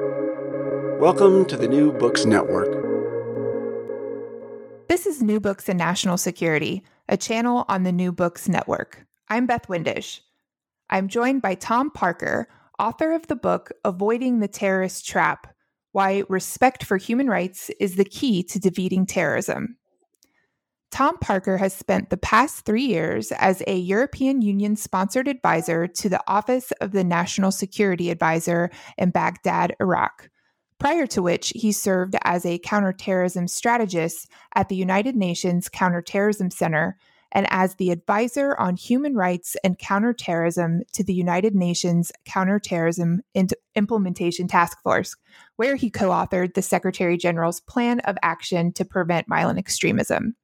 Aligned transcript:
Welcome 0.00 1.44
to 1.44 1.56
the 1.56 1.68
New 1.68 1.92
Books 1.92 2.24
Network. 2.24 2.68
This 4.88 5.06
is 5.06 5.22
New 5.22 5.38
Books 5.38 5.68
in 5.68 5.76
National 5.76 6.16
Security, 6.16 6.82
a 7.08 7.16
channel 7.16 7.64
on 7.68 7.84
the 7.84 7.92
New 7.92 8.10
Books 8.10 8.48
Network. 8.48 9.06
I'm 9.28 9.46
Beth 9.46 9.68
Windisch. 9.68 10.20
I'm 10.90 11.06
joined 11.06 11.42
by 11.42 11.54
Tom 11.54 11.92
Parker, 11.92 12.48
author 12.80 13.12
of 13.12 13.28
the 13.28 13.36
book 13.36 13.70
Avoiding 13.84 14.40
the 14.40 14.48
Terrorist 14.48 15.06
Trap 15.06 15.54
Why 15.92 16.24
Respect 16.28 16.82
for 16.82 16.96
Human 16.96 17.28
Rights 17.28 17.70
is 17.78 17.94
the 17.94 18.04
Key 18.04 18.42
to 18.44 18.58
Defeating 18.58 19.06
Terrorism. 19.06 19.76
Tom 20.94 21.18
Parker 21.18 21.56
has 21.56 21.74
spent 21.74 22.10
the 22.10 22.16
past 22.16 22.64
three 22.64 22.84
years 22.84 23.32
as 23.32 23.64
a 23.66 23.76
European 23.76 24.42
Union 24.42 24.76
sponsored 24.76 25.26
advisor 25.26 25.88
to 25.88 26.08
the 26.08 26.22
Office 26.28 26.70
of 26.80 26.92
the 26.92 27.02
National 27.02 27.50
Security 27.50 28.12
Advisor 28.12 28.70
in 28.96 29.10
Baghdad, 29.10 29.74
Iraq, 29.80 30.30
prior 30.78 31.04
to 31.08 31.20
which 31.20 31.48
he 31.48 31.72
served 31.72 32.14
as 32.22 32.46
a 32.46 32.60
counterterrorism 32.60 33.48
strategist 33.48 34.30
at 34.54 34.68
the 34.68 34.76
United 34.76 35.16
Nations 35.16 35.68
Counterterrorism 35.68 36.52
Center 36.52 36.96
and 37.32 37.48
as 37.50 37.74
the 37.74 37.90
advisor 37.90 38.56
on 38.60 38.76
human 38.76 39.16
rights 39.16 39.56
and 39.64 39.76
counterterrorism 39.76 40.82
to 40.92 41.02
the 41.02 41.12
United 41.12 41.56
Nations 41.56 42.12
Counterterrorism 42.24 43.20
Implementation 43.74 44.46
Task 44.46 44.80
Force, 44.84 45.16
where 45.56 45.74
he 45.74 45.90
co 45.90 46.10
authored 46.10 46.54
the 46.54 46.62
Secretary 46.62 47.16
General's 47.16 47.58
Plan 47.58 47.98
of 48.04 48.16
Action 48.22 48.72
to 48.74 48.84
Prevent 48.84 49.26
Violent 49.26 49.58
Extremism. 49.58 50.36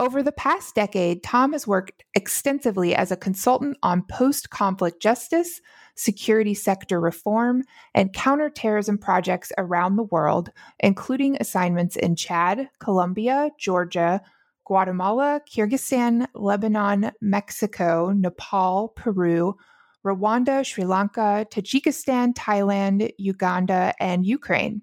Over 0.00 0.22
the 0.22 0.32
past 0.32 0.74
decade, 0.74 1.22
Tom 1.22 1.52
has 1.52 1.66
worked 1.66 2.04
extensively 2.14 2.94
as 2.94 3.12
a 3.12 3.18
consultant 3.18 3.76
on 3.82 4.02
post 4.04 4.48
conflict 4.48 5.02
justice, 5.02 5.60
security 5.94 6.54
sector 6.54 6.98
reform, 6.98 7.64
and 7.94 8.10
counterterrorism 8.14 8.96
projects 8.96 9.52
around 9.58 9.96
the 9.96 10.04
world, 10.04 10.52
including 10.78 11.36
assignments 11.38 11.96
in 11.96 12.16
Chad, 12.16 12.70
Colombia, 12.78 13.50
Georgia, 13.58 14.22
Guatemala, 14.64 15.42
Kyrgyzstan, 15.46 16.26
Lebanon, 16.34 17.12
Mexico, 17.20 18.10
Nepal, 18.10 18.94
Peru, 18.96 19.54
Rwanda, 20.02 20.64
Sri 20.64 20.86
Lanka, 20.86 21.46
Tajikistan, 21.50 22.32
Thailand, 22.32 23.10
Uganda, 23.18 23.92
and 24.00 24.24
Ukraine. 24.24 24.80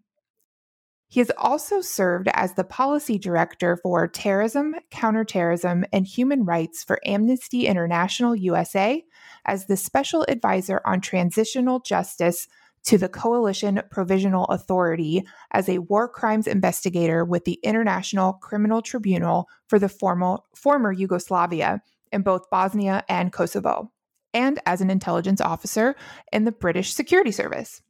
He 1.09 1.21
has 1.21 1.31
also 1.37 1.79
served 1.79 2.27
as 2.33 2.53
the 2.53 2.65
policy 2.65 3.17
director 3.17 3.77
for 3.77 4.07
terrorism, 4.07 4.75
counterterrorism, 4.91 5.85
and 5.93 6.05
human 6.05 6.43
rights 6.43 6.83
for 6.83 6.99
Amnesty 7.05 7.65
International 7.65 8.35
USA, 8.35 9.05
as 9.45 9.65
the 9.65 9.77
special 9.77 10.25
advisor 10.27 10.81
on 10.83 10.99
transitional 10.99 11.79
justice 11.79 12.49
to 12.83 12.97
the 12.97 13.09
Coalition 13.09 13.81
Provisional 13.89 14.45
Authority 14.45 15.23
as 15.51 15.69
a 15.69 15.79
war 15.79 16.09
crimes 16.09 16.47
investigator 16.47 17.23
with 17.23 17.45
the 17.45 17.59
International 17.63 18.33
Criminal 18.33 18.81
Tribunal 18.81 19.47
for 19.67 19.79
the 19.79 19.89
former, 19.89 20.37
former 20.55 20.91
Yugoslavia 20.91 21.81
in 22.11 22.21
both 22.21 22.49
Bosnia 22.49 23.03
and 23.07 23.31
Kosovo, 23.31 23.91
and 24.33 24.59
as 24.65 24.81
an 24.81 24.89
intelligence 24.89 25.41
officer 25.41 25.95
in 26.31 26.45
the 26.45 26.51
British 26.51 26.93
Security 26.93 27.31
Service. 27.31 27.81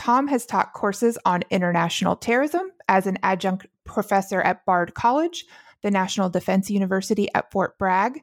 Tom 0.00 0.28
has 0.28 0.46
taught 0.46 0.72
courses 0.72 1.18
on 1.26 1.42
international 1.50 2.16
terrorism 2.16 2.72
as 2.88 3.06
an 3.06 3.18
adjunct 3.22 3.66
professor 3.84 4.40
at 4.40 4.64
Bard 4.64 4.94
College, 4.94 5.44
the 5.82 5.90
National 5.90 6.30
Defense 6.30 6.70
University 6.70 7.28
at 7.34 7.52
Fort 7.52 7.76
Bragg, 7.76 8.22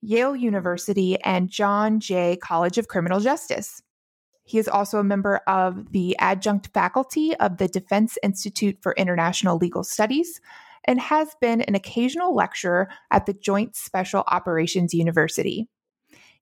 Yale 0.00 0.34
University, 0.34 1.20
and 1.20 1.50
John 1.50 2.00
Jay 2.00 2.38
College 2.42 2.78
of 2.78 2.88
Criminal 2.88 3.20
Justice. 3.20 3.82
He 4.44 4.56
is 4.56 4.68
also 4.68 5.00
a 5.00 5.04
member 5.04 5.42
of 5.46 5.92
the 5.92 6.16
adjunct 6.18 6.70
faculty 6.72 7.36
of 7.36 7.58
the 7.58 7.68
Defense 7.68 8.16
Institute 8.22 8.78
for 8.80 8.94
International 8.94 9.58
Legal 9.58 9.84
Studies 9.84 10.40
and 10.86 10.98
has 10.98 11.36
been 11.42 11.60
an 11.60 11.74
occasional 11.74 12.34
lecturer 12.34 12.88
at 13.10 13.26
the 13.26 13.34
Joint 13.34 13.76
Special 13.76 14.24
Operations 14.28 14.94
University. 14.94 15.68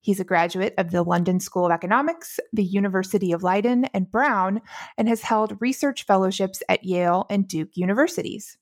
He's 0.06 0.21
a 0.21 0.25
graduate 0.25 0.72
of 0.78 0.93
the 0.93 1.03
London 1.03 1.41
School 1.41 1.67
of 1.67 1.72
Economics, 1.72 2.39
the 2.53 2.62
University 2.62 3.33
of 3.33 3.43
Leiden 3.43 3.87
and 3.87 4.09
Brown, 4.09 4.62
and 4.97 5.09
has 5.09 5.22
held 5.22 5.61
research 5.61 6.05
fellowships 6.05 6.62
at 6.69 6.84
Yale 6.84 7.27
and 7.28 7.49
Duke 7.49 7.71
universities. 7.75 8.56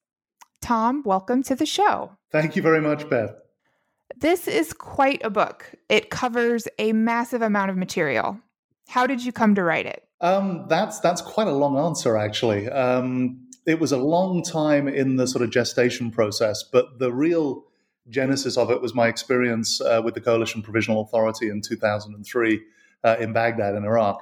Tom, 0.62 1.02
welcome 1.04 1.42
to 1.42 1.54
the 1.54 1.66
show. 1.66 2.16
Thank 2.32 2.56
you 2.56 2.62
very 2.62 2.80
much, 2.80 3.10
Beth. 3.10 3.34
This 4.16 4.48
is 4.48 4.72
quite 4.72 5.22
a 5.22 5.28
book. 5.28 5.70
It 5.90 6.08
covers 6.08 6.66
a 6.78 6.94
massive 6.94 7.42
amount 7.42 7.70
of 7.70 7.76
material. 7.76 8.40
How 8.88 9.06
did 9.06 9.22
you 9.22 9.30
come 9.30 9.54
to 9.56 9.62
write 9.62 9.84
it? 9.84 10.02
Um, 10.22 10.64
that's 10.70 10.98
that's 11.00 11.20
quite 11.20 11.48
a 11.48 11.52
long 11.52 11.76
answer, 11.76 12.16
actually. 12.16 12.70
Um, 12.70 13.50
it 13.66 13.78
was 13.78 13.92
a 13.92 13.98
long 13.98 14.42
time 14.42 14.88
in 14.88 15.16
the 15.16 15.26
sort 15.26 15.44
of 15.44 15.50
gestation 15.50 16.10
process, 16.10 16.62
but 16.62 16.98
the 16.98 17.12
real 17.12 17.66
genesis 18.08 18.56
of 18.56 18.70
it 18.70 18.80
was 18.80 18.94
my 18.94 19.08
experience 19.08 19.80
uh, 19.80 20.00
with 20.04 20.14
the 20.14 20.20
Coalition 20.20 20.62
Provisional 20.62 21.02
Authority 21.02 21.48
in 21.48 21.60
2003 21.60 22.60
uh, 23.04 23.16
in 23.20 23.32
Baghdad 23.32 23.74
in 23.74 23.84
Iraq. 23.84 24.20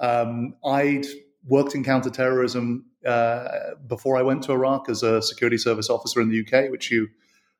Um, 0.00 0.54
I'd 0.64 1.06
worked 1.46 1.74
in 1.74 1.84
counterterrorism 1.84 2.86
uh, 3.06 3.48
before 3.86 4.16
I 4.16 4.22
went 4.22 4.42
to 4.44 4.52
Iraq 4.52 4.88
as 4.88 5.02
a 5.02 5.22
security 5.22 5.58
service 5.58 5.90
officer 5.90 6.20
in 6.20 6.28
the 6.28 6.40
UK, 6.40 6.70
which 6.70 6.90
you 6.90 7.08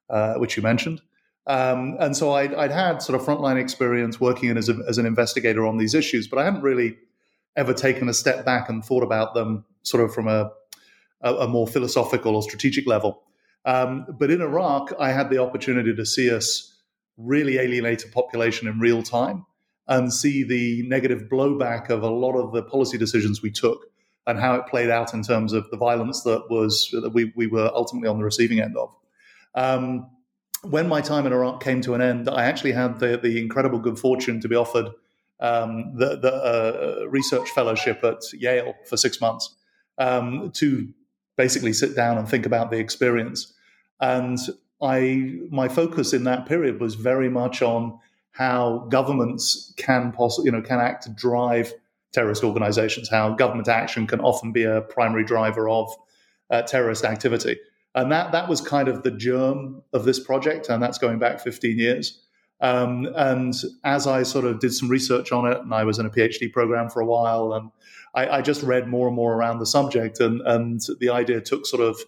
uh, 0.08 0.34
which 0.34 0.56
you 0.56 0.62
mentioned. 0.62 1.00
Um, 1.46 1.96
and 2.00 2.16
so 2.16 2.32
I'd, 2.32 2.52
I'd, 2.54 2.70
had 2.70 3.00
sort 3.00 3.18
of 3.18 3.26
frontline 3.26 3.60
experience 3.60 4.20
working 4.20 4.56
as, 4.56 4.68
a, 4.68 4.76
as 4.88 4.98
an 4.98 5.06
investigator 5.06 5.64
on 5.66 5.78
these 5.78 5.94
issues, 5.94 6.28
but 6.28 6.38
I 6.38 6.44
hadn't 6.44 6.62
really 6.62 6.98
ever 7.56 7.72
taken 7.72 8.08
a 8.08 8.14
step 8.14 8.44
back 8.44 8.68
and 8.68 8.84
thought 8.84 9.02
about 9.02 9.34
them 9.34 9.64
sort 9.82 10.04
of 10.04 10.12
from 10.12 10.28
a, 10.28 10.50
a, 11.22 11.34
a 11.34 11.48
more 11.48 11.66
philosophical 11.66 12.36
or 12.36 12.42
strategic 12.42 12.86
level. 12.86 13.22
Um, 13.64 14.06
but 14.18 14.30
in 14.30 14.40
Iraq, 14.40 14.92
I 14.98 15.12
had 15.12 15.30
the 15.30 15.38
opportunity 15.38 15.94
to 15.94 16.06
see 16.06 16.30
us 16.30 16.78
really 17.16 17.58
alienate 17.58 18.04
a 18.04 18.08
population 18.08 18.66
in 18.66 18.78
real 18.78 19.02
time 19.02 19.44
and 19.86 20.12
see 20.12 20.44
the 20.44 20.82
negative 20.88 21.28
blowback 21.30 21.90
of 21.90 22.02
a 22.02 22.08
lot 22.08 22.36
of 22.36 22.52
the 22.52 22.62
policy 22.62 22.96
decisions 22.96 23.42
we 23.42 23.50
took 23.50 23.86
and 24.26 24.38
how 24.38 24.54
it 24.54 24.66
played 24.66 24.90
out 24.90 25.12
in 25.12 25.22
terms 25.22 25.52
of 25.52 25.68
the 25.70 25.76
violence 25.76 26.22
that 26.22 26.48
was 26.48 26.88
that 26.92 27.10
we, 27.10 27.32
we 27.36 27.46
were 27.46 27.70
ultimately 27.74 28.08
on 28.08 28.18
the 28.18 28.24
receiving 28.24 28.60
end 28.60 28.76
of. 28.76 28.94
Um, 29.54 30.08
when 30.62 30.88
my 30.88 31.00
time 31.00 31.26
in 31.26 31.32
Iraq 31.32 31.62
came 31.62 31.80
to 31.82 31.94
an 31.94 32.02
end, 32.02 32.28
I 32.28 32.44
actually 32.44 32.72
had 32.72 33.00
the, 33.00 33.16
the 33.16 33.40
incredible 33.40 33.78
good 33.78 33.98
fortune 33.98 34.40
to 34.40 34.48
be 34.48 34.54
offered 34.54 34.90
um, 35.40 35.96
the, 35.96 36.16
the 36.16 36.32
uh, 36.32 37.08
research 37.08 37.48
fellowship 37.50 38.04
at 38.04 38.20
Yale 38.34 38.74
for 38.86 38.96
six 38.96 39.20
months 39.20 39.56
um, 39.98 40.50
to 40.52 40.92
basically 41.40 41.72
sit 41.72 41.96
down 41.96 42.18
and 42.18 42.28
think 42.28 42.44
about 42.44 42.70
the 42.70 42.76
experience. 42.76 43.54
And 43.98 44.38
I, 44.82 45.38
my 45.50 45.68
focus 45.68 46.12
in 46.12 46.24
that 46.24 46.44
period 46.44 46.80
was 46.80 46.96
very 46.96 47.30
much 47.30 47.62
on 47.62 47.98
how 48.32 48.86
governments 48.90 49.72
can 49.78 50.12
possibly, 50.12 50.48
you 50.48 50.52
know, 50.52 50.60
can 50.60 50.80
act 50.80 51.04
to 51.04 51.10
drive 51.10 51.72
terrorist 52.12 52.44
organizations. 52.44 53.08
How 53.08 53.30
government 53.30 53.68
action 53.68 54.06
can 54.06 54.20
often 54.20 54.52
be 54.52 54.64
a 54.64 54.82
primary 54.82 55.24
driver 55.24 55.66
of 55.66 55.90
uh, 56.50 56.60
terrorist 56.60 57.04
activity. 57.06 57.56
And 57.94 58.12
that 58.12 58.32
that 58.32 58.46
was 58.46 58.60
kind 58.60 58.86
of 58.88 59.02
the 59.02 59.10
germ 59.10 59.82
of 59.94 60.04
this 60.04 60.20
project, 60.20 60.68
and 60.68 60.82
that's 60.82 60.98
going 60.98 61.18
back 61.18 61.40
15 61.40 61.78
years. 61.78 62.20
Um, 62.60 63.08
and 63.16 63.54
as 63.84 64.06
I 64.06 64.22
sort 64.22 64.44
of 64.44 64.60
did 64.60 64.74
some 64.74 64.88
research 64.88 65.32
on 65.32 65.50
it, 65.50 65.58
and 65.58 65.72
I 65.72 65.84
was 65.84 65.98
in 65.98 66.06
a 66.06 66.10
PhD 66.10 66.52
program 66.52 66.90
for 66.90 67.00
a 67.00 67.06
while, 67.06 67.54
and 67.54 67.70
I, 68.14 68.38
I 68.38 68.42
just 68.42 68.62
read 68.62 68.88
more 68.88 69.06
and 69.06 69.16
more 69.16 69.34
around 69.34 69.58
the 69.58 69.66
subject, 69.66 70.20
and 70.20 70.40
and 70.42 70.80
the 70.98 71.10
idea 71.10 71.40
took 71.40 71.66
sort 71.66 71.82
of 71.82 72.00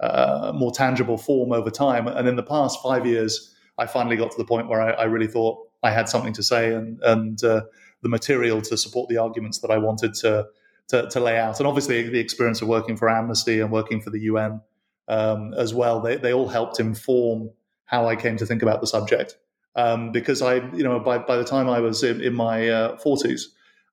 uh, 0.00 0.52
more 0.54 0.72
tangible 0.72 1.18
form 1.18 1.52
over 1.52 1.70
time. 1.70 2.06
And 2.06 2.26
in 2.26 2.36
the 2.36 2.42
past 2.42 2.78
five 2.82 3.06
years, 3.06 3.54
I 3.76 3.86
finally 3.86 4.16
got 4.16 4.30
to 4.30 4.38
the 4.38 4.44
point 4.44 4.68
where 4.68 4.80
I, 4.80 4.90
I 4.92 5.04
really 5.04 5.26
thought 5.26 5.58
I 5.82 5.90
had 5.90 6.08
something 6.08 6.32
to 6.34 6.42
say 6.42 6.74
and 6.74 6.98
and 7.02 7.42
uh, 7.44 7.62
the 8.02 8.08
material 8.08 8.62
to 8.62 8.76
support 8.76 9.08
the 9.08 9.18
arguments 9.18 9.58
that 9.58 9.70
I 9.70 9.78
wanted 9.78 10.14
to, 10.14 10.46
to, 10.88 11.08
to 11.08 11.20
lay 11.20 11.38
out. 11.38 11.58
And 11.60 11.66
obviously, 11.66 12.08
the 12.08 12.18
experience 12.18 12.62
of 12.62 12.68
working 12.68 12.96
for 12.96 13.08
Amnesty 13.08 13.60
and 13.60 13.70
working 13.70 14.00
for 14.00 14.10
the 14.10 14.20
UN 14.20 14.60
um, 15.08 15.52
as 15.54 15.74
well. 15.74 16.00
They, 16.00 16.16
they 16.16 16.32
all 16.32 16.48
helped 16.48 16.80
inform 16.80 17.50
how 17.84 18.08
I 18.08 18.16
came 18.16 18.36
to 18.38 18.46
think 18.46 18.62
about 18.62 18.80
the 18.80 18.86
subject. 18.86 19.36
Um, 19.76 20.10
because 20.10 20.42
I, 20.42 20.56
you 20.74 20.82
know, 20.82 20.98
by, 20.98 21.18
by 21.18 21.36
the 21.36 21.44
time 21.44 21.68
I 21.68 21.78
was 21.80 22.02
in, 22.02 22.20
in 22.20 22.34
my 22.34 22.68
uh, 22.68 22.96
40s, 22.98 23.42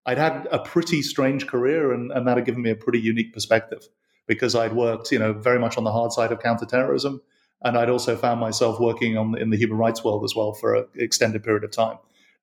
I'd 0.08 0.18
had 0.18 0.48
a 0.52 0.60
pretty 0.60 1.02
strange 1.02 1.48
career, 1.48 1.92
and, 1.92 2.12
and 2.12 2.28
that 2.28 2.38
had 2.38 2.46
given 2.46 2.62
me 2.62 2.70
a 2.70 2.76
pretty 2.76 3.00
unique 3.00 3.34
perspective 3.34 3.88
because 4.26 4.56
I'd 4.56 4.74
worked, 4.74 5.12
you 5.12 5.20
know, 5.20 5.34
very 5.34 5.60
much 5.60 5.78
on 5.78 5.84
the 5.84 5.92
hard 5.92 6.12
side 6.12 6.32
of 6.32 6.40
counterterrorism, 6.40 7.22
and 7.62 7.78
I'd 7.78 7.90
also 7.90 8.16
found 8.16 8.40
myself 8.40 8.80
working 8.80 9.18
on 9.18 9.38
in 9.38 9.50
the 9.50 9.58
human 9.58 9.78
rights 9.78 10.04
world 10.04 10.24
as 10.24 10.34
well 10.36 10.54
for 10.54 10.76
an 10.76 10.86
extended 10.96 11.44
period 11.44 11.64
of 11.64 11.72
time, 11.72 11.98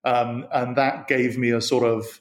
um, 0.04 0.46
and 0.52 0.76
that 0.76 1.08
gave 1.08 1.38
me 1.38 1.50
a 1.50 1.60
sort 1.60 1.84
of 1.84 2.20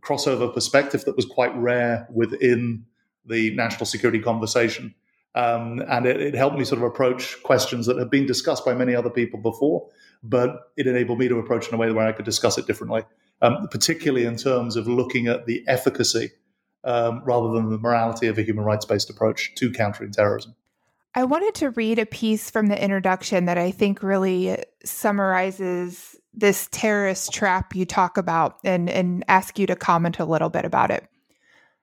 crossover 0.00 0.52
perspective 0.52 1.04
that 1.04 1.16
was 1.16 1.26
quite 1.26 1.54
rare 1.56 2.06
within 2.12 2.84
the 3.26 3.54
national 3.54 3.86
security 3.86 4.20
conversation. 4.20 4.94
Um, 5.36 5.82
and 5.88 6.06
it, 6.06 6.20
it, 6.20 6.34
helped 6.34 6.56
me 6.56 6.64
sort 6.64 6.80
of 6.80 6.84
approach 6.84 7.42
questions 7.42 7.86
that 7.86 7.98
had 7.98 8.08
been 8.08 8.24
discussed 8.24 8.64
by 8.64 8.72
many 8.72 8.94
other 8.94 9.10
people 9.10 9.40
before, 9.40 9.88
but 10.22 10.72
it 10.76 10.86
enabled 10.86 11.18
me 11.18 11.28
to 11.28 11.38
approach 11.38 11.68
in 11.68 11.74
a 11.74 11.76
way 11.76 11.90
where 11.92 12.06
I 12.06 12.12
could 12.12 12.24
discuss 12.24 12.58
it 12.58 12.66
differently, 12.66 13.02
um, 13.42 13.68
particularly 13.70 14.26
in 14.26 14.36
terms 14.36 14.76
of 14.76 14.86
looking 14.86 15.26
at 15.26 15.46
the 15.46 15.64
efficacy 15.66 16.32
um, 16.84 17.22
rather 17.24 17.52
than 17.52 17.70
the 17.70 17.78
morality 17.78 18.26
of 18.26 18.38
a 18.38 18.42
human 18.42 18.64
rights 18.64 18.84
based 18.84 19.10
approach 19.10 19.54
to 19.56 19.72
countering 19.72 20.12
terrorism. 20.12 20.54
I 21.14 21.24
wanted 21.24 21.54
to 21.56 21.70
read 21.70 21.98
a 21.98 22.06
piece 22.06 22.50
from 22.50 22.66
the 22.66 22.82
introduction 22.82 23.44
that 23.44 23.56
I 23.56 23.70
think 23.70 24.02
really 24.02 24.58
summarizes 24.84 26.16
this 26.32 26.68
terrorist 26.72 27.32
trap 27.32 27.76
you 27.76 27.86
talk 27.86 28.16
about 28.16 28.58
and, 28.64 28.90
and 28.90 29.24
ask 29.28 29.58
you 29.58 29.66
to 29.68 29.76
comment 29.76 30.18
a 30.18 30.24
little 30.24 30.50
bit 30.50 30.64
about 30.64 30.90
it. 30.90 31.06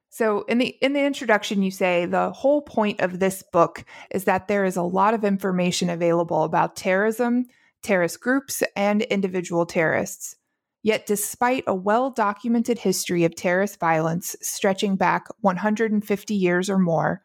So 0.10 0.42
in 0.44 0.57
the 0.57 0.68
in 0.81 0.92
the 0.92 1.06
introduction 1.06 1.63
you 1.63 1.72
say 1.72 2.06
the 2.06 2.31
whole 2.31 2.62
point 2.62 3.00
of 3.00 3.19
this 3.19 3.44
book 3.44 3.86
is 4.10 4.25
that 4.25 4.50
there 4.50 4.66
is 4.66 4.75
a 4.75 4.81
lot 4.81 5.13
of 5.13 5.24
information 5.24 5.89
available 5.89 6.44
about 6.44 6.75
terrorism, 6.75 7.45
terrorist 7.81 8.19
groups 8.19 8.63
and 8.75 9.01
individual 9.04 9.66
terrorists. 9.66 10.36
Yet 10.83 11.06
despite 11.06 11.63
a 11.68 11.75
well-documented 11.75 12.80
history 12.80 13.24
of 13.24 13.36
terrorist 13.36 13.80
violence 13.80 14.36
stretching 14.42 14.95
back 14.95 15.28
150 15.42 16.33
years 16.33 16.69
or 16.69 16.80
more 16.80 17.22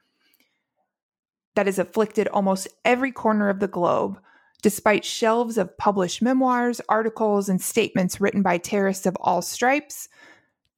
that 1.55 1.67
has 1.67 1.79
afflicted 1.79 2.29
almost 2.29 2.69
every 2.85 3.12
corner 3.12 3.49
of 3.49 3.61
the 3.61 3.69
globe, 3.69 4.19
despite 4.62 5.05
shelves 5.05 5.56
of 5.56 5.76
published 5.79 6.20
memoirs, 6.20 6.82
articles 6.88 7.49
and 7.49 7.62
statements 7.62 8.20
written 8.20 8.43
by 8.43 8.59
terrorists 8.59 9.06
of 9.06 9.17
all 9.20 9.41
stripes, 9.41 10.09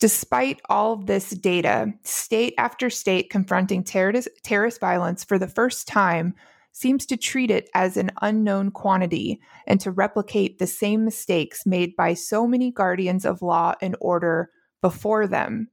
Despite 0.00 0.60
all 0.68 0.92
of 0.92 1.06
this 1.06 1.30
data, 1.30 1.92
state 2.04 2.54
after 2.56 2.88
state 2.88 3.30
confronting 3.30 3.82
terrorist, 3.82 4.28
terrorist 4.44 4.80
violence 4.80 5.24
for 5.24 5.40
the 5.40 5.48
first 5.48 5.88
time 5.88 6.34
seems 6.78 7.04
to 7.06 7.16
treat 7.16 7.50
it 7.50 7.68
as 7.74 7.96
an 7.96 8.10
unknown 8.22 8.70
quantity 8.70 9.40
and 9.66 9.80
to 9.80 9.90
replicate 9.90 10.58
the 10.58 10.66
same 10.66 11.04
mistakes 11.04 11.66
made 11.66 11.96
by 11.96 12.14
so 12.14 12.46
many 12.46 12.70
guardians 12.70 13.24
of 13.24 13.42
law 13.42 13.74
and 13.82 13.96
order 14.00 14.48
before 14.80 15.26
them. 15.26 15.68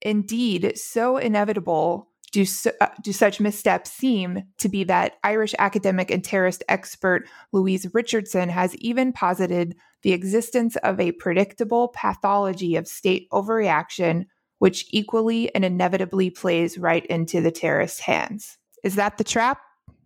Indeed, 0.00 0.78
so 0.78 1.16
inevitable 1.16 2.08
do, 2.30 2.44
uh, 2.80 2.86
do 3.02 3.12
such 3.12 3.40
missteps 3.40 3.90
seem 3.90 4.42
to 4.58 4.68
be 4.68 4.84
that 4.84 5.14
Irish 5.24 5.54
academic 5.58 6.10
and 6.10 6.22
terrorist 6.22 6.62
expert 6.68 7.26
Louise 7.52 7.86
Richardson 7.92 8.48
has 8.48 8.76
even 8.76 9.12
posited 9.12 9.74
the 10.02 10.12
existence 10.12 10.76
of 10.76 11.00
a 11.00 11.12
predictable 11.12 11.88
pathology 11.88 12.76
of 12.76 12.86
state 12.86 13.28
overreaction, 13.32 14.26
which 14.58 14.86
equally 14.90 15.52
and 15.54 15.64
inevitably 15.64 16.30
plays 16.30 16.78
right 16.78 17.04
into 17.06 17.40
the 17.40 17.50
terrorist 17.50 18.02
hands. 18.02 18.56
Is 18.84 18.94
that 18.94 19.18
the 19.18 19.24
trap? 19.24 19.58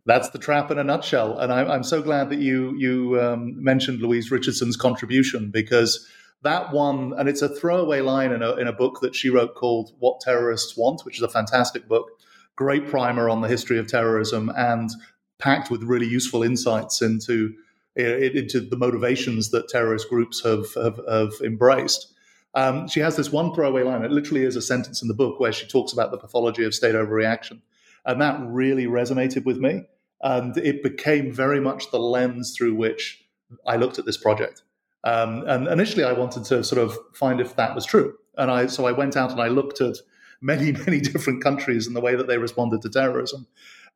That's 0.05 0.31
the 0.31 0.39
trap 0.39 0.71
in 0.71 0.79
a 0.79 0.85
nutshell. 0.85 1.39
And 1.39 1.53
I'm, 1.53 1.71
I'm 1.71 1.85
so 1.85 2.03
glad 2.03 2.31
that 2.31 2.41
you 2.41 2.75
you 2.77 3.21
um, 3.21 3.63
mentioned 3.63 4.01
Louise 4.01 4.31
Richardson's 4.31 4.77
contribution 4.77 5.51
because 5.51 6.09
that 6.43 6.73
one, 6.73 7.15
and 7.17 7.29
it's 7.29 7.43
a 7.43 7.49
throwaway 7.49 8.01
line 8.01 8.33
in 8.33 8.43
a, 8.43 8.57
in 8.57 8.67
a 8.67 8.73
book 8.73 8.99
that 9.01 9.15
she 9.15 9.31
wrote 9.31 9.55
called 9.55 9.93
What 10.01 10.21
Terrorists 10.21 10.77
Want, 10.77 11.05
which 11.05 11.17
is 11.17 11.23
a 11.23 11.29
fantastic 11.29 11.87
book, 11.87 12.09
great 12.57 12.89
primer 12.89 13.31
on 13.31 13.43
the 13.43 13.49
history 13.49 13.79
of 13.79 13.87
terrorism 13.87 14.51
and 14.57 14.91
packed 15.39 15.71
with 15.71 15.83
really 15.83 16.07
useful 16.07 16.43
insights 16.43 17.03
into 17.03 17.55
into 17.95 18.61
the 18.61 18.77
motivations 18.77 19.51
that 19.51 19.69
terrorist 19.69 20.09
groups 20.09 20.43
have 20.43 20.73
have, 20.75 20.99
have 21.09 21.33
embraced. 21.45 22.13
Um, 22.55 22.89
she 22.89 23.01
has 23.01 23.17
this 23.17 23.31
one 23.31 23.55
throwaway 23.55 23.83
line. 23.83 24.05
It 24.05 24.11
literally 24.11 24.45
is 24.45 24.57
a 24.57 24.63
sentence 24.63 25.03
in 25.03 25.09
the 25.09 25.15
book 25.15 25.41
where 25.41 25.53
she 25.53 25.67
talks 25.67 25.93
about 25.93 26.11
the 26.11 26.19
pathology 26.19 26.65
of 26.65 26.75
state 26.75 26.95
overreaction, 26.95 27.61
and 28.05 28.21
that 28.21 28.41
really 28.45 28.87
resonated 28.87 29.45
with 29.45 29.59
me. 29.59 29.83
And 30.23 30.57
it 30.57 30.83
became 30.83 31.33
very 31.33 31.61
much 31.61 31.91
the 31.91 31.99
lens 31.99 32.55
through 32.57 32.75
which 32.75 33.25
I 33.67 33.77
looked 33.77 33.99
at 33.99 34.05
this 34.05 34.17
project. 34.17 34.63
Um, 35.05 35.45
and 35.49 35.67
initially, 35.67 36.05
I 36.05 36.13
wanted 36.13 36.45
to 36.45 36.63
sort 36.63 36.81
of 36.81 36.97
find 37.13 37.41
if 37.41 37.57
that 37.57 37.75
was 37.75 37.85
true. 37.85 38.15
And 38.39 38.51
I 38.51 38.67
so 38.67 38.87
I 38.87 38.93
went 38.93 39.17
out 39.17 39.33
and 39.33 39.41
I 39.41 39.49
looked 39.49 39.81
at 39.81 39.97
many 40.41 40.73
many 40.87 41.01
different 41.01 41.43
countries 41.43 41.87
and 41.87 41.97
the 41.97 42.01
way 42.01 42.15
that 42.15 42.29
they 42.29 42.39
responded 42.39 42.83
to 42.83 42.89
terrorism. 42.89 43.47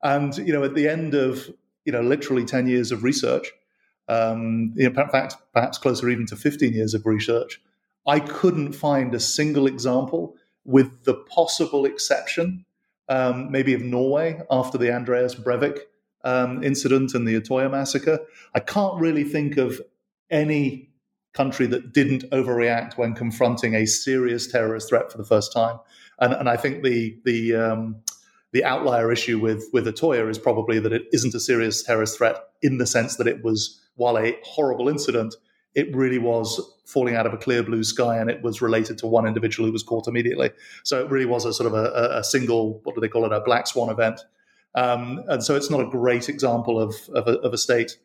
And 0.03 0.37
you 0.37 0.53
know, 0.53 0.65
at 0.65 0.75
the 0.75 0.89
end 0.89 1.15
of 1.15 1.49
you 1.85 1.93
know 1.93 2.03
literally 2.03 2.45
ten 2.45 2.67
years 2.67 2.91
of 2.91 3.05
research, 3.05 3.53
um, 4.09 4.75
in 4.77 4.95
fact, 4.95 5.37
perhaps 5.53 5.79
closer 5.79 6.09
even 6.09 6.27
to 6.27 6.37
15 6.37 6.73
years 6.73 6.95
of 6.95 7.07
research, 7.07 7.61
I 8.07 8.21
couldn't 8.21 8.73
find 8.73 9.15
a 9.15 9.21
single 9.21 9.67
example, 9.67 10.37
with 10.65 11.05
the 11.05 11.15
possible 11.15 11.85
exception, 11.85 12.65
um, 13.09 13.51
maybe 13.51 13.75
of 13.75 13.83
Norway 13.83 14.41
after 14.51 14.79
the 14.79 14.93
Andreas 14.93 15.35
Breivik 15.35 15.81
um, 16.25 16.63
incident 16.63 17.15
and 17.15 17.27
the 17.27 17.41
Utøya 17.41 17.71
massacre. 17.71 18.19
I 18.55 18.61
can't 18.61 19.01
really 19.01 19.25
think 19.25 19.57
of 19.57 19.81
any 20.31 20.91
country 21.33 21.67
that 21.67 21.93
didn't 21.93 22.29
overreact 22.31 22.97
when 22.97 23.15
confronting 23.15 23.75
a 23.75 23.87
serious 23.87 24.47
terrorist 24.47 24.89
threat 24.89 25.13
for 25.13 25.19
the 25.19 25.25
first 25.25 25.53
time. 25.53 25.79
And, 26.19 26.33
and 26.33 26.49
I 26.49 26.57
think 26.57 26.83
the 26.83 27.19
the 27.25 27.55
um, 27.55 27.97
the 28.53 28.65
outlier 28.65 29.13
issue 29.13 29.39
with 29.39 29.69
with 29.73 29.87
Utøya 29.87 30.29
is 30.29 30.39
probably 30.39 30.79
that 30.81 30.93
it 30.93 31.05
isn't 31.13 31.35
a 31.35 31.41
serious 31.41 31.83
terrorist 31.83 32.17
threat 32.17 32.37
in 32.63 32.79
the 32.79 32.87
sense 32.87 33.17
that 33.17 33.27
it 33.29 33.45
was 33.45 33.81
while 33.97 34.19
a 34.19 34.37
horrible 34.43 34.89
incident, 34.89 35.35
it 35.77 35.95
really 35.95 36.19
was 36.19 36.59
falling 36.87 37.15
out 37.15 37.27
of 37.27 37.35
a 37.35 37.37
clear 37.37 37.63
blue 37.63 37.85
sky 37.85 38.17
and 38.19 38.31
it 38.31 38.43
was 38.43 38.63
related 38.63 38.97
to 38.97 39.07
one 39.07 39.27
individual 39.27 39.67
who 39.67 39.73
was 39.73 39.83
caught 39.83 40.09
immediately. 40.09 40.51
So 40.83 41.05
it 41.05 41.11
really 41.11 41.27
was 41.27 41.45
a 41.45 41.53
sort 41.53 41.67
of 41.67 41.75
a, 41.75 42.19
a 42.19 42.25
single, 42.25 42.81
what 42.85 42.95
do 42.95 43.01
they 43.01 43.09
call 43.09 43.27
it, 43.27 43.33
a 43.33 43.41
black 43.41 43.67
swan 43.67 43.91
event. 43.91 44.21
Um, 44.75 45.23
and 45.29 45.45
so 45.45 45.55
it's 45.55 45.71
not 45.71 45.81
a 45.81 45.91
great 45.91 46.31
example 46.31 46.81
of, 46.81 46.95
of, 47.11 47.29
a, 47.29 47.39
of 47.41 47.53
a 47.53 47.59
state 47.59 47.99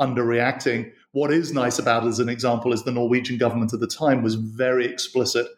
underreacting. 0.00 0.90
What 1.12 1.30
is 1.30 1.52
nice 1.52 1.78
about 1.78 2.04
it 2.04 2.08
as 2.08 2.18
an 2.18 2.30
example 2.30 2.72
is 2.72 2.84
the 2.84 2.92
Norwegian 2.92 3.36
government 3.36 3.74
at 3.74 3.80
the 3.80 3.86
time 3.86 4.22
was 4.22 4.36
very 4.36 4.86
explicit 4.86 5.48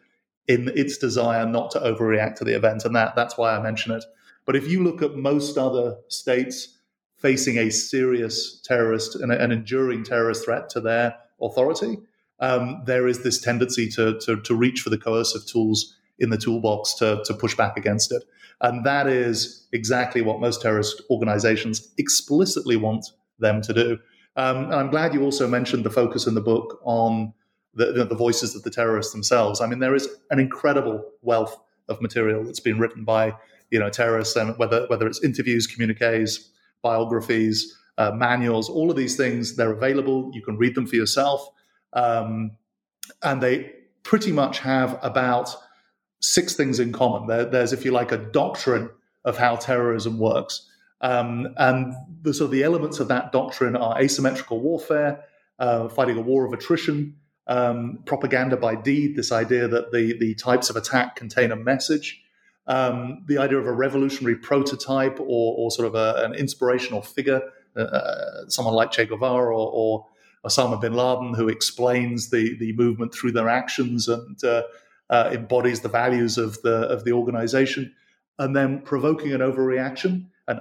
in 0.49 0.69
its 0.75 0.97
desire 0.97 1.45
not 1.45 1.71
to 1.71 1.79
overreact 1.79 2.35
to 2.35 2.43
the 2.43 2.55
event. 2.55 2.83
And 2.83 2.95
that, 2.97 3.15
that's 3.15 3.37
why 3.37 3.55
I 3.55 3.61
mention 3.61 3.93
it. 3.93 4.03
But 4.45 4.57
if 4.57 4.67
you 4.67 4.83
look 4.83 5.01
at 5.01 5.15
most 5.15 5.57
other 5.57 5.97
states, 6.09 6.79
facing 7.17 7.57
a 7.57 7.69
serious 7.69 8.59
terrorist 8.61 9.15
and 9.15 9.31
an 9.31 9.51
enduring 9.51 10.03
terrorist 10.03 10.43
threat 10.43 10.67
to 10.71 10.81
their 10.81 11.15
authority, 11.41 11.97
um, 12.39 12.81
there 12.85 13.07
is 13.07 13.23
this 13.23 13.39
tendency 13.39 13.87
to, 13.89 14.19
to, 14.19 14.41
to 14.41 14.55
reach 14.55 14.81
for 14.81 14.89
the 14.89 14.97
coercive 14.97 15.45
tools 15.45 15.95
in 16.19 16.29
the 16.29 16.37
toolbox 16.37 16.93
to, 16.95 17.21
to 17.25 17.33
push 17.33 17.55
back 17.55 17.77
against 17.77 18.11
it. 18.11 18.23
And 18.61 18.85
that 18.85 19.07
is 19.07 19.67
exactly 19.73 20.21
what 20.21 20.39
most 20.39 20.61
terrorist 20.61 21.01
organizations 21.09 21.91
explicitly 21.97 22.77
want 22.77 23.05
them 23.39 23.61
to 23.61 23.73
do. 23.73 23.97
Um, 24.35 24.65
and 24.65 24.75
I'm 24.75 24.89
glad 24.89 25.13
you 25.13 25.23
also 25.23 25.47
mentioned 25.47 25.83
the 25.83 25.89
focus 25.89 26.27
in 26.27 26.35
the 26.35 26.41
book 26.41 26.79
on 26.83 27.33
the, 27.73 28.05
the, 28.05 28.15
voices 28.15 28.55
of 28.55 28.63
the 28.63 28.69
terrorists 28.69 29.11
themselves. 29.11 29.61
I 29.61 29.67
mean, 29.67 29.79
there 29.79 29.95
is 29.95 30.07
an 30.29 30.39
incredible 30.39 31.03
wealth 31.21 31.57
of 31.89 32.01
material 32.01 32.43
that's 32.43 32.59
been 32.59 32.79
written 32.79 33.03
by 33.03 33.33
you 33.69 33.79
know 33.79 33.89
terrorists, 33.89 34.35
and 34.35 34.57
whether 34.57 34.85
whether 34.87 35.07
it's 35.07 35.23
interviews, 35.23 35.67
communiques, 35.67 36.49
biographies, 36.81 37.77
uh, 38.01 38.11
manuals, 38.27 38.69
all 38.69 38.89
of 38.89 38.97
these 38.97 39.15
things, 39.15 39.55
they're 39.55 39.77
available. 39.79 40.31
You 40.33 40.43
can 40.47 40.57
read 40.57 40.75
them 40.75 40.87
for 40.87 40.95
yourself. 40.95 41.39
Um, 41.93 42.51
and 43.21 43.41
they 43.41 43.55
pretty 44.03 44.31
much 44.31 44.59
have 44.59 44.99
about 45.01 45.47
six 46.19 46.55
things 46.55 46.79
in 46.79 46.91
common. 46.91 47.27
There, 47.27 47.45
there's, 47.45 47.73
if 47.73 47.85
you 47.85 47.91
like, 47.91 48.11
a 48.11 48.17
doctrine 48.17 48.89
of 49.23 49.37
how 49.37 49.55
terrorism 49.55 50.17
works. 50.17 50.67
Um, 51.01 51.53
and 51.57 51.93
the, 52.21 52.33
so 52.33 52.47
the 52.47 52.63
elements 52.63 52.99
of 52.99 53.07
that 53.07 53.31
doctrine 53.31 53.75
are 53.75 53.99
asymmetrical 54.01 54.59
warfare, 54.61 55.23
uh, 55.59 55.89
fighting 55.89 56.17
a 56.17 56.21
war 56.21 56.45
of 56.45 56.53
attrition, 56.53 57.15
um, 57.47 57.99
propaganda 58.05 58.57
by 58.57 58.75
deed, 58.75 59.15
this 59.15 59.31
idea 59.31 59.67
that 59.67 59.91
the, 59.91 60.17
the 60.19 60.35
types 60.35 60.69
of 60.69 60.75
attack 60.75 61.15
contain 61.15 61.51
a 61.51 61.55
message, 61.55 62.21
um, 62.67 63.23
the 63.27 63.37
idea 63.37 63.57
of 63.57 63.67
a 63.67 63.71
revolutionary 63.71 64.35
prototype 64.35 65.19
or, 65.19 65.55
or 65.57 65.71
sort 65.71 65.87
of 65.87 65.95
a, 65.95 66.23
an 66.25 66.33
inspirational 66.35 67.01
figure, 67.01 67.41
uh, 67.75 67.81
uh, 67.81 68.49
someone 68.49 68.73
like 68.73 68.91
Che 68.91 69.05
Guevara 69.05 69.55
or, 69.55 69.71
or, 69.73 70.05
Osama 70.43 70.81
bin 70.81 70.93
Laden, 70.93 71.35
who 71.35 71.49
explains 71.49 72.31
the, 72.31 72.57
the 72.57 72.73
movement 72.73 73.13
through 73.13 73.31
their 73.31 73.47
actions 73.47 74.07
and 74.07 74.43
uh, 74.43 74.63
uh, 75.11 75.29
embodies 75.31 75.81
the 75.81 75.87
values 75.87 76.39
of 76.39 76.59
the, 76.63 76.77
of 76.89 77.03
the 77.03 77.11
organization, 77.11 77.93
and 78.39 78.55
then 78.55 78.81
provoking 78.81 79.33
an 79.33 79.41
overreaction 79.41 80.25
and 80.47 80.59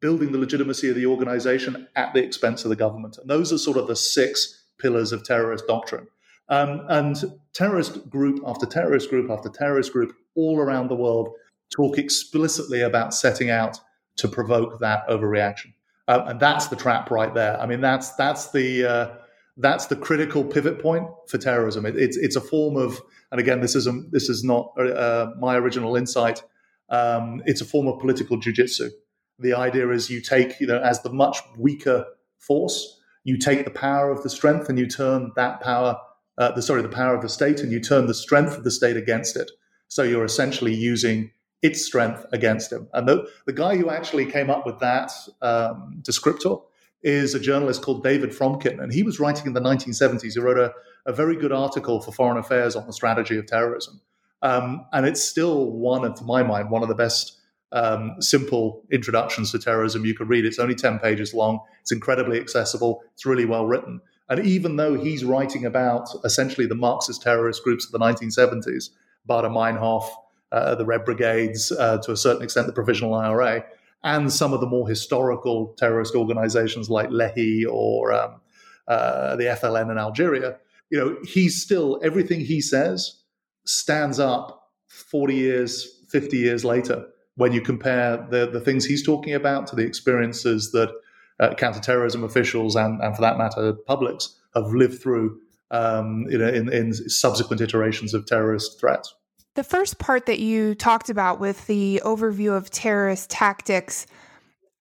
building 0.00 0.32
the 0.32 0.38
legitimacy 0.38 0.90
of 0.90 0.96
the 0.96 1.06
organization 1.06 1.88
at 1.96 2.12
the 2.12 2.22
expense 2.22 2.64
of 2.64 2.68
the 2.68 2.76
government. 2.76 3.16
And 3.16 3.30
those 3.30 3.54
are 3.54 3.58
sort 3.58 3.78
of 3.78 3.86
the 3.86 3.96
six 3.96 4.64
pillars 4.78 5.12
of 5.12 5.24
terrorist 5.24 5.66
doctrine. 5.66 6.06
Um, 6.48 6.84
and 6.90 7.16
terrorist 7.54 8.10
group 8.10 8.42
after 8.46 8.66
terrorist 8.66 9.08
group 9.08 9.30
after 9.30 9.48
terrorist 9.48 9.92
group 9.92 10.14
all 10.34 10.58
around 10.58 10.88
the 10.88 10.96
world 10.96 11.30
talk 11.74 11.96
explicitly 11.96 12.82
about 12.82 13.14
setting 13.14 13.48
out 13.48 13.78
to 14.16 14.28
provoke 14.28 14.80
that 14.80 15.06
overreaction. 15.08 15.72
Uh, 16.08 16.24
and 16.26 16.40
that's 16.40 16.66
the 16.68 16.76
trap 16.76 17.10
right 17.10 17.32
there. 17.34 17.60
I 17.60 17.66
mean, 17.66 17.80
that's 17.80 18.14
that's 18.16 18.50
the 18.50 18.84
uh, 18.84 19.14
that's 19.56 19.86
the 19.86 19.96
critical 19.96 20.44
pivot 20.44 20.80
point 20.80 21.06
for 21.28 21.38
terrorism. 21.38 21.86
It, 21.86 21.96
it's 21.96 22.16
it's 22.16 22.36
a 22.36 22.40
form 22.40 22.76
of, 22.76 23.00
and 23.30 23.40
again, 23.40 23.60
this 23.60 23.74
is 23.74 23.86
a, 23.86 23.92
this 24.10 24.28
is 24.28 24.42
not 24.42 24.72
uh, 24.78 25.30
my 25.38 25.56
original 25.56 25.96
insight. 25.96 26.42
Um, 26.88 27.42
it's 27.46 27.60
a 27.60 27.64
form 27.64 27.86
of 27.86 28.00
political 28.00 28.38
jujitsu. 28.38 28.90
The 29.38 29.54
idea 29.54 29.88
is 29.90 30.10
you 30.10 30.20
take, 30.20 30.60
you 30.60 30.66
know, 30.66 30.78
as 30.78 31.02
the 31.02 31.12
much 31.12 31.38
weaker 31.56 32.06
force, 32.38 33.00
you 33.24 33.38
take 33.38 33.64
the 33.64 33.70
power 33.70 34.10
of 34.10 34.22
the 34.22 34.30
strength 34.30 34.68
and 34.68 34.78
you 34.78 34.86
turn 34.86 35.32
that 35.36 35.60
power, 35.60 35.96
uh, 36.38 36.52
the 36.52 36.62
sorry, 36.62 36.82
the 36.82 36.88
power 36.88 37.14
of 37.14 37.22
the 37.22 37.28
state, 37.28 37.60
and 37.60 37.72
you 37.72 37.80
turn 37.80 38.06
the 38.06 38.14
strength 38.14 38.56
of 38.56 38.64
the 38.64 38.70
state 38.70 38.96
against 38.96 39.36
it. 39.36 39.50
So 39.88 40.02
you're 40.02 40.24
essentially 40.24 40.74
using 40.74 41.30
its 41.62 41.84
strength 41.84 42.26
against 42.32 42.72
him. 42.72 42.88
And 42.92 43.08
the, 43.08 43.28
the 43.46 43.52
guy 43.52 43.76
who 43.76 43.88
actually 43.88 44.26
came 44.26 44.50
up 44.50 44.66
with 44.66 44.80
that 44.80 45.12
um, 45.40 46.00
descriptor 46.02 46.62
is 47.02 47.34
a 47.34 47.40
journalist 47.40 47.82
called 47.82 48.02
David 48.02 48.30
Fromkin. 48.30 48.82
And 48.82 48.92
he 48.92 49.02
was 49.02 49.18
writing 49.18 49.46
in 49.46 49.52
the 49.52 49.60
1970s. 49.60 50.34
He 50.34 50.40
wrote 50.40 50.58
a, 50.58 50.72
a 51.06 51.12
very 51.12 51.36
good 51.36 51.52
article 51.52 52.00
for 52.00 52.12
Foreign 52.12 52.38
Affairs 52.38 52.76
on 52.76 52.86
the 52.86 52.92
strategy 52.92 53.36
of 53.36 53.46
terrorism. 53.46 54.00
Um, 54.42 54.86
and 54.92 55.06
it's 55.06 55.22
still 55.22 55.70
one 55.70 56.04
of, 56.04 56.16
to 56.16 56.24
my 56.24 56.42
mind, 56.42 56.70
one 56.70 56.82
of 56.82 56.88
the 56.88 56.94
best 56.94 57.38
um, 57.70 58.16
simple 58.20 58.82
introductions 58.90 59.52
to 59.52 59.58
terrorism 59.58 60.04
you 60.04 60.14
could 60.14 60.28
read. 60.28 60.44
It's 60.44 60.58
only 60.58 60.74
10 60.74 60.98
pages 60.98 61.32
long. 61.32 61.60
It's 61.80 61.92
incredibly 61.92 62.38
accessible. 62.38 63.02
It's 63.14 63.24
really 63.24 63.44
well 63.44 63.66
written. 63.66 64.00
And 64.28 64.44
even 64.46 64.76
though 64.76 64.94
he's 64.94 65.24
writing 65.24 65.64
about 65.64 66.08
essentially 66.24 66.66
the 66.66 66.74
Marxist 66.74 67.22
terrorist 67.22 67.62
groups 67.62 67.86
of 67.86 67.92
the 67.92 67.98
1970s, 67.98 68.90
Baader 69.28 69.50
Meinhof, 69.50 70.08
uh, 70.52 70.74
the 70.74 70.84
Red 70.84 71.04
Brigades, 71.04 71.72
uh, 71.72 71.98
to 71.98 72.12
a 72.12 72.16
certain 72.16 72.42
extent, 72.42 72.66
the 72.66 72.72
Provisional 72.72 73.14
IRA, 73.14 73.64
and 74.04 74.32
some 74.32 74.52
of 74.52 74.60
the 74.60 74.66
more 74.66 74.88
historical 74.88 75.74
terrorist 75.78 76.14
organizations 76.14 76.90
like 76.90 77.08
Lehi 77.08 77.64
or 77.68 78.12
um, 78.12 78.40
uh, 78.86 79.36
the 79.36 79.44
FLN 79.44 79.90
in 79.90 79.98
Algeria, 79.98 80.58
you 80.90 80.98
know, 80.98 81.16
he's 81.24 81.60
still, 81.62 81.98
everything 82.02 82.40
he 82.40 82.60
says 82.60 83.22
stands 83.64 84.20
up 84.20 84.70
40 84.88 85.34
years, 85.34 86.04
50 86.10 86.36
years 86.36 86.64
later 86.64 87.06
when 87.36 87.52
you 87.52 87.60
compare 87.60 88.26
the, 88.30 88.46
the 88.46 88.60
things 88.60 88.84
he's 88.84 89.04
talking 89.04 89.34
about 89.34 89.66
to 89.68 89.76
the 89.76 89.82
experiences 89.82 90.72
that 90.72 90.92
uh, 91.40 91.54
counterterrorism 91.54 92.22
officials 92.22 92.76
and, 92.76 93.00
and, 93.00 93.16
for 93.16 93.22
that 93.22 93.38
matter, 93.38 93.72
publics 93.72 94.38
have 94.54 94.66
lived 94.66 95.00
through 95.00 95.40
um, 95.70 96.26
in, 96.30 96.42
in, 96.42 96.72
in 96.72 96.92
subsequent 96.92 97.62
iterations 97.62 98.12
of 98.12 98.26
terrorist 98.26 98.78
threats. 98.78 99.14
The 99.54 99.64
first 99.64 99.98
part 99.98 100.26
that 100.26 100.38
you 100.38 100.74
talked 100.74 101.10
about 101.10 101.38
with 101.38 101.66
the 101.66 102.00
overview 102.04 102.56
of 102.56 102.70
terrorist 102.70 103.28
tactics, 103.28 104.06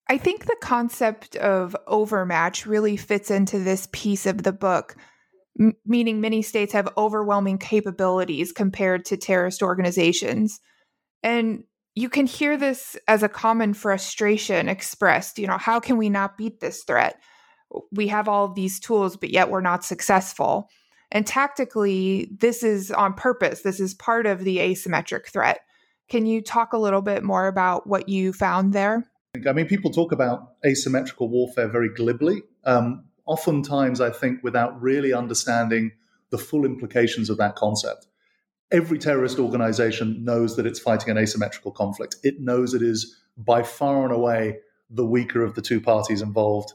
I 0.10 0.18
think 0.18 0.46
the 0.46 0.58
concept 0.62 1.36
of 1.36 1.76
overmatch 1.88 2.66
really 2.66 2.96
fits 2.96 3.30
into 3.32 3.60
this 3.60 3.90
piece 3.92 4.26
of 4.26 4.44
the 4.44 4.54
book, 4.54 4.96
m- 5.60 5.74
meaning 5.86 6.22
many 6.22 6.42
states 6.42 6.72
have 6.72 6.88
overwhelming 6.98 7.58
capabilities 7.58 8.54
compared 8.54 9.04
to 9.06 9.18
terrorist 9.18 9.62
organizations. 9.62 10.60
And 11.22 11.66
you 11.94 12.08
can 12.08 12.26
hear 12.26 12.56
this 12.56 12.96
as 13.10 13.24
a 13.24 13.30
common 13.30 13.74
frustration 13.74 14.70
expressed. 14.70 15.38
You 15.38 15.48
know, 15.48 15.58
how 15.58 15.82
can 15.82 15.98
we 15.98 16.10
not 16.10 16.38
beat 16.38 16.62
this 16.62 16.84
threat? 16.84 17.22
We 17.92 18.08
have 18.08 18.30
all 18.30 18.54
these 18.54 18.80
tools, 18.80 19.18
but 19.18 19.32
yet 19.32 19.50
we're 19.50 19.62
not 19.62 19.84
successful. 19.84 20.70
And 21.12 21.28
tactically, 21.28 22.30
this 22.40 22.64
is 22.64 22.92
on 22.92 23.14
purpose. 23.14 23.62
This 23.62 23.80
is 23.80 23.94
part 23.94 24.26
of 24.26 24.44
the 24.44 24.58
asymmetric 24.58 25.28
threat. 25.28 25.62
Can 26.10 26.26
you 26.26 26.42
talk 26.42 26.74
a 26.74 26.78
little 26.78 27.02
bit 27.02 27.24
more 27.24 27.48
about 27.48 27.88
what 27.88 28.10
you 28.10 28.34
found 28.34 28.74
there? 28.74 29.10
I 29.48 29.54
mean, 29.54 29.68
people 29.68 29.92
talk 29.92 30.12
about 30.12 30.54
asymmetrical 30.66 31.30
warfare 31.30 31.68
very 31.68 31.90
glibly. 31.90 32.42
Um, 32.66 33.06
oftentimes, 33.26 34.02
I 34.02 34.10
think, 34.10 34.44
without 34.44 34.82
really 34.82 35.14
understanding 35.14 35.92
the 36.30 36.38
full 36.38 36.66
implications 36.66 37.30
of 37.30 37.38
that 37.38 37.56
concept 37.56 38.08
every 38.72 38.98
terrorist 38.98 39.38
organization 39.38 40.24
knows 40.24 40.56
that 40.56 40.66
it's 40.66 40.80
fighting 40.80 41.10
an 41.10 41.18
asymmetrical 41.18 41.72
conflict. 41.72 42.16
It 42.24 42.40
knows 42.40 42.74
it 42.74 42.82
is 42.82 43.18
by 43.38 43.64
far 43.64 44.04
and 44.04 44.14
away 44.14 44.60
the 44.90 45.06
weaker 45.06 45.44
of 45.44 45.56
the 45.56 45.62
two 45.62 45.82
parties 45.82 46.22
involved 46.22 46.74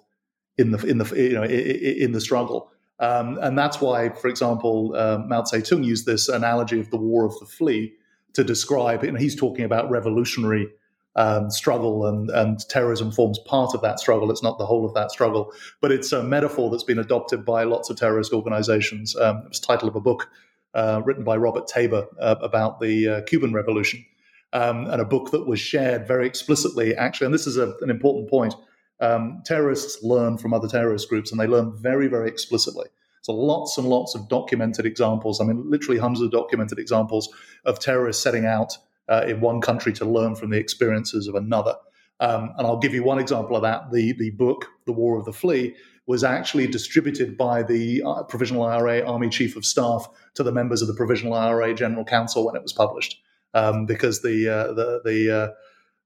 in 0.58 0.70
the 0.70 0.86
in 0.86 0.98
the 0.98 1.04
you 1.16 1.34
know 1.34 1.44
in 1.44 2.12
the 2.12 2.20
struggle. 2.20 2.70
Um, 2.98 3.38
and 3.42 3.58
that's 3.58 3.80
why, 3.80 4.08
for 4.08 4.28
example, 4.28 4.94
uh, 4.96 5.18
Mao 5.26 5.42
Zedong 5.42 5.84
used 5.84 6.06
this 6.06 6.28
analogy 6.28 6.80
of 6.80 6.90
the 6.90 6.96
war 6.96 7.26
of 7.26 7.38
the 7.40 7.46
flea 7.46 7.92
to 8.32 8.44
describe, 8.44 9.02
and 9.02 9.18
he's 9.18 9.34
talking 9.34 9.64
about 9.64 9.90
revolutionary 9.90 10.68
um, 11.14 11.50
struggle, 11.50 12.06
and, 12.06 12.30
and 12.30 12.60
terrorism 12.68 13.10
forms 13.10 13.38
part 13.40 13.74
of 13.74 13.82
that 13.82 13.98
struggle. 13.98 14.30
It's 14.30 14.42
not 14.42 14.58
the 14.58 14.66
whole 14.66 14.84
of 14.84 14.94
that 14.94 15.10
struggle, 15.10 15.52
but 15.80 15.90
it's 15.90 16.12
a 16.12 16.22
metaphor 16.22 16.70
that's 16.70 16.84
been 16.84 16.98
adopted 16.98 17.44
by 17.44 17.64
lots 17.64 17.90
of 17.90 17.96
terrorist 17.96 18.32
organizations. 18.32 19.16
Um, 19.16 19.38
it 19.38 19.48
was 19.48 19.60
the 19.60 19.66
title 19.66 19.88
of 19.88 19.96
a 19.96 20.00
book 20.00 20.28
uh, 20.74 21.00
written 21.04 21.24
by 21.24 21.36
Robert 21.36 21.66
Taber 21.66 22.06
uh, 22.20 22.36
about 22.42 22.80
the 22.80 23.08
uh, 23.08 23.20
Cuban 23.22 23.52
Revolution, 23.54 24.04
um, 24.52 24.86
and 24.86 25.00
a 25.00 25.06
book 25.06 25.30
that 25.30 25.46
was 25.46 25.58
shared 25.58 26.06
very 26.06 26.26
explicitly, 26.26 26.94
actually. 26.94 27.26
And 27.26 27.34
this 27.34 27.46
is 27.46 27.56
a, 27.56 27.74
an 27.80 27.90
important 27.90 28.28
point. 28.28 28.54
Um, 29.00 29.42
terrorists 29.44 30.02
learn 30.02 30.38
from 30.38 30.54
other 30.54 30.68
terrorist 30.68 31.08
groups, 31.08 31.30
and 31.30 31.40
they 31.40 31.46
learn 31.46 31.76
very, 31.76 32.08
very 32.08 32.28
explicitly. 32.28 32.86
So 33.22 33.34
lots 33.34 33.76
and 33.76 33.88
lots 33.88 34.14
of 34.14 34.28
documented 34.28 34.86
examples. 34.86 35.40
I 35.40 35.44
mean, 35.44 35.68
literally 35.68 35.98
hundreds 35.98 36.22
of 36.22 36.30
documented 36.30 36.78
examples 36.78 37.28
of 37.64 37.80
terrorists 37.80 38.22
setting 38.22 38.46
out 38.46 38.78
uh, 39.08 39.24
in 39.26 39.40
one 39.40 39.60
country 39.60 39.92
to 39.94 40.04
learn 40.04 40.34
from 40.36 40.50
the 40.50 40.58
experiences 40.58 41.26
of 41.26 41.34
another. 41.34 41.74
Um, 42.20 42.52
and 42.56 42.66
I'll 42.66 42.78
give 42.78 42.94
you 42.94 43.02
one 43.02 43.18
example 43.18 43.56
of 43.56 43.62
that. 43.62 43.90
The 43.92 44.12
the 44.12 44.30
book, 44.30 44.66
The 44.86 44.92
War 44.92 45.18
of 45.18 45.24
the 45.24 45.32
Flea, 45.32 45.74
was 46.06 46.24
actually 46.24 46.66
distributed 46.66 47.36
by 47.36 47.62
the 47.62 48.02
uh, 48.06 48.22
Provisional 48.22 48.62
IRA 48.62 49.04
Army 49.04 49.28
Chief 49.28 49.56
of 49.56 49.64
Staff 49.64 50.08
to 50.34 50.42
the 50.42 50.52
members 50.52 50.80
of 50.80 50.88
the 50.88 50.94
Provisional 50.94 51.34
IRA 51.34 51.74
General 51.74 52.04
Council 52.04 52.46
when 52.46 52.56
it 52.56 52.62
was 52.62 52.72
published, 52.72 53.20
um, 53.54 53.86
because 53.86 54.22
the 54.22 54.48
uh, 54.48 54.72
the, 54.72 55.00
the 55.04 55.56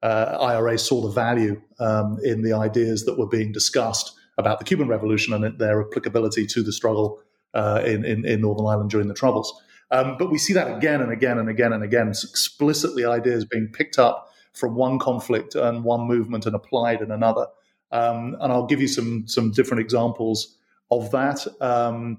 uh, 0.03 0.39
IRA 0.41 0.79
saw 0.79 1.03
the 1.03 1.11
value 1.11 1.61
um, 1.79 2.19
in 2.23 2.43
the 2.43 2.53
ideas 2.53 3.05
that 3.05 3.19
were 3.19 3.29
being 3.29 3.53
discussed 3.53 4.15
about 4.39 4.59
the 4.59 4.65
Cuban 4.65 4.89
Revolution 4.89 5.35
and 5.35 5.59
their 5.59 5.81
applicability 5.83 6.47
to 6.47 6.63
the 6.63 6.73
struggle 6.73 7.21
uh, 7.55 7.83
in, 7.85 8.05
in, 8.05 8.25
in 8.25 8.41
Northern 8.41 8.67
Ireland 8.67 8.91
during 8.91 9.09
the 9.09 9.15
Troubles. 9.15 9.53
Um, 9.91 10.17
but 10.19 10.31
we 10.31 10.39
see 10.39 10.53
that 10.53 10.77
again 10.77 11.01
and 11.01 11.11
again 11.11 11.39
and 11.39 11.49
again 11.49 11.73
and 11.73 11.83
again, 11.83 12.09
it's 12.09 12.25
explicitly 12.25 13.05
ideas 13.05 13.45
being 13.45 13.69
picked 13.69 13.99
up 13.99 14.31
from 14.53 14.75
one 14.75 14.99
conflict 14.99 15.55
and 15.55 15.85
one 15.85 16.03
movement 16.07 16.47
and 16.47 16.55
applied 16.55 17.01
in 17.03 17.11
another. 17.11 17.47
Um, 17.93 18.37
and 18.41 18.53
I'll 18.53 18.67
give 18.67 18.81
you 18.81 18.89
some 18.89 19.27
some 19.27 19.51
different 19.51 19.81
examples 19.81 20.57
of 20.91 21.11
that. 21.11 21.47
Um, 21.61 22.19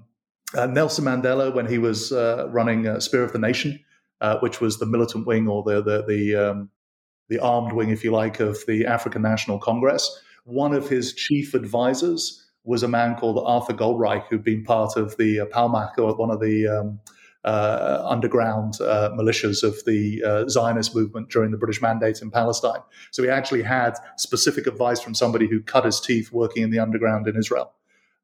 uh, 0.54 0.66
Nelson 0.66 1.06
Mandela, 1.06 1.54
when 1.54 1.66
he 1.66 1.78
was 1.78 2.12
uh, 2.12 2.46
running 2.50 2.86
uh, 2.86 3.00
Spear 3.00 3.24
of 3.24 3.32
the 3.32 3.38
Nation, 3.38 3.80
uh, 4.20 4.38
which 4.40 4.60
was 4.60 4.78
the 4.78 4.86
militant 4.86 5.26
wing 5.26 5.48
or 5.48 5.62
the 5.62 5.82
the 5.82 6.04
the, 6.06 6.34
um, 6.36 6.70
the, 7.32 7.42
armed 7.42 7.72
wing, 7.72 7.90
if 7.90 8.04
you 8.04 8.10
like, 8.10 8.40
of 8.40 8.58
the 8.66 8.86
African 8.86 9.22
National 9.22 9.58
Congress, 9.58 10.20
one 10.44 10.74
of 10.74 10.88
his 10.88 11.14
chief 11.14 11.54
advisors 11.54 12.46
was 12.64 12.82
a 12.82 12.88
man 12.88 13.16
called 13.16 13.42
Arthur 13.44 13.74
Goldreich, 13.74 14.26
who'd 14.28 14.44
been 14.44 14.64
part 14.64 14.96
of 14.96 15.16
the 15.16 15.40
uh, 15.40 15.46
Palmach, 15.46 15.98
or 15.98 16.14
one 16.14 16.30
of 16.30 16.40
the 16.40 16.68
um, 16.68 17.00
uh, 17.44 18.04
underground 18.08 18.80
uh, 18.80 19.10
militias 19.18 19.62
of 19.62 19.84
the 19.84 20.22
uh, 20.24 20.48
Zionist 20.48 20.94
movement 20.94 21.28
during 21.28 21.50
the 21.50 21.56
British 21.56 21.82
mandate 21.82 22.22
in 22.22 22.30
Palestine. 22.30 22.80
So 23.10 23.22
he 23.22 23.28
actually 23.28 23.62
had 23.62 23.94
specific 24.16 24.66
advice 24.66 25.00
from 25.00 25.14
somebody 25.14 25.48
who 25.48 25.60
cut 25.60 25.84
his 25.84 26.00
teeth 26.00 26.30
working 26.32 26.62
in 26.62 26.70
the 26.70 26.78
underground 26.78 27.26
in 27.26 27.36
Israel. 27.36 27.72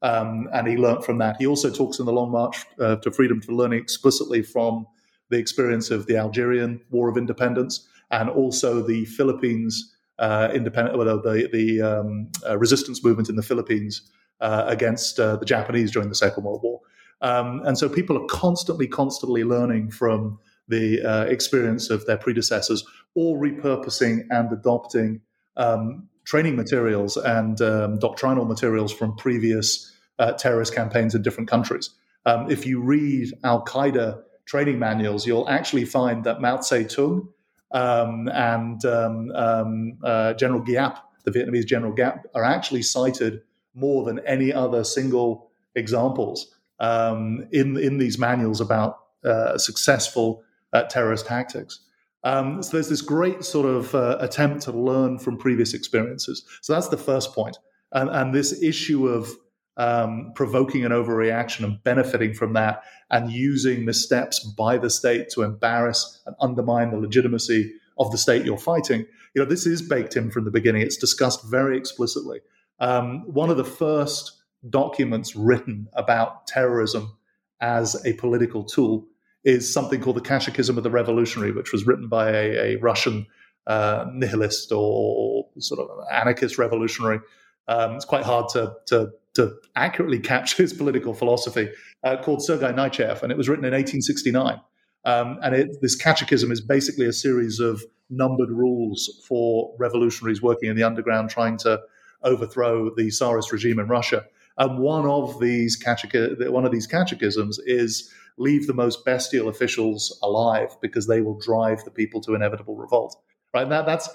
Um, 0.03 0.49
and 0.53 0.69
he 0.69 0.77
learned 0.77 1.05
from 1.05 1.19
that. 1.19 1.37
He 1.39 1.47
also 1.47 1.71
talks 1.71 1.99
in 1.99 2.07
the 2.07 2.13
Long 2.13 2.31
March 2.31 2.65
uh, 2.79 2.97
to 2.97 3.11
Freedom 3.11 3.41
to 3.41 3.53
learning 3.53 3.81
explicitly 3.81 4.43
from 4.43 4.87
the 5.31 5.39
experience 5.39 5.91
of 5.91 6.07
the 6.07 6.17
Algerian 6.17 6.81
War 6.91 7.09
of 7.09 7.17
Independence 7.17 7.89
and 8.11 8.31
also 8.31 8.87
the 8.87 9.05
Philippines 9.05 9.95
uh, 10.19 10.51
independent, 10.53 10.99
well, 10.99 11.21
the 11.21 11.49
the 11.53 11.81
um, 11.81 12.31
uh, 12.49 12.59
resistance 12.59 13.05
movement 13.05 13.29
in 13.29 13.37
the 13.37 13.43
Philippines 13.43 14.11
against 14.41 15.17
the 15.17 15.45
Japanese 15.45 15.91
during 15.91 16.09
the 16.09 16.15
Second 16.15 16.45
World 16.45 16.61
War. 16.63 16.81
Um, 17.21 17.63
and 17.65 17.77
so 17.77 17.89
people 17.89 18.17
are 18.17 18.27
constantly, 18.27 18.87
constantly 18.87 19.45
learning 19.45 19.91
from 19.91 20.39
the 20.69 21.03
uh, 21.03 21.25
experience 21.25 21.91
of 21.91 22.07
their 22.07 22.17
predecessors 22.17 22.85
or 23.15 23.39
repurposing 23.39 24.27
and 24.31 24.53
adopting 24.53 25.21
um, 25.57 26.09
training 26.25 26.57
materials 26.57 27.17
and 27.17 27.61
um, 27.61 27.99
doctrinal 27.99 28.45
materials 28.45 28.93
from 28.93 29.17
previous 29.17 29.93
uh, 30.19 30.33
terrorist 30.33 30.75
campaigns 30.75 31.15
in 31.15 31.23
different 31.23 31.49
countries. 31.49 31.91
Um, 32.27 32.51
if 32.51 32.67
you 32.67 32.81
read 32.81 33.33
Al 33.45 33.65
Qaeda 33.65 34.23
training 34.45 34.79
manuals, 34.79 35.27
you'll 35.27 35.49
actually 35.49 35.85
find 35.85 36.25
that 36.25 36.41
Mao 36.41 36.59
Zedong 36.59 37.29
um, 37.73 38.29
and 38.29 38.85
um, 38.85 39.99
uh, 40.03 40.33
General 40.35 40.63
Giap, 40.63 40.99
the 41.25 41.31
Vietnamese 41.31 41.67
General 41.67 41.95
Giap, 41.95 42.23
are 42.35 42.45
actually 42.45 42.83
cited 42.83 43.43
more 43.75 44.05
than 44.05 44.19
any 44.21 44.53
other 44.53 44.85
single 44.85 45.51
examples 45.75 46.55
um, 46.81 47.47
in 47.53 47.77
in 47.77 47.99
these 47.99 48.19
manuals 48.19 48.61
about 48.61 48.99
uh, 49.25 49.59
successful 49.59 50.43
uh, 50.73 50.83
terrorist 50.85 51.27
tactics. 51.27 51.81
Um, 52.25 52.63
so 52.63 52.73
there's 52.73 52.89
this 52.89 53.03
great 53.03 53.45
sort 53.45 53.67
of 53.67 53.95
uh, 53.95 54.17
attempt 54.21 54.63
to 54.63 54.73
learn 54.73 55.19
from 55.19 55.37
previous 55.37 55.75
experiences. 55.75 56.45
So 56.63 56.73
that's 56.73 56.89
the 56.89 56.97
first 56.97 57.33
point. 57.33 57.59
And, 57.93 58.11
and 58.11 58.35
this 58.35 58.63
issue 58.63 59.07
of 59.07 59.31
um, 59.79 60.33
provoking 60.35 60.85
an 60.85 60.93
overreaction 60.93 61.65
and 61.65 61.83
benefiting 61.85 62.35
from 62.35 62.53
that 62.53 62.83
and 63.11 63.31
using 63.31 63.85
missteps 63.85 64.41
by 64.41 64.77
the 64.77 64.91
state 64.91 65.31
to 65.31 65.43
embarrass 65.43 66.21
and 66.27 66.37
undermine 66.41 66.91
the 66.91 66.99
legitimacy 66.99 67.73
of 67.99 68.11
the 68.11 68.19
state 68.19 68.45
you're 68.45 68.59
fighting. 68.59 69.07
You 69.35 69.43
know, 69.43 69.49
this 69.49 69.67
is 69.67 69.81
baked 69.81 70.17
in 70.17 70.31
from 70.31 70.45
the 70.45 70.51
beginning. 70.51 70.83
It's 70.83 70.97
discussed 70.97 71.45
very 71.45 71.79
explicitly. 71.79 72.41
Um, 72.81 73.23
one 73.33 73.51
of 73.51 73.57
the 73.57 73.65
first 73.65 74.33
documents 74.69 75.37
written 75.37 75.89
about 75.93 76.47
terrorism 76.47 77.17
as 77.61 78.05
a 78.05 78.15
political 78.15 78.65
tool 78.65 79.07
is 79.45 79.73
something 79.73 80.01
called 80.01 80.17
the 80.17 80.21
Catechism 80.21 80.77
of 80.77 80.83
the 80.83 80.91
Revolutionary, 80.91 81.53
which 81.53 81.73
was 81.73 81.87
written 81.87 82.09
by 82.09 82.31
a, 82.31 82.75
a 82.75 82.77
Russian 82.77 83.27
uh, 83.67 84.07
nihilist 84.13 84.73
or 84.73 85.47
sort 85.59 85.81
of 85.81 85.89
anarchist 86.11 86.59
revolutionary. 86.59 87.21
Um, 87.69 87.93
it's 87.93 88.05
quite 88.05 88.25
hard 88.25 88.49
to, 88.51 88.75
to, 88.87 89.11
to 89.39 89.55
accurately 89.77 90.19
capture 90.19 90.63
his 90.63 90.73
political 90.73 91.15
philosophy, 91.15 91.71
uh, 92.03 92.17
called 92.21 92.45
Sergei 92.45 92.73
Nechayev, 92.73 93.23
and 93.23 93.31
it 93.31 93.39
was 93.39 93.49
written 93.49 93.65
in 93.65 93.73
1869. 93.73 94.61
Um, 95.05 95.39
and 95.45 95.55
it, 95.55 95.69
this 95.81 95.95
catechism 95.95 96.51
is 96.51 96.61
basically 96.61 97.07
a 97.07 97.13
series 97.13 97.61
of 97.61 97.83
numbered 98.11 98.51
rules 98.51 99.23
for 99.29 99.73
revolutionaries 99.79 100.43
working 100.43 100.69
in 100.69 100.77
the 100.77 100.83
underground 100.83 101.31
trying 101.31 101.57
to 101.59 101.81
overthrow 102.25 102.93
the 102.97 103.11
Tsarist 103.11 103.53
regime 103.53 103.79
in 103.79 103.87
Russia. 103.87 104.25
And 104.57 104.81
one 104.81 105.07
of 105.07 105.39
these 105.39 105.81
catech- 105.81 106.51
one 106.51 106.65
of 106.65 106.73
these 106.73 106.89
catechisms 106.89 107.61
is 107.61 108.13
leave 108.39 108.67
the 108.67 108.75
most 108.75 109.05
bestial 109.05 109.49
officials 109.49 110.19
alive 110.23 110.77
because 110.81 111.07
they 111.07 111.21
will 111.21 111.39
drive 111.39 111.85
the 111.85 111.93
people 111.93 112.21
to 112.23 112.35
inevitable 112.35 112.77
revolt. 112.77 113.17
Right? 113.55 113.69
That 113.69 113.87
that's 113.87 114.09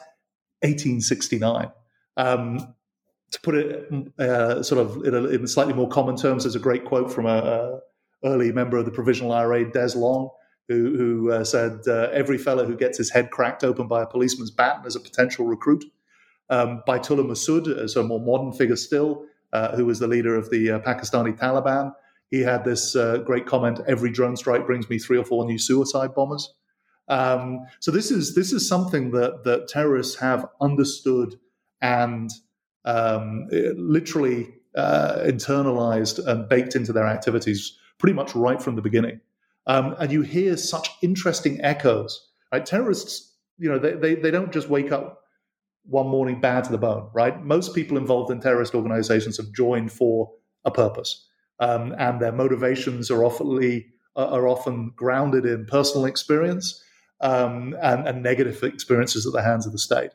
1869. 0.63 1.71
Um, 2.17 2.75
to 3.33 3.41
put 3.41 3.55
it 3.55 3.91
uh, 4.19 4.61
sort 4.61 4.79
of 4.79 5.03
in, 5.05 5.15
a, 5.15 5.23
in, 5.25 5.47
slightly 5.47 5.73
more 5.73 5.89
common 5.89 6.15
terms, 6.15 6.43
there's 6.43 6.55
a 6.55 6.59
great 6.59 6.85
quote 6.85 7.11
from 7.11 7.25
a, 7.25 7.29
a 7.29 7.79
early 8.23 8.51
member 8.51 8.77
of 8.77 8.85
the 8.85 8.91
Provisional 8.91 9.31
IRA, 9.31 9.69
Des 9.71 9.97
Long, 9.97 10.29
who, 10.67 10.95
who 10.95 11.31
uh, 11.31 11.43
said, 11.43 11.79
uh, 11.87 12.09
"Every 12.13 12.37
fellow 12.37 12.63
who 12.65 12.77
gets 12.77 12.97
his 12.97 13.09
head 13.09 13.31
cracked 13.31 13.63
open 13.63 13.87
by 13.87 14.03
a 14.03 14.05
policeman's 14.05 14.51
baton 14.51 14.85
is 14.85 14.95
a 14.95 14.99
potential 14.99 15.47
recruit." 15.47 15.83
Um, 16.51 16.83
Baitullah 16.87 17.25
Mehsud, 17.25 17.75
as 17.75 17.95
a 17.95 18.03
more 18.03 18.19
modern 18.19 18.53
figure 18.53 18.75
still, 18.75 19.25
uh, 19.51 19.75
who 19.75 19.87
was 19.87 19.97
the 19.97 20.07
leader 20.07 20.35
of 20.35 20.51
the 20.51 20.71
uh, 20.71 20.79
Pakistani 20.79 21.37
Taliban, 21.37 21.91
he 22.29 22.41
had 22.41 22.63
this 22.63 22.95
uh, 22.95 23.17
great 23.17 23.47
comment: 23.47 23.79
"Every 23.87 24.11
drone 24.11 24.37
strike 24.37 24.67
brings 24.67 24.87
me 24.91 24.99
three 24.99 25.17
or 25.17 25.25
four 25.25 25.43
new 25.45 25.57
suicide 25.57 26.13
bombers." 26.13 26.53
Um, 27.07 27.61
so 27.79 27.89
this 27.89 28.11
is 28.11 28.35
this 28.35 28.53
is 28.53 28.67
something 28.67 29.09
that 29.11 29.43
that 29.43 29.67
terrorists 29.67 30.19
have 30.19 30.45
understood 30.61 31.39
and 31.81 32.29
um, 32.85 33.47
literally 33.75 34.53
uh, 34.75 35.19
internalized 35.25 36.25
and 36.25 36.49
baked 36.49 36.75
into 36.75 36.93
their 36.93 37.05
activities 37.05 37.77
pretty 37.97 38.13
much 38.13 38.35
right 38.35 38.61
from 38.61 38.75
the 38.75 38.81
beginning. 38.81 39.19
Um, 39.67 39.95
and 39.99 40.11
you 40.11 40.21
hear 40.21 40.57
such 40.57 40.89
interesting 41.01 41.61
echoes. 41.61 42.29
Right? 42.51 42.65
Terrorists, 42.65 43.33
you 43.57 43.69
know, 43.69 43.79
they, 43.79 43.93
they, 43.93 44.15
they 44.15 44.31
don't 44.31 44.51
just 44.51 44.69
wake 44.69 44.91
up 44.91 45.21
one 45.85 46.07
morning 46.07 46.39
bad 46.39 46.63
to 46.65 46.71
the 46.71 46.77
bone, 46.77 47.09
right? 47.13 47.43
Most 47.43 47.75
people 47.75 47.97
involved 47.97 48.31
in 48.31 48.39
terrorist 48.39 48.73
organizations 48.73 49.37
have 49.37 49.51
joined 49.51 49.91
for 49.91 50.31
a 50.65 50.71
purpose. 50.71 51.27
Um, 51.59 51.93
and 51.97 52.19
their 52.21 52.31
motivations 52.31 53.11
are 53.11 53.23
often, 53.23 53.83
are 54.15 54.47
often 54.47 54.91
grounded 54.95 55.45
in 55.45 55.65
personal 55.65 56.05
experience 56.05 56.83
um, 57.21 57.75
and, 57.81 58.07
and, 58.07 58.23
negative 58.23 58.63
experiences 58.63 59.25
at 59.25 59.33
the 59.33 59.41
hands 59.41 59.65
of 59.65 59.71
the 59.71 59.77
state. 59.77 60.11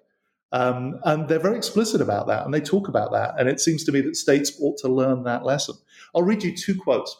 Um, 0.51 0.99
and 1.05 1.29
they're 1.29 1.39
very 1.39 1.57
explicit 1.57 2.01
about 2.01 2.27
that, 2.29 2.45
and 2.45 2.55
they 2.55 2.61
talk 2.61 2.89
about 2.89 3.13
that. 3.13 3.35
And 3.39 3.49
it 3.49 3.61
seems 3.61 3.85
to 3.85 3.93
me 3.93 4.01
that 4.03 4.17
states 4.17 4.53
ought 4.61 4.79
to 4.79 4.89
learn 4.89 5.25
that 5.25 5.45
lesson. 5.45 5.75
I'll 6.15 6.23
read 6.23 6.43
you 6.43 6.57
two 6.57 6.75
quotes. 6.75 7.17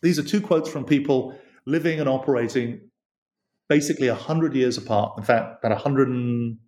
These 0.00 0.18
are 0.18 0.22
two 0.22 0.40
quotes 0.40 0.68
from 0.68 0.84
people 0.84 1.38
living 1.66 2.00
and 2.00 2.08
operating 2.08 2.80
basically 3.68 4.08
100 4.08 4.54
years 4.54 4.78
apart. 4.78 5.14
In 5.16 5.24
fact, 5.24 5.64
about 5.64 5.72
100 5.72 6.08
and, 6.08 6.58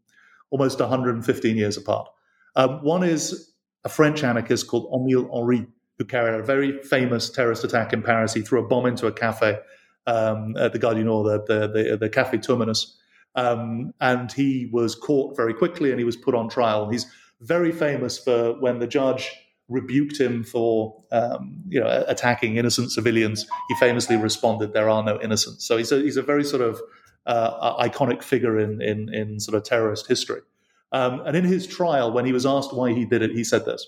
almost 0.54 0.78
115 0.78 1.56
years 1.56 1.76
apart. 1.76 2.08
Um, 2.54 2.82
one 2.84 3.02
is 3.02 3.52
a 3.82 3.88
French 3.88 4.22
anarchist 4.22 4.68
called 4.68 4.88
Émile 4.92 5.28
Henry, 5.34 5.66
who 5.98 6.04
carried 6.04 6.34
out 6.34 6.40
a 6.40 6.44
very 6.44 6.80
famous 6.82 7.28
terrorist 7.28 7.64
attack 7.64 7.92
in 7.92 8.02
Paris. 8.02 8.34
He 8.34 8.42
threw 8.42 8.64
a 8.64 8.68
bomb 8.68 8.86
into 8.86 9.08
a 9.08 9.12
cafe 9.12 9.58
um, 10.06 10.56
at 10.56 10.72
the 10.72 10.78
Gare 10.78 10.94
du 10.94 11.02
Nord, 11.02 11.26
the, 11.26 11.44
the, 11.44 11.68
the, 11.68 11.96
the 11.96 12.08
Café 12.08 12.40
Terminus. 12.40 12.96
Um, 13.34 13.92
and 14.00 14.30
he 14.30 14.68
was 14.72 14.94
caught 14.94 15.36
very 15.36 15.54
quickly 15.54 15.90
and 15.90 15.98
he 15.98 16.04
was 16.04 16.16
put 16.16 16.34
on 16.34 16.48
trial. 16.48 16.88
He's 16.88 17.06
very 17.40 17.72
famous 17.72 18.18
for 18.18 18.52
when 18.60 18.78
the 18.78 18.86
judge 18.86 19.30
rebuked 19.68 20.20
him 20.20 20.44
for 20.44 21.02
um, 21.10 21.62
you 21.68 21.80
know 21.80 22.04
attacking 22.06 22.56
innocent 22.56 22.92
civilians. 22.92 23.46
He 23.68 23.74
famously 23.76 24.16
responded, 24.16 24.72
"There 24.72 24.88
are 24.88 25.02
no 25.02 25.20
innocents." 25.20 25.66
So 25.66 25.76
he's 25.76 25.92
a, 25.92 26.00
he's 26.00 26.16
a 26.16 26.22
very 26.22 26.44
sort 26.44 26.62
of 26.62 26.80
uh, 27.26 27.82
iconic 27.82 28.22
figure 28.22 28.58
in, 28.58 28.82
in, 28.82 29.12
in 29.12 29.40
sort 29.40 29.56
of 29.56 29.62
terrorist 29.64 30.06
history. 30.06 30.40
Um, 30.92 31.20
and 31.20 31.36
in 31.36 31.44
his 31.44 31.66
trial, 31.66 32.12
when 32.12 32.26
he 32.26 32.32
was 32.32 32.44
asked 32.46 32.74
why 32.74 32.92
he 32.92 33.04
did 33.04 33.22
it, 33.22 33.30
he 33.32 33.44
said 33.44 33.64
this: 33.64 33.86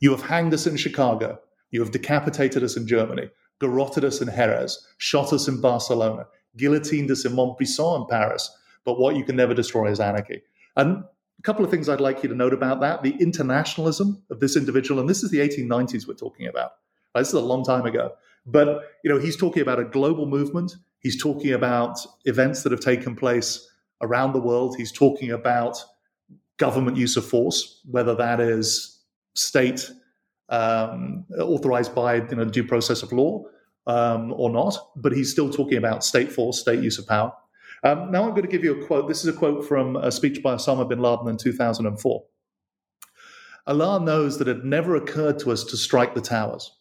"You 0.00 0.10
have 0.10 0.22
hanged 0.22 0.54
us 0.54 0.66
in 0.66 0.76
Chicago. 0.76 1.40
You 1.70 1.80
have 1.80 1.90
decapitated 1.90 2.62
us 2.62 2.76
in 2.76 2.86
Germany, 2.86 3.28
garroted 3.60 4.04
us 4.04 4.20
in 4.20 4.28
Jerez, 4.28 4.86
shot 4.98 5.32
us 5.32 5.48
in 5.48 5.60
Barcelona, 5.60 6.26
guillotined 6.56 7.10
us 7.10 7.24
in 7.24 7.32
Montbrison 7.32 8.02
in 8.02 8.06
Paris. 8.06 8.50
But 8.84 8.98
what 8.98 9.16
you 9.16 9.24
can 9.24 9.36
never 9.36 9.54
destroy 9.54 9.90
is 9.90 10.00
anarchy." 10.00 10.42
And 10.76 11.04
a 11.38 11.42
couple 11.42 11.64
of 11.64 11.70
things 11.70 11.88
I'd 11.88 12.00
like 12.00 12.22
you 12.22 12.28
to 12.28 12.34
note 12.34 12.52
about 12.52 12.80
that 12.80 13.02
the 13.02 13.16
internationalism 13.20 14.22
of 14.30 14.40
this 14.40 14.56
individual, 14.56 15.00
and 15.00 15.08
this 15.08 15.22
is 15.22 15.30
the 15.30 15.38
1890s 15.38 16.06
we're 16.06 16.14
talking 16.14 16.46
about. 16.46 16.72
This 17.14 17.28
is 17.28 17.34
a 17.34 17.40
long 17.40 17.64
time 17.64 17.86
ago. 17.86 18.12
But 18.46 18.82
you 19.02 19.10
know, 19.10 19.18
he's 19.18 19.36
talking 19.36 19.62
about 19.62 19.80
a 19.80 19.84
global 19.84 20.26
movement. 20.26 20.76
He's 21.00 21.20
talking 21.20 21.52
about 21.52 21.98
events 22.24 22.62
that 22.62 22.72
have 22.72 22.80
taken 22.80 23.16
place 23.16 23.68
around 24.00 24.32
the 24.32 24.40
world. 24.40 24.76
He's 24.76 24.92
talking 24.92 25.30
about 25.30 25.82
government 26.58 26.96
use 26.96 27.16
of 27.16 27.24
force, 27.24 27.80
whether 27.90 28.14
that 28.14 28.40
is 28.40 29.00
state 29.34 29.90
um, 30.48 31.24
authorized 31.38 31.94
by 31.94 32.16
you 32.16 32.36
know, 32.36 32.44
due 32.44 32.64
process 32.64 33.02
of 33.02 33.12
law 33.12 33.44
um, 33.86 34.32
or 34.36 34.50
not. 34.50 34.76
But 34.96 35.12
he's 35.12 35.30
still 35.30 35.50
talking 35.50 35.78
about 35.78 36.04
state 36.04 36.32
force, 36.32 36.60
state 36.60 36.82
use 36.82 36.98
of 36.98 37.06
power. 37.06 37.32
Um, 37.84 38.10
now 38.10 38.24
I'm 38.24 38.30
going 38.30 38.42
to 38.42 38.48
give 38.48 38.64
you 38.64 38.80
a 38.80 38.86
quote. 38.86 39.08
This 39.08 39.24
is 39.24 39.34
a 39.34 39.38
quote 39.38 39.66
from 39.66 39.96
a 39.96 40.10
speech 40.10 40.42
by 40.42 40.54
Osama 40.54 40.88
bin 40.88 41.00
Laden 41.00 41.28
in 41.28 41.36
2004. 41.36 42.24
Allah 43.66 44.00
knows 44.00 44.38
that 44.38 44.48
it 44.48 44.64
never 44.64 44.96
occurred 44.96 45.38
to 45.40 45.50
us 45.50 45.64
to 45.64 45.76
strike 45.76 46.14
the 46.14 46.20
towers. 46.20 46.72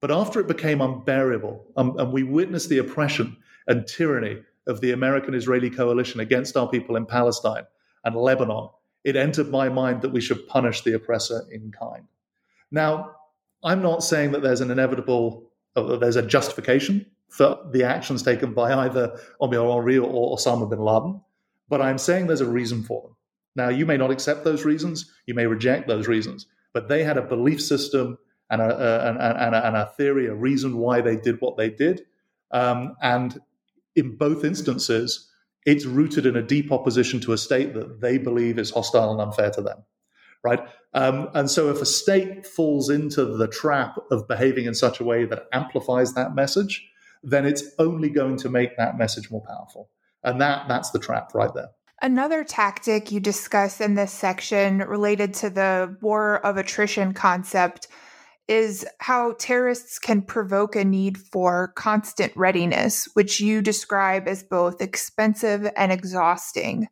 But 0.00 0.10
after 0.10 0.40
it 0.40 0.48
became 0.48 0.80
unbearable, 0.80 1.66
um, 1.76 1.98
and 1.98 2.12
we 2.12 2.22
witnessed 2.22 2.68
the 2.68 2.78
oppression 2.78 3.36
and 3.66 3.86
tyranny 3.86 4.38
of 4.66 4.80
the 4.80 4.92
American 4.92 5.34
Israeli 5.34 5.70
coalition 5.70 6.20
against 6.20 6.56
our 6.56 6.68
people 6.68 6.96
in 6.96 7.04
Palestine 7.04 7.64
and 8.04 8.16
Lebanon, 8.16 8.70
it 9.04 9.16
entered 9.16 9.50
my 9.50 9.68
mind 9.68 10.02
that 10.02 10.12
we 10.12 10.20
should 10.20 10.46
punish 10.46 10.82
the 10.82 10.94
oppressor 10.94 11.42
in 11.50 11.72
kind. 11.72 12.04
Now, 12.70 13.16
I'm 13.62 13.82
not 13.82 14.02
saying 14.02 14.32
that 14.32 14.42
there's 14.42 14.60
an 14.60 14.70
inevitable, 14.70 15.49
there's 15.74 16.16
a 16.16 16.22
justification 16.22 17.06
for 17.28 17.58
the 17.72 17.84
actions 17.84 18.22
taken 18.22 18.52
by 18.54 18.72
either 18.72 19.18
Émile 19.40 19.74
Henry 19.74 19.98
or 19.98 20.36
Osama 20.36 20.68
bin 20.68 20.80
Laden, 20.80 21.20
but 21.68 21.80
I'm 21.80 21.98
saying 21.98 22.26
there's 22.26 22.40
a 22.40 22.46
reason 22.46 22.82
for 22.82 23.02
them. 23.02 23.16
Now, 23.56 23.68
you 23.68 23.86
may 23.86 23.96
not 23.96 24.10
accept 24.10 24.44
those 24.44 24.64
reasons, 24.64 25.10
you 25.26 25.34
may 25.34 25.46
reject 25.46 25.88
those 25.88 26.08
reasons, 26.08 26.46
but 26.72 26.88
they 26.88 27.04
had 27.04 27.16
a 27.16 27.22
belief 27.22 27.60
system 27.60 28.18
and 28.50 28.60
a, 28.60 28.64
a, 28.64 29.14
a, 29.14 29.66
and 29.66 29.76
a 29.76 29.92
theory, 29.96 30.26
a 30.26 30.34
reason 30.34 30.78
why 30.78 31.00
they 31.00 31.16
did 31.16 31.40
what 31.40 31.56
they 31.56 31.70
did. 31.70 32.02
Um, 32.50 32.96
and 33.00 33.38
in 33.94 34.16
both 34.16 34.44
instances, 34.44 35.28
it's 35.66 35.84
rooted 35.84 36.26
in 36.26 36.36
a 36.36 36.42
deep 36.42 36.72
opposition 36.72 37.20
to 37.20 37.32
a 37.32 37.38
state 37.38 37.74
that 37.74 38.00
they 38.00 38.18
believe 38.18 38.58
is 38.58 38.70
hostile 38.70 39.12
and 39.12 39.20
unfair 39.20 39.50
to 39.50 39.62
them. 39.62 39.84
Right. 40.42 40.60
Um, 40.94 41.28
and 41.34 41.50
so 41.50 41.70
if 41.70 41.82
a 41.82 41.86
state 41.86 42.46
falls 42.46 42.88
into 42.88 43.24
the 43.24 43.46
trap 43.46 43.96
of 44.10 44.26
behaving 44.26 44.64
in 44.64 44.74
such 44.74 44.98
a 44.98 45.04
way 45.04 45.24
that 45.26 45.44
amplifies 45.52 46.14
that 46.14 46.34
message, 46.34 46.88
then 47.22 47.44
it's 47.44 47.62
only 47.78 48.08
going 48.08 48.38
to 48.38 48.48
make 48.48 48.76
that 48.76 48.96
message 48.96 49.30
more 49.30 49.42
powerful. 49.46 49.90
And 50.24 50.40
that 50.40 50.68
that's 50.68 50.90
the 50.90 50.98
trap 50.98 51.34
right 51.34 51.52
there. 51.54 51.68
Another 52.02 52.44
tactic 52.44 53.12
you 53.12 53.20
discuss 53.20 53.80
in 53.80 53.94
this 53.94 54.12
section 54.12 54.78
related 54.78 55.34
to 55.34 55.50
the 55.50 55.96
war 56.00 56.44
of 56.44 56.56
attrition 56.56 57.12
concept 57.12 57.88
is 58.48 58.86
how 58.98 59.34
terrorists 59.38 59.98
can 59.98 60.22
provoke 60.22 60.74
a 60.74 60.84
need 60.84 61.18
for 61.18 61.72
constant 61.76 62.32
readiness, 62.34 63.06
which 63.12 63.38
you 63.38 63.60
describe 63.60 64.26
as 64.26 64.42
both 64.42 64.80
expensive 64.80 65.70
and 65.76 65.92
exhausting. 65.92 66.88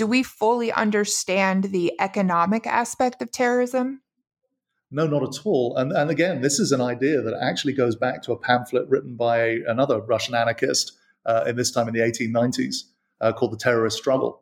Do 0.00 0.06
we 0.06 0.22
fully 0.22 0.72
understand 0.72 1.64
the 1.64 1.92
economic 2.00 2.66
aspect 2.66 3.20
of 3.20 3.30
terrorism? 3.30 4.00
No, 4.90 5.06
not 5.06 5.22
at 5.22 5.44
all. 5.44 5.76
And, 5.76 5.92
and 5.92 6.08
again, 6.08 6.40
this 6.40 6.58
is 6.58 6.72
an 6.72 6.80
idea 6.80 7.20
that 7.20 7.38
actually 7.38 7.74
goes 7.74 7.96
back 7.96 8.22
to 8.22 8.32
a 8.32 8.38
pamphlet 8.38 8.88
written 8.88 9.14
by 9.14 9.58
another 9.68 10.00
Russian 10.00 10.34
anarchist, 10.34 10.92
uh, 11.26 11.44
in 11.46 11.56
this 11.56 11.70
time 11.70 11.86
in 11.86 11.92
the 11.92 12.00
1890s, 12.00 12.76
uh, 13.20 13.34
called 13.34 13.52
The 13.52 13.58
Terrorist 13.58 13.98
Struggle. 13.98 14.40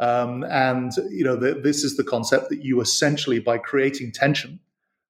Um, 0.00 0.42
and 0.42 0.90
you 1.08 1.22
know, 1.22 1.36
the, 1.36 1.54
this 1.54 1.84
is 1.84 1.96
the 1.96 2.02
concept 2.02 2.48
that 2.48 2.64
you 2.64 2.80
essentially, 2.80 3.38
by 3.38 3.58
creating 3.58 4.10
tension, 4.10 4.58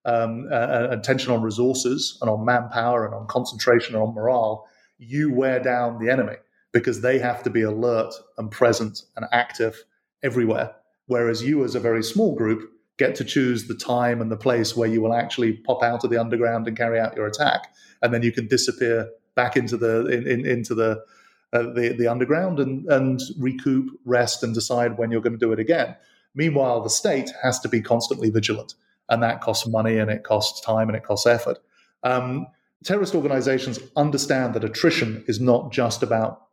um, 0.05 0.47
uh, 0.53 0.89
and 0.91 1.03
tension 1.03 1.33
on 1.33 1.41
resources 1.41 2.19
and 2.21 2.29
on 2.29 2.45
manpower 2.45 3.07
and 3.07 3.15
on 3.15 3.27
concentration 3.29 3.95
and 3.95 4.05
on 4.05 4.15
morale, 4.15 4.67
you 4.99 5.33
wear 5.33 5.59
down 5.59 6.05
the 6.05 6.13
enemy 6.13 6.37
because 6.77 7.01
they 7.01 7.19
have 7.19 7.43
to 7.43 7.49
be 7.49 7.63
alert 7.63 8.13
and 8.37 8.51
present 8.51 9.05
and 9.17 9.25
active 9.33 9.83
everywhere. 10.23 10.75
Whereas 11.07 11.43
you, 11.43 11.65
as 11.65 11.75
a 11.75 11.81
very 11.81 12.03
small 12.03 12.35
group, 12.35 12.71
get 12.99 13.15
to 13.15 13.25
choose 13.25 13.67
the 13.67 13.75
time 13.75 14.21
and 14.21 14.31
the 14.31 14.37
place 14.37 14.77
where 14.77 14.87
you 14.87 15.01
will 15.01 15.15
actually 15.15 15.55
pop 15.55 15.83
out 15.83 16.05
of 16.05 16.11
the 16.11 16.21
underground 16.21 16.69
and 16.69 16.77
carry 16.77 17.01
out 17.01 17.17
your 17.17 17.27
attack. 17.27 17.73
And 18.03 18.13
then 18.13 18.23
you 18.23 18.31
can 18.31 18.47
disappear 18.47 19.09
back 19.35 19.57
into 19.57 19.79
the 19.79 20.05
in, 20.09 20.27
in, 20.27 20.45
into 20.45 20.75
the, 20.75 21.03
uh, 21.55 21.63
the 21.63 21.97
the 21.99 22.09
underground 22.09 22.61
and 22.61 22.85
and 22.93 23.23
recoup, 23.39 23.89
rest, 24.05 24.43
and 24.43 24.53
decide 24.53 24.99
when 24.99 25.11
you're 25.11 25.23
going 25.23 25.39
to 25.39 25.47
do 25.47 25.53
it 25.53 25.59
again. 25.59 25.97
Meanwhile, 26.35 26.83
the 26.83 26.91
state 26.91 27.31
has 27.43 27.59
to 27.61 27.71
be 27.71 27.81
constantly 27.81 28.29
vigilant, 28.29 28.75
and 29.09 29.23
that 29.23 29.41
costs 29.41 29.67
money 29.67 29.97
and 29.97 30.11
it 30.11 30.25
costs 30.25 30.61
time 30.61 30.91
and 30.91 30.97
it 30.97 31.05
costs 31.05 31.27
effort. 31.27 31.59
Um, 32.03 32.49
terrorist 32.85 33.15
organizations 33.15 33.79
understand 33.97 34.53
that 34.53 34.65
attrition 34.65 35.25
is 35.27 35.41
not 35.41 35.73
just 35.73 36.03
about 36.03 36.46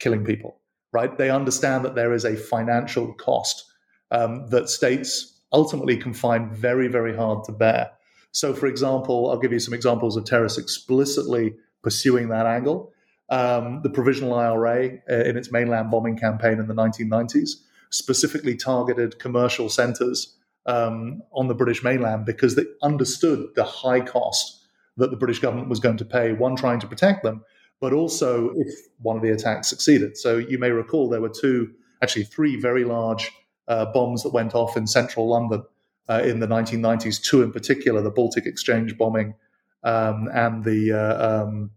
killing 0.00 0.24
people, 0.24 0.58
right? 0.92 1.16
They 1.16 1.30
understand 1.30 1.84
that 1.84 1.94
there 1.94 2.12
is 2.12 2.24
a 2.24 2.36
financial 2.36 3.12
cost 3.14 3.64
um, 4.10 4.48
that 4.48 4.68
states 4.68 5.40
ultimately 5.52 5.96
can 5.96 6.12
find 6.12 6.52
very, 6.52 6.88
very 6.88 7.16
hard 7.16 7.44
to 7.44 7.52
bear. 7.52 7.90
So, 8.32 8.54
for 8.54 8.66
example, 8.66 9.30
I'll 9.30 9.38
give 9.38 9.52
you 9.52 9.58
some 9.60 9.74
examples 9.74 10.16
of 10.16 10.24
terrorists 10.24 10.58
explicitly 10.58 11.54
pursuing 11.82 12.28
that 12.28 12.46
angle. 12.46 12.92
Um, 13.28 13.80
the 13.82 13.90
Provisional 13.90 14.34
IRA, 14.34 14.98
uh, 15.08 15.14
in 15.14 15.36
its 15.36 15.52
mainland 15.52 15.90
bombing 15.90 16.16
campaign 16.16 16.58
in 16.58 16.66
the 16.66 16.74
1990s, 16.74 17.50
specifically 17.90 18.56
targeted 18.56 19.18
commercial 19.18 19.68
centers 19.68 20.36
um, 20.66 21.22
on 21.32 21.48
the 21.48 21.54
British 21.54 21.82
mainland 21.82 22.26
because 22.26 22.54
they 22.54 22.64
understood 22.82 23.48
the 23.54 23.64
high 23.64 24.00
cost 24.00 24.66
that 24.96 25.10
the 25.10 25.16
British 25.16 25.38
government 25.38 25.68
was 25.68 25.80
going 25.80 25.96
to 25.96 26.04
pay, 26.04 26.32
one, 26.32 26.56
trying 26.56 26.80
to 26.80 26.86
protect 26.86 27.22
them, 27.22 27.44
but 27.80 27.92
also 27.92 28.50
if 28.56 28.68
one 28.98 29.16
of 29.16 29.22
the 29.22 29.30
attacks 29.30 29.68
succeeded. 29.68 30.16
So 30.16 30.36
you 30.36 30.58
may 30.58 30.70
recall 30.70 31.08
there 31.08 31.20
were 31.20 31.30
two, 31.30 31.72
actually 32.02 32.24
three 32.24 32.56
very 32.56 32.84
large 32.84 33.30
uh, 33.68 33.86
bombs 33.86 34.22
that 34.22 34.30
went 34.30 34.54
off 34.54 34.76
in 34.76 34.86
central 34.86 35.28
London 35.28 35.62
uh, 36.08 36.22
in 36.24 36.40
the 36.40 36.46
1990s, 36.46 37.22
two 37.22 37.42
in 37.42 37.52
particular, 37.52 38.02
the 38.02 38.10
Baltic 38.10 38.46
Exchange 38.46 38.98
bombing 38.98 39.34
um, 39.82 40.28
and 40.32 40.64
the 40.64 40.92
uh, 40.92 41.44
um, 41.44 41.70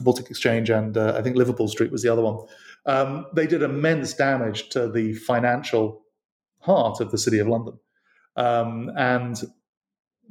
Baltic 0.00 0.30
Exchange 0.30 0.70
and 0.70 0.96
uh, 0.96 1.14
I 1.16 1.22
think 1.22 1.36
Liverpool 1.36 1.68
Street 1.68 1.90
was 1.90 2.02
the 2.02 2.08
other 2.08 2.22
one. 2.22 2.46
Um, 2.86 3.26
they 3.34 3.46
did 3.46 3.62
immense 3.62 4.14
damage 4.14 4.70
to 4.70 4.90
the 4.90 5.14
financial 5.14 6.02
heart 6.60 7.00
of 7.00 7.10
the 7.10 7.18
City 7.18 7.38
of 7.38 7.48
London. 7.48 7.78
Um, 8.36 8.90
and 8.96 9.42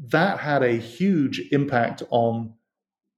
that 0.09 0.39
had 0.39 0.63
a 0.63 0.77
huge 0.77 1.41
impact 1.51 2.03
on 2.09 2.53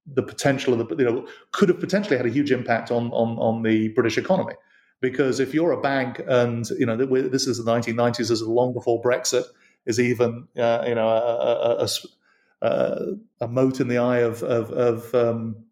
the 0.06 0.22
potential 0.22 0.78
of 0.78 0.88
the, 0.88 0.96
you 0.96 1.04
know, 1.04 1.26
could 1.52 1.68
have 1.68 1.80
potentially 1.80 2.16
had 2.16 2.26
a 2.26 2.30
huge 2.30 2.50
impact 2.50 2.90
on, 2.90 3.10
on, 3.12 3.38
on 3.38 3.62
the 3.62 3.88
British 3.88 4.18
economy. 4.18 4.54
Because 5.00 5.40
if 5.40 5.54
you're 5.54 5.72
a 5.72 5.80
bank 5.80 6.20
and, 6.26 6.68
you 6.78 6.84
know, 6.84 6.96
this 6.96 7.46
is 7.46 7.64
the 7.64 7.70
1990s, 7.70 8.16
this 8.16 8.30
is 8.30 8.42
long 8.42 8.74
before 8.74 9.00
Brexit 9.00 9.44
is 9.86 9.98
even, 9.98 10.46
uh, 10.58 10.84
you 10.86 10.94
know, 10.94 11.08
a, 11.08 11.84
a, 11.84 11.88
a, 12.62 13.06
a, 13.40 13.48
mote 13.48 13.80
in 13.80 13.88
the 13.88 13.96
eye 13.96 14.18
of, 14.18 14.42
of, 14.42 14.70
of 14.70 15.14
um, 15.14 15.64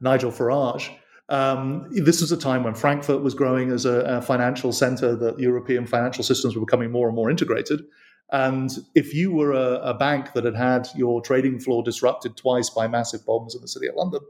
Nigel 0.00 0.32
Farage. 0.32 0.90
Um, 1.28 1.86
this 1.90 2.20
was 2.20 2.32
a 2.32 2.36
time 2.36 2.64
when 2.64 2.74
Frankfurt 2.74 3.22
was 3.22 3.34
growing 3.34 3.70
as 3.70 3.84
a, 3.84 4.00
a 4.00 4.22
financial 4.22 4.72
center, 4.72 5.14
that 5.14 5.38
European 5.38 5.86
financial 5.86 6.24
systems 6.24 6.56
were 6.56 6.64
becoming 6.66 6.90
more 6.90 7.06
and 7.06 7.14
more 7.14 7.30
integrated. 7.30 7.82
And 8.32 8.70
if 8.94 9.12
you 9.12 9.32
were 9.32 9.52
a, 9.52 9.80
a, 9.80 9.94
bank 9.94 10.34
that 10.34 10.44
had 10.44 10.54
had 10.54 10.88
your 10.94 11.20
trading 11.20 11.58
floor 11.58 11.82
disrupted 11.82 12.36
twice 12.36 12.70
by 12.70 12.86
massive 12.86 13.26
bombs 13.26 13.56
in 13.56 13.60
the 13.60 13.68
city 13.68 13.88
of 13.88 13.96
London, 13.96 14.20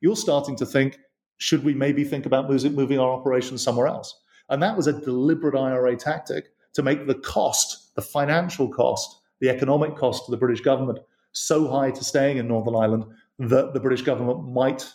you're 0.00 0.16
starting 0.16 0.56
to 0.56 0.66
think, 0.66 0.98
should 1.36 1.62
we 1.62 1.74
maybe 1.74 2.04
think 2.04 2.24
about 2.24 2.48
moving, 2.48 2.98
our 2.98 3.10
operations 3.10 3.62
somewhere 3.62 3.86
else? 3.86 4.18
And 4.48 4.62
that 4.62 4.76
was 4.76 4.86
a 4.86 4.98
deliberate 4.98 5.54
IRA 5.54 5.96
tactic 5.96 6.46
to 6.74 6.82
make 6.82 7.06
the 7.06 7.14
cost, 7.14 7.94
the 7.96 8.02
financial 8.02 8.68
cost, 8.68 9.20
the 9.40 9.50
economic 9.50 9.94
cost 9.94 10.24
to 10.24 10.30
the 10.30 10.36
British 10.36 10.62
government 10.62 10.98
so 11.32 11.68
high 11.68 11.90
to 11.90 12.04
staying 12.04 12.38
in 12.38 12.48
Northern 12.48 12.74
Ireland 12.74 13.04
that 13.38 13.72
the 13.74 13.80
British 13.80 14.02
government 14.02 14.48
might 14.48 14.90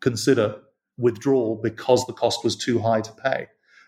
consider 0.00 0.60
withdrawal 0.96 1.60
because 1.62 2.06
the 2.06 2.12
cost 2.12 2.42
was 2.42 2.56
too 2.56 2.78
high 2.78 3.00
to 3.00 3.12
pay. 3.12 3.46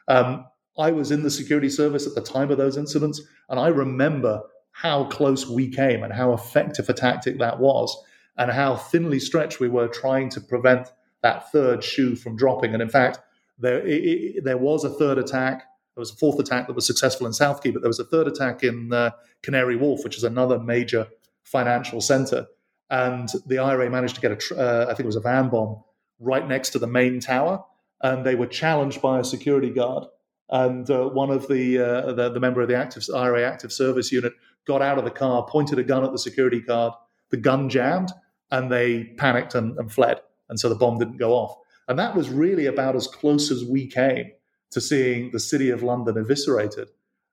Um, 0.09 0.47
I 0.81 0.91
was 0.93 1.11
in 1.11 1.23
the 1.23 1.31
security 1.31 1.69
service 1.69 2.07
at 2.07 2.15
the 2.15 2.23
time 2.23 2.51
of 2.51 2.59
those 2.59 2.77
incidents, 2.77 3.21
and 3.49 3.61
I 3.61 3.69
remember 3.69 4.43
how 4.73 5.05
close 5.05 5.47
we 5.47 5.69
came 5.69 6.03
and 6.03 6.13
how 6.13 6.33
effective 6.33 6.89
a 6.89 6.95
tactic 6.95 7.39
that 7.39 7.61
was, 7.61 7.95
and 8.39 8.51
how 8.51 8.77
thinly 8.77 9.19
stretched 9.19 9.61
we 9.61 9.69
were 9.69 9.89
trying 9.89 10.31
to 10.31 10.41
prevent 10.41 10.89
that 11.23 11.53
third 11.53 11.85
shoe 11.85 12.17
from 12.17 12.37
dropping. 12.37 12.73
And 12.73 12.83
in 12.83 12.89
fact, 12.89 13.19
there 13.59 13.87
it, 13.87 14.05
it, 14.05 14.45
there 14.45 14.57
was 14.57 14.85
a 14.85 14.91
third 14.91 15.19
attack. 15.19 15.65
There 15.95 16.01
was 16.01 16.13
a 16.13 16.17
fourth 16.17 16.39
attack 16.39 16.67
that 16.67 16.77
was 16.77 16.87
successful 16.87 17.27
in 17.27 17.35
South 17.35 17.63
Quay, 17.63 17.73
but 17.73 17.83
there 17.83 17.91
was 17.91 18.01
a 18.01 18.05
third 18.05 18.27
attack 18.27 18.63
in 18.63 18.93
uh, 18.93 19.11
Canary 19.43 19.77
Wharf, 19.77 20.03
which 20.03 20.17
is 20.17 20.25
another 20.25 20.59
major 20.59 21.09
financial 21.43 22.01
center. 22.01 22.47
And 22.89 23.29
the 23.47 23.59
IRA 23.59 23.91
managed 23.91 24.15
to 24.15 24.21
get 24.21 24.33
a, 24.33 24.59
uh, 24.59 24.85
I 24.85 24.95
think 24.95 25.01
it 25.01 25.07
was 25.07 25.17
a 25.17 25.21
van 25.21 25.51
bomb 25.51 25.83
right 26.19 26.47
next 26.49 26.71
to 26.71 26.79
the 26.79 26.87
main 26.87 27.21
tower, 27.21 27.65
and 28.03 28.25
they 28.25 28.35
were 28.35 28.47
challenged 28.47 29.03
by 29.03 29.19
a 29.19 29.25
security 29.25 29.71
guard 29.71 30.07
and 30.51 30.91
uh, 30.91 31.09
one 31.09 31.31
of 31.31 31.47
the, 31.49 31.79
uh, 31.79 32.13
the, 32.13 32.31
the 32.31 32.41
member 32.41 32.61
of 32.61 32.69
the 32.69 32.77
active 32.77 33.05
IRA 33.15 33.47
active 33.47 33.73
service 33.73 34.11
unit 34.11 34.33
got 34.67 34.83
out 34.83 34.99
of 34.99 35.05
the 35.05 35.11
car, 35.11 35.47
pointed 35.49 35.79
a 35.79 35.85
gun 35.85 36.05
at 36.05 36.13
the 36.13 36.19
security 36.19 36.61
guard. 36.61 36.93
The 37.31 37.37
gun 37.37 37.69
jammed, 37.69 38.13
and 38.51 38.71
they 38.71 39.05
panicked 39.17 39.55
and, 39.55 39.79
and 39.79 39.93
fled, 39.93 40.21
and 40.49 40.59
so 40.59 40.69
the 40.69 40.75
bomb 40.75 40.99
didn't 40.99 41.19
go 41.19 41.33
off. 41.33 41.57
And 41.87 41.99
that 41.99 42.17
was 42.17 42.29
really 42.29 42.67
about 42.67 42.97
as 42.97 43.07
close 43.07 43.51
as 43.51 43.65
we 43.65 43.87
came 43.87 44.33
to 44.73 44.81
seeing 44.81 45.31
the 45.31 45.41
city 45.41 45.71
of 45.71 45.83
London 45.83 46.17
eviscerated. 46.17 46.89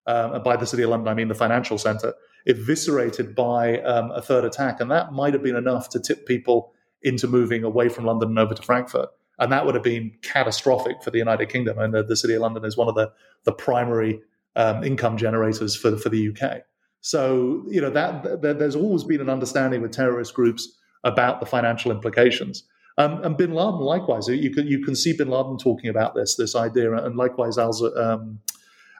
Um, 0.06 0.42
by 0.42 0.56
the 0.56 0.66
city 0.66 0.84
of 0.84 0.92
London, 0.92 1.10
I 1.10 1.14
mean 1.16 1.28
the 1.28 1.36
financial 1.36 1.78
centre, 1.78 2.14
eviscerated 2.48 3.36
by 3.36 3.82
um, 3.82 4.12
a 4.12 4.22
third 4.22 4.46
attack. 4.46 4.80
And 4.80 4.90
that 4.90 5.12
might 5.12 5.34
have 5.34 5.44
been 5.44 5.56
enough 5.56 5.90
to 5.90 6.00
tip 6.00 6.26
people 6.26 6.74
into 7.02 7.28
moving 7.28 7.64
away 7.64 7.90
from 7.90 8.06
London 8.06 8.30
and 8.30 8.40
over 8.40 8.54
to 8.54 8.62
Frankfurt 8.62 9.10
and 9.40 9.52
that 9.52 9.66
would 9.66 9.76
have 9.76 9.84
been 9.84 10.12
catastrophic 10.22 11.04
for 11.04 11.12
the 11.12 11.18
United 11.18 11.50
Kingdom. 11.50 11.80
And 11.80 11.94
the, 11.94 12.04
the 12.04 12.16
City 12.16 12.34
of 12.34 12.42
London 12.42 12.66
is 12.66 12.78
one 12.78 12.88
of 12.88 12.96
the 12.96 13.12
the 13.44 13.52
primary 13.52 14.20
um, 14.56 14.84
income 14.84 15.18
generators 15.18 15.76
for 15.76 15.98
for 15.98 16.10
the 16.10 16.30
UK. 16.30 16.64
So 17.02 17.64
you 17.68 17.82
know 17.82 17.90
that, 17.92 18.42
that, 18.42 18.60
there's 18.60 18.76
always 18.76 19.04
been 19.04 19.22
an 19.22 19.30
understanding 19.30 19.82
with 19.82 19.92
terrorist 19.92 20.34
groups 20.34 20.78
about 21.04 21.40
the 21.40 21.46
financial 21.46 21.92
implications. 21.92 22.64
Um, 22.98 23.24
and 23.24 23.38
Bin 23.38 23.54
Laden, 23.54 23.80
likewise, 23.80 24.28
you 24.28 24.50
can 24.50 24.68
you 24.68 24.84
can 24.84 24.96
see 24.96 25.16
Bin 25.16 25.30
Laden 25.30 25.58
talking 25.58 25.90
about 25.90 26.16
this 26.16 26.36
this 26.36 26.56
idea, 26.56 26.94
and 26.94 27.16
likewise 27.16 27.58
Al 27.58 27.72
um, 27.98 28.40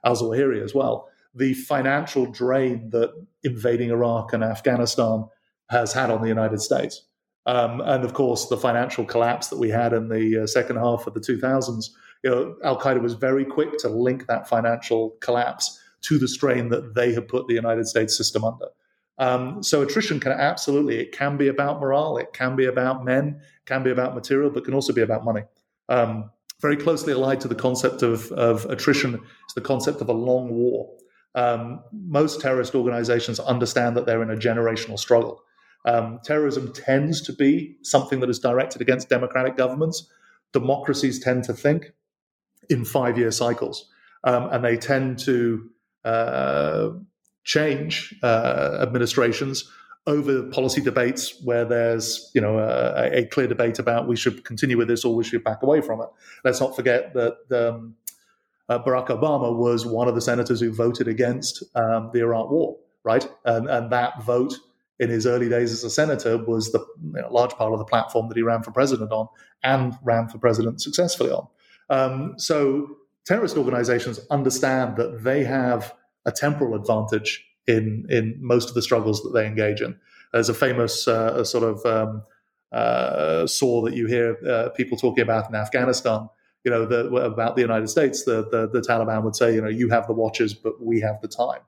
Al 0.06 0.16
Zawahiri 0.16 0.64
as 0.64 0.76
well. 0.76 1.10
The 1.34 1.54
financial 1.54 2.26
drain 2.28 2.90
that 2.92 3.12
invading 3.44 3.90
Iraq 3.90 4.34
and 4.34 4.44
Afghanistan 4.44 5.26
has 5.70 5.94
had 5.94 6.10
on 6.10 6.22
the 6.22 6.28
United 6.28 6.62
States. 6.62 7.07
Um, 7.48 7.80
and 7.82 8.04
of 8.04 8.14
course, 8.14 8.48
the 8.48 8.58
financial 8.58 9.06
collapse 9.06 9.48
that 9.48 9.58
we 9.58 9.70
had 9.70 9.94
in 9.94 10.10
the 10.10 10.44
uh, 10.44 10.48
second 10.48 10.76
half 10.76 11.08
of 11.08 11.14
the 11.14 11.22
2000s, 11.22 11.90
you 12.24 12.30
know, 12.30 12.56
Al 12.64 12.78
Qaeda 12.78 13.02
was 13.02 13.14
very 13.14 13.46
quick 13.46 13.78
to 13.80 13.90
link 13.90 14.28
that 14.28 14.50
financial 14.50 15.12
collapse 15.22 15.80
to 16.02 16.20
the 16.20 16.28
strain 16.28 16.70
that 16.70 16.94
they 16.94 17.14
had 17.14 17.28
put 17.28 17.48
the 17.48 17.54
United 17.54 17.88
States 17.88 18.16
system 18.18 18.44
under. 18.44 18.68
Um, 19.18 19.64
so 19.64 19.82
attrition 19.82 20.20
can 20.20 20.34
absolutely, 20.34 21.00
it 21.00 21.12
can 21.12 21.38
be 21.38 21.48
about 21.48 21.80
morale, 21.80 22.18
it 22.18 22.34
can 22.34 22.56
be 22.56 22.66
about 22.66 23.04
men, 23.04 23.42
can 23.66 23.82
be 23.82 23.92
about 23.92 24.14
material, 24.14 24.52
but 24.52 24.66
can 24.66 24.74
also 24.74 24.94
be 24.94 25.02
about 25.02 25.24
money. 25.24 25.44
Um, 25.90 26.30
very 26.62 26.76
closely 26.76 27.14
allied 27.14 27.40
to 27.42 27.48
the 27.48 27.56
concept 27.56 28.02
of, 28.02 28.32
of 28.34 28.66
attrition 28.66 29.16
is 29.16 29.54
the 29.56 29.62
concept 29.62 30.02
of 30.02 30.10
a 30.10 30.14
long 30.14 30.50
war. 30.50 30.94
Um, 31.34 31.84
most 31.92 32.42
terrorist 32.42 32.76
organizations 32.76 33.40
understand 33.40 33.96
that 33.96 34.06
they're 34.06 34.24
in 34.24 34.32
a 34.32 34.36
generational 34.36 35.00
struggle. 35.00 35.44
Um, 35.88 36.20
terrorism 36.22 36.74
tends 36.74 37.22
to 37.22 37.34
be 37.34 37.78
something 37.82 38.20
that 38.20 38.30
is 38.30 38.40
directed 38.40 38.82
against 38.82 39.08
democratic 39.08 39.56
governments. 39.56 40.06
Democracies 40.52 41.18
tend 41.18 41.46
to 41.46 41.54
think 41.54 41.94
in 42.70 42.84
five 42.84 43.18
year 43.18 43.32
cycles, 43.32 43.90
um, 44.26 44.50
and 44.52 44.66
they 44.66 44.76
tend 44.76 45.18
to 45.20 45.70
uh, 46.04 46.90
change 47.46 48.14
uh, 48.22 48.80
administrations 48.82 49.72
over 50.06 50.44
policy 50.44 50.82
debates 50.82 51.42
where 51.44 51.64
there's 51.64 52.32
you 52.36 52.42
know 52.42 52.60
a, 52.60 53.20
a, 53.20 53.26
clear 53.26 53.48
debate 53.48 53.80
about 53.80 54.08
we 54.08 54.16
should 54.16 54.44
continue 54.44 54.78
with 54.78 54.90
this 54.90 55.06
or 55.06 55.16
we 55.16 55.24
should 55.24 55.44
back 55.44 55.64
away 55.64 55.80
from 55.80 56.02
it. 56.02 56.08
Let's 56.44 56.60
not 56.60 56.76
forget 56.76 57.14
that 57.14 57.38
um, 57.52 57.96
uh, 58.68 58.80
Barack 58.84 59.08
Obama 59.08 59.56
was 59.56 59.86
one 59.86 60.10
of 60.10 60.16
the 60.16 60.22
senators 60.22 60.60
who 60.60 60.74
voted 60.74 61.08
against 61.08 61.64
um, 61.76 62.10
the 62.14 62.20
Iraq 62.20 62.52
War, 62.52 62.78
right? 63.04 63.26
And, 63.46 63.70
and 63.70 63.90
that 63.92 64.22
vote 64.24 64.54
in 65.00 65.10
his 65.10 65.28
early 65.28 65.50
days 65.50 65.72
as 65.72 65.84
a 65.84 65.90
senator 65.90 66.38
was 66.38 66.72
the 66.72 66.80
you 66.80 67.22
know, 67.22 67.32
large 67.32 67.52
part 67.52 67.72
of 67.72 67.80
the 67.80 67.86
platform 67.86 68.28
that 68.30 68.38
he 68.38 68.44
ran 68.44 68.64
for 68.64 68.72
president 68.72 69.12
on 69.12 69.28
and 69.64 69.98
ran 70.04 70.28
for 70.28 70.38
president 70.40 70.82
successfully 70.82 71.30
on. 71.30 71.48
Um, 71.90 72.34
so 72.38 72.98
terrorist 73.26 73.58
organizations 73.58 74.20
understand 74.30 74.98
that 74.98 75.24
they 75.24 75.44
have 75.44 75.94
a 76.26 76.32
temporal 76.32 76.76
advantage 76.76 77.46
in 77.68 78.06
in 78.10 78.38
most 78.40 78.70
of 78.70 78.76
the 78.76 78.82
struggles 78.82 79.22
that 79.24 79.32
they 79.34 79.46
engage 79.46 79.82
in. 79.82 79.98
There's 80.34 80.50
a 80.50 80.54
famous 80.54 81.08
uh, 81.08 81.44
sort 81.44 81.64
of 81.64 81.86
um, 81.86 82.24
uh, 82.72 83.48
saw 83.48 83.82
that 83.84 83.96
you 83.96 84.08
hear 84.08 84.38
uh, 84.48 84.70
people 84.70 84.98
talking 84.98 85.22
about 85.22 85.50
in 85.50 85.56
Afghanistan. 85.56 86.30
You 86.64 86.72
know 86.72 86.86
the, 86.86 87.08
about 87.16 87.56
the 87.56 87.62
United 87.62 87.88
States. 87.88 88.24
The, 88.24 88.48
the 88.50 88.68
the 88.68 88.82
Taliban 88.82 89.24
would 89.24 89.36
say, 89.36 89.54
you 89.54 89.62
know, 89.62 89.70
you 89.70 89.90
have 89.90 90.08
the 90.08 90.14
watches, 90.14 90.54
but 90.54 90.84
we 90.84 91.00
have 91.02 91.22
the 91.22 91.28
time. 91.28 91.62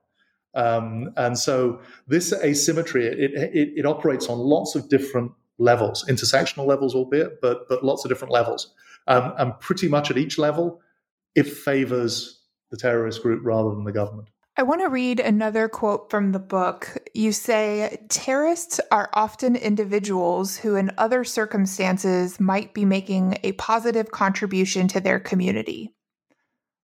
Um, 0.55 1.11
and 1.15 1.37
so 1.37 1.79
this 2.07 2.33
asymmetry, 2.33 3.05
it, 3.05 3.33
it, 3.33 3.73
it, 3.75 3.85
operates 3.85 4.27
on 4.27 4.39
lots 4.39 4.75
of 4.75 4.89
different 4.89 5.31
levels, 5.59 6.03
intersectional 6.09 6.65
levels, 6.65 6.95
albeit, 6.95 7.39
but 7.39 7.69
but 7.69 7.83
lots 7.83 8.03
of 8.03 8.09
different 8.09 8.33
levels. 8.33 8.73
Um, 9.07 9.33
and 9.37 9.59
pretty 9.59 9.87
much 9.87 10.09
at 10.09 10.17
each 10.17 10.37
level, 10.37 10.81
it 11.35 11.47
favors 11.47 12.41
the 12.71 12.77
terrorist 12.77 13.21
group 13.21 13.41
rather 13.43 13.69
than 13.69 13.83
the 13.83 13.91
government. 13.91 14.29
I 14.57 14.63
want 14.63 14.81
to 14.81 14.89
read 14.89 15.21
another 15.21 15.69
quote 15.69 16.09
from 16.09 16.33
the 16.33 16.39
book. 16.39 16.97
You 17.13 17.31
say, 17.31 18.05
Terrorists 18.09 18.81
are 18.91 19.09
often 19.13 19.55
individuals 19.55 20.57
who, 20.57 20.75
in 20.75 20.91
other 20.97 21.23
circumstances, 21.23 22.41
might 22.41 22.73
be 22.73 22.83
making 22.83 23.37
a 23.43 23.53
positive 23.53 24.11
contribution 24.11 24.89
to 24.89 24.99
their 24.99 25.19
community. 25.19 25.93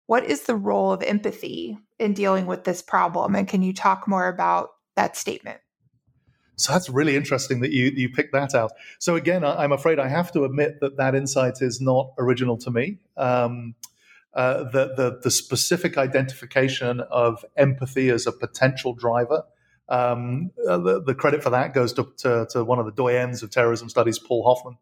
What 0.08 0.26
is 0.26 0.44
the 0.44 0.56
role 0.56 0.91
of 0.91 1.02
empathy 1.02 1.78
in 2.00 2.13
dealing 2.13 2.46
with 2.46 2.63
this 2.63 2.82
problem? 2.82 3.36
And 3.36 3.48
can 3.48 3.63
you 3.63 3.74
talk 3.74 4.08
more 4.08 4.28
about 4.28 4.70
that 4.96 5.18
statement? 5.18 5.60
So 6.58 6.72
that's 6.72 6.89
really 6.89 7.15
interesting 7.15 7.60
that 7.62 7.72
you 7.72 7.91
you 7.96 8.10
picked 8.10 8.32
that 8.32 8.56
out. 8.56 8.72
So 9.00 9.15
again, 9.15 9.44
I'm 9.44 9.72
afraid 9.72 10.00
I 10.00 10.08
have 10.08 10.32
to 10.34 10.46
admit 10.46 10.80
that 10.80 10.98
that 10.98 11.13
insight 11.13 11.62
is 11.62 11.82
not 11.82 12.13
original 12.18 12.58
to 12.60 12.72
me. 12.72 13.00
Um, 13.18 13.76
uh, 14.36 14.63
the, 14.65 14.94
the, 14.98 15.20
the 15.24 15.32
specific 15.32 15.98
identification 15.98 17.00
of 17.10 17.46
empathy 17.56 18.10
as 18.10 18.28
a 18.28 18.34
potential 18.34 18.94
driver. 18.94 19.44
Um, 19.88 20.52
uh, 20.68 20.78
the, 20.78 21.02
the, 21.02 21.15
credit 21.15 21.41
for 21.41 21.52
that 21.52 21.74
goes 21.74 21.94
to, 21.94 22.12
to, 22.18 22.46
to, 22.50 22.63
one 22.65 22.78
of 22.78 22.86
the 22.86 22.91
doyens 22.91 23.44
of 23.44 23.52
terrorism 23.52 23.88
studies, 23.88 24.20
Paul 24.20 24.44
Hoffman. 24.44 24.78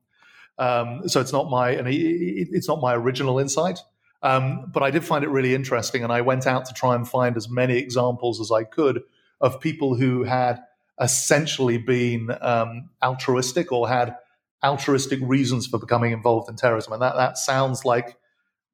Um, 0.58 1.08
so 1.08 1.22
it's 1.22 1.32
not 1.32 1.52
my 1.52 1.70
and 1.70 1.88
he, 1.88 2.48
it's 2.52 2.68
not 2.68 2.82
my 2.82 2.96
original 2.96 3.38
insight, 3.38 3.80
um, 4.24 4.72
but 4.72 4.82
I 4.82 4.90
did 4.90 5.04
find 5.04 5.24
it 5.24 5.30
really 5.30 5.54
interesting, 5.54 6.04
and 6.04 6.12
I 6.12 6.22
went 6.22 6.48
out 6.48 6.66
to 6.66 6.74
try 6.74 6.96
and 6.96 7.08
find 7.08 7.38
as 7.38 7.50
many 7.50 7.78
examples 7.78 8.42
as 8.42 8.52
I 8.52 8.64
could 8.64 9.04
of 9.42 9.60
people 9.60 9.96
who 9.96 10.24
had 10.24 10.60
essentially 11.00 11.78
been 11.78 12.36
um, 12.42 12.90
altruistic 13.04 13.72
or 13.72 13.88
had 13.88 14.16
altruistic 14.64 15.20
reasons 15.22 15.68
for 15.68 15.78
becoming 15.78 16.14
involved 16.14 16.50
in 16.50 16.56
terrorism, 16.56 16.94
and 16.94 17.02
that 17.02 17.16
that 17.16 17.38
sounds 17.38 17.86
like 17.86 18.18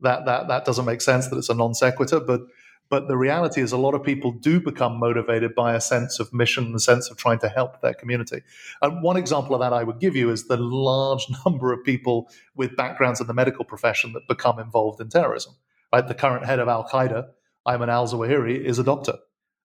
that 0.01 0.25
that 0.25 0.47
that 0.47 0.65
doesn't 0.65 0.85
make 0.85 1.01
sense 1.01 1.27
that 1.27 1.37
it's 1.37 1.49
a 1.49 1.53
non 1.53 1.73
sequitur 1.73 2.19
but 2.19 2.41
but 2.89 3.07
the 3.07 3.17
reality 3.17 3.61
is 3.61 3.71
a 3.71 3.77
lot 3.77 3.93
of 3.93 4.03
people 4.03 4.31
do 4.31 4.59
become 4.59 4.99
motivated 4.99 5.53
by 5.55 5.75
a 5.75 5.81
sense 5.81 6.19
of 6.19 6.33
mission 6.33 6.73
a 6.75 6.79
sense 6.79 7.09
of 7.09 7.17
trying 7.17 7.39
to 7.39 7.49
help 7.49 7.81
their 7.81 7.93
community. 7.93 8.41
And 8.81 9.03
one 9.03 9.17
example 9.17 9.55
of 9.55 9.61
that 9.61 9.73
i 9.73 9.83
would 9.83 9.99
give 9.99 10.15
you 10.15 10.29
is 10.29 10.47
the 10.47 10.57
large 10.57 11.25
number 11.45 11.71
of 11.73 11.83
people 11.83 12.29
with 12.55 12.75
backgrounds 12.75 13.21
in 13.21 13.27
the 13.27 13.33
medical 13.33 13.65
profession 13.65 14.13
that 14.13 14.27
become 14.27 14.59
involved 14.59 14.99
in 15.01 15.09
terrorism. 15.09 15.53
Right? 15.93 16.07
The 16.07 16.15
current 16.15 16.45
head 16.45 16.59
of 16.59 16.67
al-qaeda 16.67 17.27
ayman 17.67 17.89
al-zawahiri 17.89 18.63
is 18.63 18.79
a 18.79 18.83
doctor. 18.83 19.17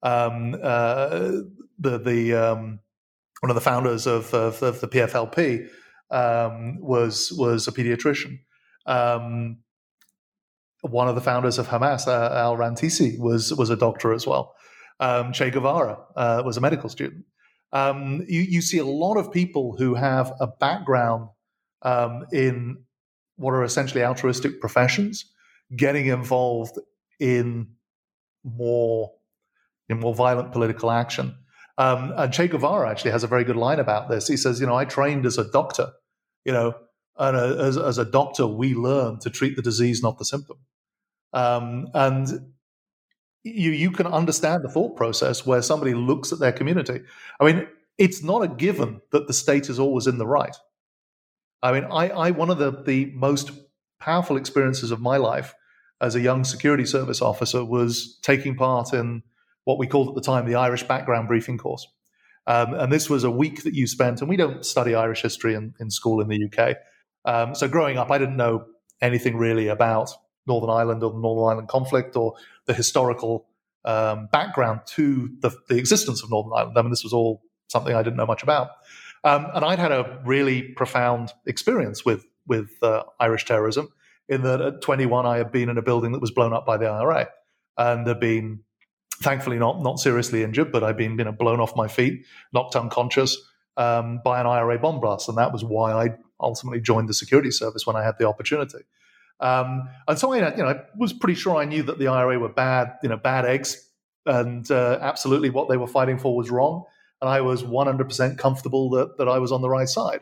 Um, 0.02 0.54
uh, 0.62 1.42
the 1.78 1.98
the 1.98 2.34
um, 2.34 2.80
one 3.40 3.50
of 3.50 3.54
the 3.54 3.60
founders 3.60 4.06
of, 4.06 4.32
of, 4.34 4.62
of 4.62 4.80
the 4.80 4.88
PFLP 4.88 5.68
um, 6.10 6.80
was 6.80 7.32
was 7.32 7.68
a 7.68 7.72
pediatrician. 7.72 8.40
Um, 8.86 9.58
one 10.90 11.08
of 11.08 11.14
the 11.14 11.20
founders 11.20 11.58
of 11.58 11.68
Hamas, 11.68 12.06
uh, 12.06 12.34
Al 12.34 12.56
Rantisi, 12.56 13.18
was 13.18 13.54
was 13.54 13.70
a 13.70 13.76
doctor 13.76 14.12
as 14.12 14.26
well. 14.26 14.54
Um, 15.00 15.32
che 15.32 15.50
Guevara 15.50 15.98
uh, 16.16 16.42
was 16.44 16.56
a 16.56 16.60
medical 16.60 16.88
student. 16.88 17.24
Um, 17.72 18.24
you, 18.26 18.40
you, 18.40 18.62
see 18.62 18.78
a 18.78 18.84
lot 18.84 19.16
of 19.16 19.30
people 19.30 19.76
who 19.76 19.94
have 19.94 20.32
a 20.40 20.46
background 20.46 21.28
um, 21.82 22.24
in 22.32 22.82
what 23.36 23.52
are 23.52 23.62
essentially 23.62 24.02
altruistic 24.02 24.58
professions 24.58 25.30
getting 25.76 26.06
involved 26.06 26.78
in 27.20 27.68
more 28.42 29.12
in 29.88 30.00
more 30.00 30.14
violent 30.14 30.52
political 30.52 30.90
action. 30.90 31.36
Um, 31.76 32.12
and 32.16 32.32
Che 32.32 32.48
Guevara 32.48 32.90
actually 32.90 33.12
has 33.12 33.22
a 33.22 33.28
very 33.28 33.44
good 33.44 33.56
line 33.56 33.78
about 33.78 34.08
this. 34.08 34.26
He 34.26 34.36
says, 34.36 34.60
"You 34.60 34.66
know, 34.66 34.74
I 34.74 34.84
trained 34.84 35.26
as 35.26 35.38
a 35.38 35.48
doctor, 35.50 35.92
you 36.44 36.52
know, 36.52 36.74
and 37.18 37.36
a, 37.36 37.64
as, 37.64 37.76
as, 37.76 37.98
a 37.98 38.04
doctor, 38.04 38.46
we 38.46 38.74
learn 38.74 39.18
to 39.20 39.30
treat 39.30 39.56
the 39.56 39.62
disease, 39.62 40.02
not 40.02 40.18
the 40.18 40.24
symptom. 40.24 40.58
Um, 41.32 41.88
and 41.94 42.52
you 43.44 43.70
you 43.70 43.90
can 43.90 44.06
understand 44.06 44.64
the 44.64 44.68
thought 44.68 44.96
process 44.96 45.46
where 45.46 45.62
somebody 45.62 45.94
looks 45.94 46.32
at 46.32 46.38
their 46.38 46.52
community. 46.52 47.00
I 47.40 47.44
mean, 47.44 47.66
it's 47.96 48.22
not 48.22 48.42
a 48.42 48.48
given 48.48 49.00
that 49.12 49.26
the 49.26 49.32
state 49.32 49.68
is 49.68 49.78
always 49.78 50.06
in 50.06 50.18
the 50.18 50.26
right. 50.26 50.56
I 51.62 51.72
mean, 51.72 51.84
I, 51.84 52.08
I 52.08 52.30
one 52.30 52.50
of 52.50 52.58
the 52.58 52.82
the 52.82 53.12
most 53.14 53.50
powerful 54.00 54.36
experiences 54.36 54.90
of 54.90 55.00
my 55.00 55.16
life 55.16 55.54
as 56.00 56.14
a 56.14 56.20
young 56.20 56.44
security 56.44 56.86
service 56.86 57.20
officer 57.20 57.64
was 57.64 58.18
taking 58.22 58.54
part 58.54 58.92
in 58.92 59.22
what 59.64 59.78
we 59.78 59.86
called 59.86 60.08
at 60.08 60.14
the 60.14 60.20
time 60.20 60.46
the 60.46 60.54
Irish 60.54 60.84
background 60.84 61.28
briefing 61.28 61.58
course. 61.58 61.86
Um, 62.46 62.72
and 62.74 62.90
this 62.90 63.10
was 63.10 63.24
a 63.24 63.30
week 63.30 63.64
that 63.64 63.74
you 63.74 63.86
spent, 63.86 64.20
and 64.20 64.28
we 64.28 64.36
don't 64.36 64.64
study 64.64 64.94
Irish 64.94 65.20
history 65.20 65.54
in, 65.54 65.74
in 65.80 65.90
school 65.90 66.22
in 66.22 66.28
the 66.28 66.48
UK. 66.50 66.76
Um, 67.26 67.54
so 67.54 67.68
growing 67.68 67.98
up, 67.98 68.10
I 68.10 68.16
didn't 68.16 68.38
know 68.38 68.64
anything 69.02 69.36
really 69.36 69.68
about 69.68 70.10
Northern 70.48 70.70
Ireland 70.70 71.02
or 71.02 71.12
the 71.12 71.18
Northern 71.18 71.50
Ireland 71.50 71.68
conflict 71.68 72.16
or 72.16 72.34
the 72.66 72.74
historical 72.74 73.46
um, 73.84 74.28
background 74.32 74.80
to 74.86 75.30
the, 75.40 75.50
the, 75.68 75.76
existence 75.76 76.22
of 76.22 76.30
Northern 76.30 76.52
Ireland. 76.54 76.76
I 76.76 76.82
mean, 76.82 76.90
this 76.90 77.04
was 77.04 77.12
all 77.12 77.42
something 77.68 77.94
I 77.94 78.02
didn't 78.02 78.16
know 78.16 78.26
much 78.26 78.42
about. 78.42 78.70
Um, 79.24 79.46
and 79.54 79.64
I'd 79.64 79.78
had 79.78 79.92
a 79.92 80.20
really 80.24 80.62
profound 80.62 81.32
experience 81.46 82.04
with 82.04 82.24
with 82.46 82.70
uh, 82.82 83.04
Irish 83.20 83.44
terrorism. 83.44 83.88
In 84.28 84.42
that 84.42 84.60
at 84.60 84.82
21, 84.82 85.26
I 85.26 85.38
had 85.38 85.52
been 85.52 85.68
in 85.68 85.78
a 85.78 85.82
building 85.82 86.12
that 86.12 86.20
was 86.20 86.30
blown 86.30 86.52
up 86.52 86.66
by 86.66 86.76
the 86.76 86.86
IRA, 86.86 87.28
and 87.76 88.06
had 88.06 88.20
been 88.20 88.60
thankfully 89.22 89.58
not 89.58 89.82
not 89.82 89.98
seriously 89.98 90.42
injured, 90.42 90.72
but 90.72 90.82
I'd 90.84 90.96
been 90.96 91.18
you 91.18 91.24
know 91.24 91.32
blown 91.32 91.60
off 91.60 91.76
my 91.76 91.88
feet, 91.88 92.24
knocked 92.52 92.76
unconscious 92.76 93.36
um, 93.76 94.20
by 94.24 94.40
an 94.40 94.46
IRA 94.46 94.78
bomb 94.78 95.00
blast, 95.00 95.28
and 95.28 95.38
that 95.38 95.52
was 95.52 95.64
why 95.64 95.92
I 95.92 96.14
ultimately 96.40 96.80
joined 96.80 97.08
the 97.08 97.14
security 97.14 97.50
service 97.50 97.86
when 97.86 97.96
I 97.96 98.04
had 98.04 98.16
the 98.18 98.28
opportunity. 98.28 98.84
Um, 99.40 99.88
and 100.06 100.18
so 100.18 100.32
I, 100.32 100.36
you 100.36 100.62
know, 100.62 100.68
I 100.68 100.80
was 100.96 101.12
pretty 101.12 101.34
sure 101.34 101.56
I 101.56 101.64
knew 101.64 101.82
that 101.84 101.98
the 101.98 102.08
IRA 102.08 102.38
were 102.38 102.48
bad, 102.48 102.96
you 103.02 103.08
know, 103.08 103.16
bad 103.16 103.44
eggs, 103.44 103.88
and 104.26 104.68
uh, 104.70 104.98
absolutely 105.00 105.50
what 105.50 105.68
they 105.68 105.76
were 105.76 105.86
fighting 105.86 106.18
for 106.18 106.36
was 106.36 106.50
wrong. 106.50 106.84
And 107.20 107.30
I 107.30 107.40
was 107.40 107.62
100% 107.62 108.38
comfortable 108.38 108.90
that 108.90 109.18
that 109.18 109.28
I 109.28 109.38
was 109.38 109.52
on 109.52 109.62
the 109.62 109.70
right 109.70 109.88
side. 109.88 110.20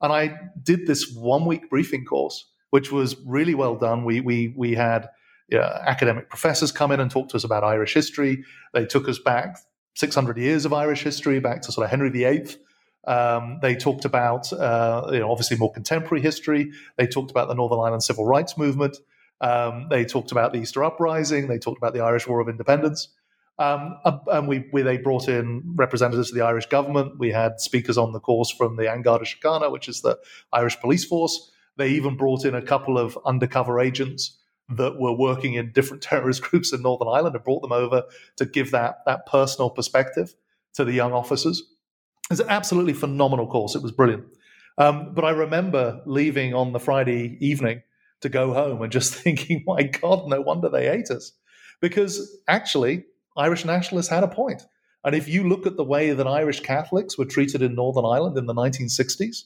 And 0.00 0.12
I 0.12 0.38
did 0.62 0.86
this 0.86 1.12
one 1.14 1.46
week 1.46 1.70
briefing 1.70 2.04
course, 2.04 2.44
which 2.70 2.92
was 2.92 3.16
really 3.24 3.54
well 3.54 3.76
done. 3.76 4.04
We 4.04 4.20
we 4.20 4.54
we 4.56 4.74
had 4.74 5.08
academic 5.52 6.28
professors 6.28 6.72
come 6.72 6.92
in 6.92 7.00
and 7.00 7.10
talk 7.10 7.28
to 7.30 7.36
us 7.36 7.44
about 7.44 7.64
Irish 7.64 7.94
history. 7.94 8.44
They 8.74 8.84
took 8.84 9.08
us 9.08 9.18
back 9.18 9.58
600 9.94 10.36
years 10.36 10.64
of 10.64 10.72
Irish 10.72 11.02
history, 11.02 11.40
back 11.40 11.62
to 11.62 11.72
sort 11.72 11.84
of 11.84 11.90
Henry 11.90 12.10
VIII. 12.10 12.56
Um, 13.06 13.58
they 13.62 13.76
talked 13.76 14.04
about, 14.04 14.52
uh, 14.52 15.08
you 15.12 15.20
know, 15.20 15.30
obviously 15.30 15.56
more 15.56 15.72
contemporary 15.72 16.22
history. 16.22 16.72
They 16.96 17.06
talked 17.06 17.30
about 17.30 17.48
the 17.48 17.54
Northern 17.54 17.78
Ireland 17.78 18.02
civil 18.02 18.24
rights 18.24 18.58
movement. 18.58 18.96
Um, 19.40 19.86
they 19.90 20.04
talked 20.04 20.32
about 20.32 20.52
the 20.52 20.60
Easter 20.60 20.82
Uprising. 20.82 21.46
They 21.46 21.58
talked 21.58 21.78
about 21.78 21.94
the 21.94 22.00
Irish 22.00 22.26
War 22.26 22.40
of 22.40 22.48
Independence. 22.48 23.08
Um, 23.58 23.96
and 24.04 24.48
we, 24.48 24.66
we, 24.72 24.82
they 24.82 24.98
brought 24.98 25.28
in 25.28 25.62
representatives 25.76 26.30
of 26.30 26.36
the 26.36 26.44
Irish 26.44 26.66
government. 26.66 27.18
We 27.18 27.30
had 27.30 27.60
speakers 27.60 27.96
on 27.96 28.12
the 28.12 28.20
course 28.20 28.50
from 28.50 28.76
the 28.76 28.92
An 28.92 29.02
Garda 29.02 29.24
Síochána, 29.24 29.70
which 29.70 29.88
is 29.88 30.02
the 30.02 30.18
Irish 30.52 30.78
police 30.80 31.04
force. 31.04 31.50
They 31.76 31.90
even 31.90 32.16
brought 32.16 32.44
in 32.44 32.54
a 32.54 32.62
couple 32.62 32.98
of 32.98 33.18
undercover 33.24 33.80
agents 33.80 34.38
that 34.68 34.98
were 34.98 35.12
working 35.12 35.54
in 35.54 35.72
different 35.72 36.02
terrorist 36.02 36.42
groups 36.42 36.72
in 36.72 36.82
Northern 36.82 37.08
Ireland 37.08 37.34
and 37.34 37.44
brought 37.44 37.62
them 37.62 37.72
over 37.72 38.04
to 38.36 38.46
give 38.46 38.72
that, 38.72 38.98
that 39.06 39.26
personal 39.26 39.70
perspective 39.70 40.34
to 40.74 40.84
the 40.84 40.92
young 40.92 41.12
officers. 41.12 41.62
It's 42.30 42.40
an 42.40 42.48
absolutely 42.48 42.92
phenomenal 42.92 43.46
course. 43.46 43.74
It 43.74 43.82
was 43.82 43.92
brilliant. 43.92 44.24
Um, 44.78 45.14
but 45.14 45.24
I 45.24 45.30
remember 45.30 46.02
leaving 46.06 46.54
on 46.54 46.72
the 46.72 46.80
Friday 46.80 47.38
evening 47.40 47.82
to 48.20 48.28
go 48.28 48.52
home 48.52 48.82
and 48.82 48.92
just 48.92 49.14
thinking, 49.22 49.64
my 49.66 49.84
God, 49.84 50.28
no 50.28 50.40
wonder 50.40 50.68
they 50.68 50.86
hate 50.86 51.10
us. 51.10 51.32
Because 51.80 52.36
actually, 52.48 53.04
Irish 53.36 53.64
nationalists 53.64 54.08
had 54.08 54.24
a 54.24 54.28
point. 54.28 54.66
And 55.04 55.14
if 55.14 55.28
you 55.28 55.48
look 55.48 55.66
at 55.66 55.76
the 55.76 55.84
way 55.84 56.12
that 56.12 56.26
Irish 56.26 56.60
Catholics 56.60 57.16
were 57.16 57.26
treated 57.26 57.62
in 57.62 57.74
Northern 57.74 58.04
Ireland 58.04 58.36
in 58.36 58.46
the 58.46 58.54
1960s, 58.54 59.44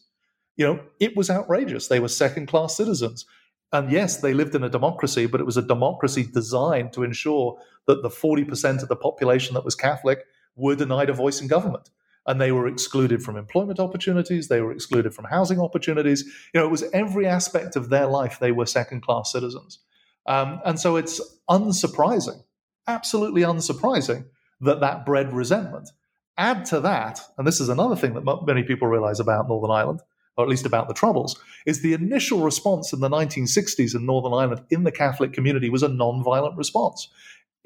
you 0.57 0.67
know, 0.67 0.81
it 1.01 1.17
was 1.17 1.29
outrageous. 1.29 1.89
They 1.89 2.01
were 2.01 2.09
second 2.09 2.47
class 2.47 2.77
citizens. 2.77 3.27
And 3.73 3.93
yes, 3.93 4.17
they 4.17 4.33
lived 4.33 4.55
in 4.55 4.65
a 4.65 4.71
democracy, 4.71 5.27
but 5.27 5.41
it 5.41 5.45
was 5.45 5.57
a 5.57 5.63
democracy 5.63 6.27
designed 6.33 6.93
to 6.95 7.03
ensure 7.03 7.59
that 7.87 8.03
the 8.03 8.09
40% 8.09 8.83
of 8.83 8.89
the 8.89 8.97
population 8.97 9.55
that 9.55 9.65
was 9.65 9.75
Catholic 9.75 10.25
were 10.57 10.75
denied 10.75 11.11
a 11.11 11.13
voice 11.13 11.41
in 11.41 11.47
government 11.47 11.91
and 12.27 12.41
they 12.41 12.53
were 12.53 12.67
excluded 12.67 13.23
from 13.23 13.37
employment 13.37 13.81
opportunities. 13.81 14.49
They 14.49 14.61
were 14.61 14.73
excluded 14.73 15.15
from 15.15 15.25
housing 15.27 15.61
opportunities. 15.61 16.25
You 16.55 16.61
know 16.61 16.67
it 16.67 16.71
was 16.71 16.85
every 16.93 17.27
aspect 17.27 17.77
of 17.77 17.89
their 17.89 18.07
life 18.07 18.39
they 18.39 18.53
were 18.53 18.67
second 18.67 19.03
class 19.03 19.33
citizens. 19.33 19.79
Um, 20.27 20.61
and 20.65 20.79
so 20.79 20.97
it's 20.97 21.21
unsurprising 21.49 22.43
absolutely 22.91 23.43
unsurprising 23.43 24.25
that 24.61 24.81
that 24.81 25.07
bred 25.07 25.33
resentment. 25.33 25.91
Add 26.37 26.65
to 26.67 26.81
that 26.81 27.21
and 27.37 27.47
this 27.47 27.61
is 27.61 27.69
another 27.69 27.97
thing 27.97 28.15
that 28.15 28.43
many 28.47 28.63
people 28.63 28.89
realize 28.89 29.21
about 29.21 29.47
northern 29.47 29.71
ireland 29.71 30.01
or 30.37 30.45
at 30.45 30.49
least 30.49 30.65
about 30.65 30.89
the 30.89 30.95
troubles 30.95 31.39
is 31.67 31.83
the 31.83 31.93
initial 31.93 32.41
response 32.41 32.95
in 32.95 33.01
the 33.01 33.11
1960s 33.11 33.95
in 33.95 34.07
northern 34.07 34.33
ireland 34.33 34.63
in 34.71 34.85
the 34.85 34.93
catholic 34.93 35.35
community 35.35 35.69
was 35.69 35.83
a 35.83 35.89
non-violent 35.89 36.57
response 36.57 37.11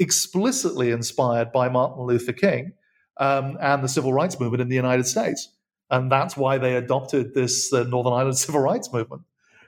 explicitly 0.00 0.90
inspired 0.90 1.52
by 1.52 1.68
martin 1.68 2.04
luther 2.04 2.32
king 2.32 2.72
um, 3.18 3.56
and 3.60 3.82
the 3.82 3.88
civil 3.88 4.12
rights 4.12 4.38
movement 4.38 4.60
in 4.60 4.68
the 4.68 4.76
United 4.76 5.06
States. 5.06 5.48
and 5.90 6.10
that's 6.10 6.36
why 6.36 6.58
they 6.58 6.76
adopted 6.76 7.34
this 7.34 7.72
uh, 7.72 7.84
Northern 7.84 8.12
Ireland 8.12 8.38
Civil 8.46 8.60
Rights 8.60 8.92
Movement 8.92 9.22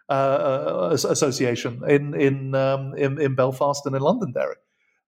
uh, 0.08 0.12
uh 0.12 0.88
Association 0.92 1.82
in 1.88 2.14
in, 2.14 2.54
um, 2.54 2.94
in, 2.96 3.20
in 3.20 3.34
Belfast 3.34 3.84
and 3.86 3.94
in 3.94 4.02
Londonderry, 4.02 4.56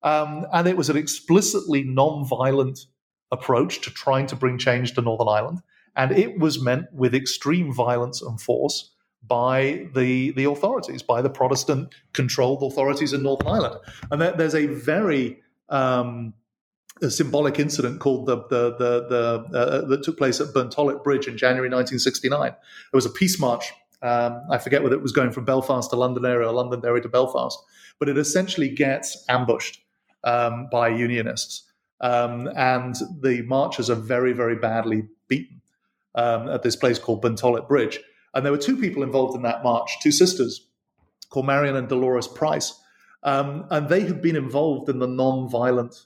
um, 0.03 0.47
and 0.53 0.67
it 0.69 0.77
was 0.77 0.91
an 0.91 0.97
explicitly 0.97 1.83
non-violent 1.85 2.81
approach 3.31 3.81
to 3.83 3.91
trying 3.91 4.27
to 4.27 4.37
bring 4.37 4.59
change 4.59 4.95
to 4.95 5.01
Northern 5.01 5.29
Ireland, 5.29 5.63
and 5.97 6.13
it 6.13 6.39
was 6.39 6.63
meant 6.63 6.87
with 6.93 7.15
extreme 7.15 7.73
violence 7.73 8.23
and 8.23 8.41
force 8.41 8.91
by 9.27 9.87
the 9.95 10.33
the 10.33 10.45
authorities, 10.45 11.03
by 11.03 11.23
the 11.23 11.31
Protestant 11.31 11.95
controlled 12.13 12.63
authorities 12.63 13.13
in 13.13 13.23
Northern 13.23 13.49
Ireland, 13.49 13.81
and 14.11 14.21
there's 14.21 14.55
a 14.55 14.67
very 14.67 15.41
um, 15.69 16.35
a 17.03 17.11
symbolic 17.11 17.59
incident 17.59 18.01
called 18.01 18.27
the 18.27 18.37
the 18.49 18.77
the, 18.77 19.07
the 19.51 19.59
uh, 19.59 19.85
that 19.87 20.03
took 20.03 20.17
place 20.17 20.41
at 20.41 20.49
Burntollet 20.49 21.03
Bridge 21.03 21.27
in 21.27 21.37
January 21.37 21.69
1969. 21.69 22.49
It 22.49 22.57
was 22.93 23.07
a 23.07 23.11
peace 23.11 23.39
march. 23.39 23.73
Um, 24.01 24.43
I 24.51 24.59
forget 24.59 24.83
whether 24.83 24.95
it 24.95 25.03
was 25.03 25.13
going 25.13 25.33
from 25.33 25.45
Belfast 25.45 25.91
to 25.91 25.97
Londonderry 25.97 26.45
or 26.45 26.53
Londonderry 26.53 27.01
to 27.03 27.09
Belfast, 27.09 27.59
but 27.99 28.09
it 28.09 28.17
essentially 28.17 28.69
gets 28.69 29.25
ambushed 29.29 29.81
um, 30.23 30.69
by 30.71 30.89
Unionists, 30.89 31.65
um, 32.01 32.49
and 32.57 32.95
the 33.21 33.43
marchers 33.43 33.91
are 33.91 33.97
very 33.97 34.33
very 34.33 34.57
badly 34.57 35.09
beaten 35.27 35.61
um, 36.15 36.49
at 36.49 36.63
this 36.63 36.77
place 36.77 36.99
called 36.99 37.23
Burntollet 37.23 37.69
Bridge. 37.69 38.01
And 38.35 38.45
there 38.45 38.53
were 38.53 38.59
two 38.59 38.77
people 38.77 39.03
involved 39.03 39.35
in 39.35 39.43
that 39.43 39.63
march, 39.65 39.99
two 40.01 40.13
sisters 40.13 40.67
called 41.31 41.47
Marian 41.47 41.77
and 41.77 41.89
Dolores 41.89 42.29
Price. 42.29 42.81
Um, 43.23 43.67
and 43.71 43.89
they 43.89 44.03
had 44.03 44.23
been 44.23 44.37
involved 44.37 44.89
in 44.89 44.99
the 44.99 45.07
non-violent 45.07 46.05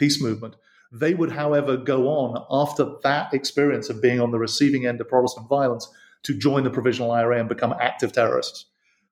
peace 0.00 0.20
movement. 0.20 0.56
They 0.90 1.14
would, 1.14 1.30
however, 1.30 1.76
go 1.76 2.08
on 2.08 2.44
after 2.50 2.84
that 3.04 3.32
experience 3.32 3.88
of 3.88 4.02
being 4.02 4.20
on 4.20 4.32
the 4.32 4.38
receiving 4.38 4.86
end 4.86 5.00
of 5.00 5.08
Protestant 5.08 5.48
violence 5.48 5.88
to 6.24 6.36
join 6.36 6.64
the 6.64 6.70
Provisional 6.70 7.12
IRA 7.12 7.38
and 7.38 7.48
become 7.48 7.72
active 7.80 8.12
terrorists. 8.12 8.64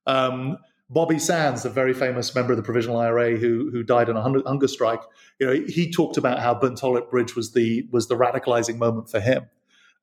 Um, 0.06 0.58
Bobby 0.90 1.18
Sands, 1.18 1.62
the 1.62 1.70
very 1.70 1.92
famous 1.92 2.34
member 2.34 2.52
of 2.52 2.56
the 2.56 2.62
Provisional 2.62 2.96
IRA 2.96 3.36
who, 3.36 3.70
who 3.70 3.82
died 3.82 4.08
in 4.08 4.16
a 4.16 4.22
hunger 4.22 4.66
strike, 4.66 5.02
you 5.38 5.46
know, 5.46 5.52
he 5.52 5.92
talked 5.92 6.16
about 6.16 6.40
how 6.40 6.54
Burntollet 6.54 7.10
Bridge 7.10 7.36
was 7.36 7.52
the 7.52 7.86
was 7.92 8.08
the 8.08 8.16
radicalizing 8.16 8.78
moment 8.78 9.10
for 9.10 9.20
him. 9.20 9.46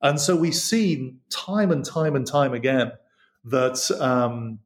And 0.00 0.20
so 0.20 0.36
we 0.36 0.52
see 0.52 1.16
time 1.30 1.72
and 1.72 1.84
time 1.84 2.14
and 2.14 2.26
time 2.26 2.54
again 2.54 2.92
that 3.44 3.90
um, 4.00 4.60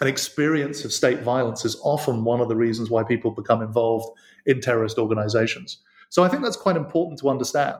an 0.00 0.08
experience 0.08 0.84
of 0.84 0.92
state 0.92 1.20
violence 1.20 1.64
is 1.64 1.78
often 1.82 2.24
one 2.24 2.40
of 2.40 2.48
the 2.48 2.56
reasons 2.56 2.90
why 2.90 3.04
people 3.04 3.30
become 3.30 3.62
involved 3.62 4.08
in 4.50 4.60
terrorist 4.60 4.98
organizations. 4.98 5.78
So 6.08 6.24
I 6.24 6.28
think 6.28 6.42
that's 6.42 6.56
quite 6.56 6.76
important 6.76 7.18
to 7.20 7.30
understand. 7.30 7.76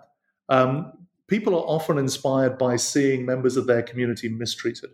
Um, 0.49 0.93
people 1.27 1.55
are 1.55 1.67
often 1.67 1.99
inspired 1.99 2.59
by 2.59 2.77
seeing 2.77 3.27
members 3.27 3.57
of 3.57 3.67
their 3.67 3.83
community 3.83 4.29
mistreated. 4.29 4.91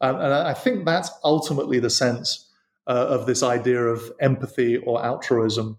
Um, 0.00 0.16
and 0.16 0.32
I 0.32 0.54
think 0.54 0.84
that's 0.84 1.10
ultimately 1.24 1.78
the 1.80 1.90
sense 1.90 2.50
uh, 2.86 3.06
of 3.08 3.26
this 3.26 3.42
idea 3.42 3.82
of 3.82 4.12
empathy 4.20 4.76
or 4.76 5.04
altruism 5.04 5.78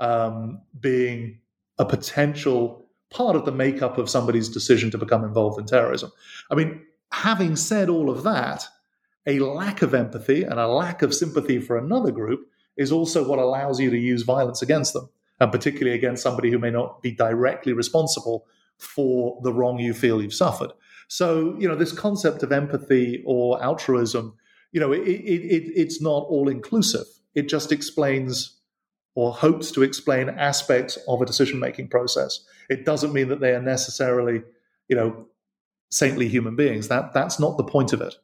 um, 0.00 0.62
being 0.80 1.40
a 1.78 1.84
potential 1.84 2.86
part 3.10 3.36
of 3.36 3.44
the 3.44 3.52
makeup 3.52 3.98
of 3.98 4.10
somebody's 4.10 4.48
decision 4.48 4.90
to 4.90 4.98
become 4.98 5.24
involved 5.24 5.60
in 5.60 5.66
terrorism. 5.66 6.10
I 6.50 6.54
mean, 6.54 6.82
having 7.12 7.56
said 7.56 7.88
all 7.88 8.10
of 8.10 8.22
that, 8.24 8.64
a 9.26 9.38
lack 9.40 9.82
of 9.82 9.94
empathy 9.94 10.42
and 10.42 10.58
a 10.58 10.66
lack 10.66 11.02
of 11.02 11.14
sympathy 11.14 11.60
for 11.60 11.76
another 11.76 12.10
group 12.10 12.48
is 12.78 12.90
also 12.92 13.28
what 13.28 13.38
allows 13.38 13.78
you 13.78 13.90
to 13.90 13.98
use 13.98 14.22
violence 14.22 14.62
against 14.62 14.94
them, 14.94 15.10
and 15.40 15.52
particularly 15.52 15.98
against 15.98 16.22
somebody 16.22 16.50
who 16.50 16.58
may 16.58 16.70
not 16.70 17.02
be 17.02 17.10
directly 17.10 17.74
responsible 17.74 18.46
for 18.78 19.38
the 19.42 19.52
wrong 19.52 19.78
you 19.78 19.92
feel 19.92 20.22
you've 20.22 20.32
suffered. 20.32 20.72
So, 21.08 21.56
you 21.58 21.68
know, 21.68 21.74
this 21.74 21.92
concept 21.92 22.42
of 22.42 22.52
empathy 22.52 23.22
or 23.26 23.62
altruism, 23.62 24.34
you 24.72 24.80
know, 24.80 24.92
it, 24.92 25.02
it, 25.02 25.42
it, 25.56 25.72
it's 25.74 26.00
not 26.00 26.24
all 26.28 26.48
inclusive. 26.48 27.06
It 27.34 27.48
just 27.48 27.72
explains 27.72 28.56
or 29.14 29.32
hopes 29.32 29.72
to 29.72 29.82
explain 29.82 30.28
aspects 30.28 30.96
of 31.08 31.20
a 31.20 31.26
decision 31.26 31.58
making 31.58 31.88
process. 31.88 32.44
It 32.70 32.84
doesn't 32.84 33.12
mean 33.12 33.28
that 33.28 33.40
they 33.40 33.52
are 33.52 33.62
necessarily, 33.62 34.42
you 34.88 34.94
know, 34.94 35.26
saintly 35.90 36.28
human 36.28 36.54
beings. 36.54 36.86
That 36.86 37.14
that's 37.14 37.40
not 37.40 37.56
the 37.56 37.64
point 37.64 37.92
of 37.92 38.00
it. 38.00 38.14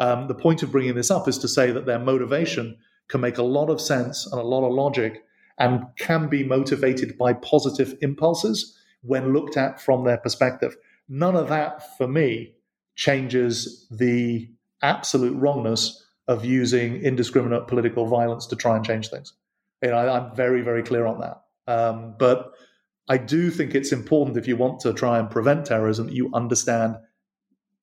Um, 0.00 0.26
the 0.26 0.34
point 0.34 0.62
of 0.62 0.72
bringing 0.72 0.94
this 0.94 1.10
up 1.10 1.28
is 1.28 1.38
to 1.38 1.48
say 1.48 1.70
that 1.70 1.86
their 1.86 1.98
motivation 1.98 2.78
can 3.10 3.20
make 3.20 3.38
a 3.38 3.42
lot 3.42 3.68
of 3.68 3.80
sense 3.80 4.26
and 4.26 4.40
a 4.40 4.44
lot 4.44 4.66
of 4.66 4.72
logic, 4.72 5.24
and 5.58 5.84
can 5.98 6.28
be 6.28 6.42
motivated 6.42 7.18
by 7.18 7.32
positive 7.32 7.94
impulses 8.00 8.78
when 9.02 9.32
looked 9.32 9.56
at 9.56 9.80
from 9.80 10.04
their 10.04 10.18
perspective. 10.18 10.76
None 11.08 11.36
of 11.36 11.48
that, 11.48 11.96
for 11.98 12.06
me, 12.06 12.54
changes 12.94 13.86
the 13.90 14.48
absolute 14.82 15.36
wrongness 15.36 16.06
of 16.28 16.44
using 16.44 17.02
indiscriminate 17.02 17.66
political 17.66 18.06
violence 18.06 18.46
to 18.46 18.56
try 18.56 18.76
and 18.76 18.84
change 18.84 19.08
things. 19.08 19.32
You 19.82 19.90
know, 19.90 19.96
I, 19.96 20.18
am 20.18 20.34
very, 20.34 20.62
very 20.62 20.82
clear 20.82 21.06
on 21.06 21.20
that. 21.20 21.42
Um, 21.66 22.14
but 22.18 22.52
I 23.08 23.16
do 23.16 23.50
think 23.50 23.74
it's 23.74 23.92
important 23.92 24.36
if 24.36 24.46
you 24.46 24.56
want 24.56 24.80
to 24.80 24.92
try 24.92 25.18
and 25.18 25.28
prevent 25.30 25.66
terrorism 25.66 26.06
that 26.06 26.14
you 26.14 26.30
understand 26.32 26.96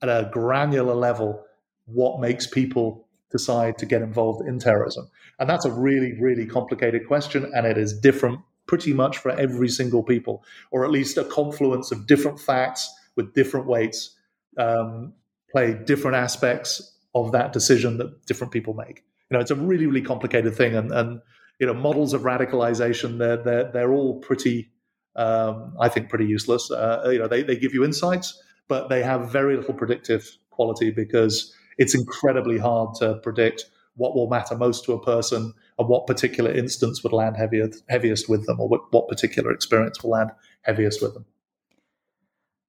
at 0.02 0.10
a 0.10 0.30
granular 0.32 0.96
level 0.96 1.44
what 1.86 2.22
makes 2.22 2.48
people 2.48 3.07
decide 3.32 3.78
to 3.78 3.86
get 3.86 4.02
involved 4.02 4.48
in 4.48 4.60
terrorism. 4.60 5.10
And 5.40 5.50
that's 5.50 5.66
a 5.66 5.72
really, 5.72 6.13
really 6.20 6.46
complicated 6.46 7.08
question, 7.08 7.52
and 7.56 7.66
it 7.66 7.78
is 7.78 7.98
different 7.98 8.40
pretty 8.68 8.94
much 8.94 9.18
for 9.18 9.32
every 9.32 9.70
single 9.70 10.04
people, 10.04 10.44
or 10.72 10.84
at 10.84 10.92
least 10.92 11.18
a 11.18 11.24
confluence 11.24 11.92
of 11.92 12.06
different 12.06 12.40
facts 12.40 12.94
with 13.16 13.34
different 13.34 13.66
weights 13.66 14.16
um, 14.58 15.13
play 15.52 15.74
different 15.86 16.18
aspects 16.18 16.98
of 17.16 17.32
that 17.32 17.54
decision 17.54 17.98
that 17.98 18.26
different 18.26 18.52
people 18.52 18.74
make. 18.74 19.04
You 19.30 19.38
know, 19.38 19.40
it's 19.40 19.52
a 19.52 19.56
really, 19.56 19.86
really 19.86 20.02
complicated 20.02 20.56
thing, 20.56 20.76
and, 20.76 20.92
and 20.92 21.22
you 21.60 21.66
know 21.66 21.74
models 21.74 22.13
of 22.13 22.22
radicalization 22.22 23.18
they're 23.18 23.38
they're, 23.38 23.72
they're 23.72 23.92
all 23.92 24.20
pretty 24.20 24.72
um, 25.16 25.76
I 25.80 25.90
think 25.90 26.10
pretty 26.10 26.26
useless. 26.26 26.70
Uh, 26.70 27.10
you 27.12 27.20
know 27.20 27.28
they, 27.28 27.44
they 27.44 27.56
give 27.56 27.74
you 27.74 27.84
insights, 27.84 28.42
but 28.68 28.90
they 28.90 29.02
have 29.04 29.32
very 29.32 29.56
little 29.58 29.74
predictive 29.74 30.38
quality 30.52 30.92
because 30.92 31.54
it's 31.78 31.96
incredibly 31.96 32.58
hard 32.58 32.96
to 32.96 33.16
predict 33.24 33.66
what 33.96 34.16
will 34.16 34.30
matter 34.30 34.56
most 34.56 34.86
to 34.86 34.94
a 34.94 35.04
person 35.04 35.54
and 35.80 35.90
what 35.90 36.08
particular 36.08 36.52
instance 36.52 37.04
would 37.04 37.13
land 37.13 37.36
heaviest, 37.36 37.84
heaviest 37.90 38.30
with 38.30 38.46
them 38.46 38.60
or 38.60 38.68
what, 38.68 38.82
what 38.94 39.08
particular 39.08 39.52
experience 39.52 40.02
will 40.04 40.12
land 40.12 40.32
heaviest 40.62 41.02
with 41.02 41.13
them. 41.13 41.26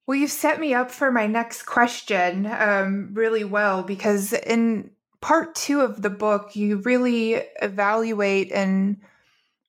Well, 0.07 0.17
you've 0.17 0.31
set 0.31 0.59
me 0.59 0.73
up 0.73 0.89
for 0.89 1.11
my 1.11 1.27
next 1.27 1.63
question 1.63 2.47
um, 2.47 3.11
really 3.13 3.43
well 3.43 3.83
because 3.83 4.33
in 4.33 4.89
part 5.21 5.53
two 5.53 5.81
of 5.81 6.01
the 6.01 6.09
book, 6.09 6.55
you 6.55 6.77
really 6.77 7.35
evaluate 7.61 8.51
and 8.51 8.97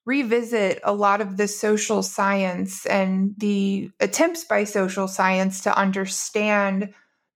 revisit 0.05 0.79
a 0.83 0.93
lot 0.93 1.21
of 1.21 1.37
the 1.37 1.47
social 1.47 2.01
science 2.01 2.87
and 2.87 3.35
the 3.37 3.91
attempts 3.99 4.43
by 4.43 4.63
social 4.63 5.07
science 5.07 5.61
to 5.61 5.77
understand 5.77 6.91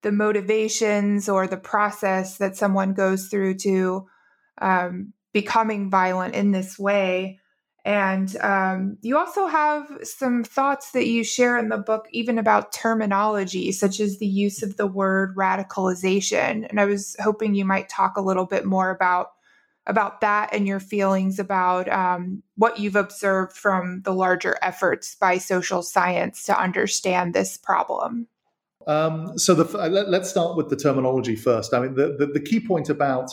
the 0.05 0.11
motivations 0.11 1.27
or 1.27 1.47
the 1.47 1.57
process 1.57 2.37
that 2.37 2.55
someone 2.55 2.93
goes 2.93 3.25
through 3.27 3.55
to 3.55 4.07
um, 4.61 5.13
becoming 5.33 5.89
violent 5.89 6.35
in 6.35 6.51
this 6.51 6.77
way. 6.77 7.39
And 7.83 8.37
um, 8.37 8.99
you 9.01 9.17
also 9.17 9.47
have 9.47 9.89
some 10.03 10.43
thoughts 10.43 10.91
that 10.91 11.07
you 11.07 11.23
share 11.23 11.57
in 11.57 11.69
the 11.69 11.79
book, 11.79 12.05
even 12.11 12.37
about 12.37 12.71
terminology, 12.71 13.71
such 13.71 13.99
as 13.99 14.19
the 14.19 14.27
use 14.27 14.61
of 14.61 14.77
the 14.77 14.85
word 14.85 15.35
radicalization. 15.35 16.69
And 16.69 16.79
I 16.79 16.85
was 16.85 17.15
hoping 17.19 17.55
you 17.55 17.65
might 17.65 17.89
talk 17.89 18.15
a 18.15 18.21
little 18.21 18.45
bit 18.45 18.63
more 18.63 18.91
about 18.91 19.31
about 19.87 20.21
that 20.21 20.53
and 20.53 20.67
your 20.67 20.79
feelings 20.79 21.39
about 21.39 21.89
um, 21.89 22.43
what 22.57 22.79
you've 22.79 22.95
observed 22.95 23.53
from 23.53 24.01
the 24.03 24.13
larger 24.13 24.55
efforts 24.61 25.15
by 25.15 25.39
social 25.39 25.81
science 25.81 26.43
to 26.43 26.59
understand 26.59 27.33
this 27.33 27.57
problem. 27.57 28.27
Um, 28.87 29.37
so 29.37 29.55
the, 29.55 29.63
let, 29.89 30.21
us 30.21 30.29
start 30.29 30.55
with 30.55 30.69
the 30.69 30.75
terminology 30.75 31.35
first. 31.35 31.73
I 31.73 31.79
mean, 31.79 31.95
the, 31.95 32.15
the, 32.17 32.27
the 32.27 32.39
key 32.39 32.59
point 32.59 32.89
about 32.89 33.31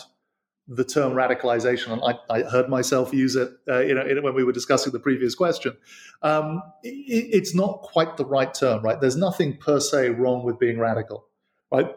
the 0.68 0.84
term 0.84 1.12
radicalization, 1.12 1.92
and 1.92 2.02
I, 2.02 2.34
I 2.34 2.42
heard 2.42 2.68
myself 2.68 3.12
use 3.12 3.36
it, 3.36 3.50
uh, 3.68 3.80
you 3.80 3.94
know, 3.94 4.04
when 4.22 4.34
we 4.34 4.44
were 4.44 4.52
discussing 4.52 4.92
the 4.92 5.00
previous 5.00 5.34
question. 5.34 5.76
Um, 6.22 6.62
it, 6.82 6.88
it's 7.32 7.54
not 7.54 7.82
quite 7.82 8.16
the 8.16 8.24
right 8.24 8.52
term, 8.52 8.82
right? 8.82 9.00
There's 9.00 9.16
nothing 9.16 9.56
per 9.56 9.80
se 9.80 10.10
wrong 10.10 10.44
with 10.44 10.58
being 10.58 10.78
radical, 10.78 11.26
right? 11.70 11.94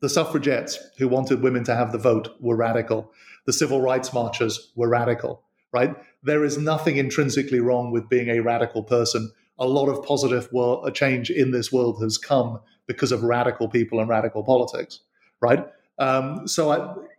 The 0.00 0.08
suffragettes 0.08 0.78
who 0.98 1.08
wanted 1.08 1.42
women 1.42 1.64
to 1.64 1.74
have 1.74 1.92
the 1.92 1.98
vote 1.98 2.36
were 2.40 2.56
radical. 2.56 3.12
The 3.46 3.52
civil 3.52 3.80
rights 3.80 4.12
marchers 4.12 4.72
were 4.74 4.88
radical, 4.88 5.42
right? 5.72 5.94
There 6.22 6.44
is 6.44 6.58
nothing 6.58 6.96
intrinsically 6.96 7.60
wrong 7.60 7.92
with 7.92 8.08
being 8.08 8.28
a 8.28 8.40
radical 8.40 8.82
person. 8.82 9.32
A 9.58 9.66
lot 9.66 9.88
of 9.88 10.04
positive 10.04 10.52
world, 10.52 10.92
change 10.94 11.30
in 11.30 11.50
this 11.50 11.72
world 11.72 12.02
has 12.02 12.18
come 12.18 12.60
because 12.86 13.12
of 13.12 13.22
radical 13.22 13.68
people 13.68 14.00
and 14.00 14.08
radical 14.08 14.42
politics, 14.42 15.00
right? 15.40 15.66
Um, 15.98 16.46
so 16.46 16.70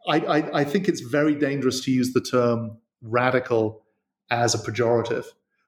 I, 0.07 0.17
I, 0.17 0.61
I 0.61 0.63
think 0.63 0.87
it's 0.87 1.01
very 1.01 1.35
dangerous 1.35 1.81
to 1.85 1.91
use 1.91 2.13
the 2.13 2.21
term 2.21 2.77
radical 3.01 3.83
as 4.29 4.53
a 4.53 4.57
pejorative. 4.57 5.25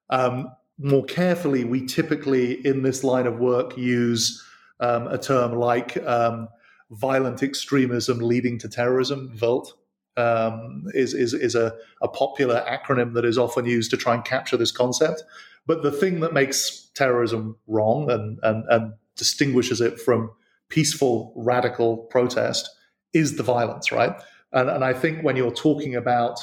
Um, 0.10 0.52
more 0.78 1.04
carefully, 1.04 1.64
we 1.66 1.86
typically 1.86 2.66
in 2.66 2.84
this 2.84 3.04
line 3.04 3.28
of 3.28 3.40
work 3.40 3.78
use 3.78 4.44
um, 4.80 5.08
a 5.08 5.18
term 5.18 5.54
like 5.54 5.98
um, 6.06 6.48
violent 6.92 7.44
extremism 7.44 8.20
leading 8.20 8.58
to 8.60 8.70
terrorism, 8.70 9.34
VERLT, 9.36 9.74
um, 10.18 10.84
is, 10.94 11.14
is, 11.14 11.34
is 11.34 11.56
a, 11.56 11.74
a, 12.02 12.08
popular 12.08 12.66
acronym 12.68 13.14
that 13.14 13.24
is 13.24 13.38
often 13.38 13.66
used 13.66 13.92
to 13.92 13.98
try 13.98 14.14
and 14.14 14.26
capture 14.26 14.58
this 14.58 14.72
concept. 14.72 15.24
But 15.66 15.84
the 15.84 15.92
thing 15.92 16.20
that 16.22 16.34
makes 16.34 16.88
terrorism 16.96 17.58
wrong 17.68 18.10
and, 18.10 18.40
and, 18.44 18.66
and 18.70 18.94
distinguishes 19.20 19.82
it 19.82 20.00
from 20.00 20.32
peaceful 20.70 21.34
radical 21.36 21.98
protest 21.98 22.70
is 23.14 23.38
the 23.38 23.44
violence, 23.44 23.92
right? 23.92 24.16
And, 24.52 24.70
and 24.70 24.84
I 24.84 24.94
think 24.94 25.24
when 25.24 25.36
you're 25.36 25.54
talking 25.54 25.96
about 25.96 26.40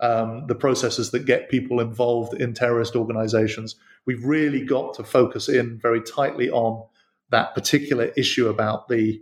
um, 0.00 0.46
the 0.46 0.54
processes 0.54 1.10
that 1.12 1.26
get 1.26 1.48
people 1.48 1.80
involved 1.80 2.40
in 2.40 2.54
terrorist 2.54 2.96
organizations, 2.96 3.76
we've 4.06 4.24
really 4.24 4.64
got 4.64 4.94
to 4.94 5.04
focus 5.04 5.48
in 5.48 5.78
very 5.78 6.00
tightly 6.02 6.50
on 6.50 6.84
that 7.30 7.54
particular 7.54 8.06
issue 8.16 8.48
about 8.48 8.88
the 8.88 9.20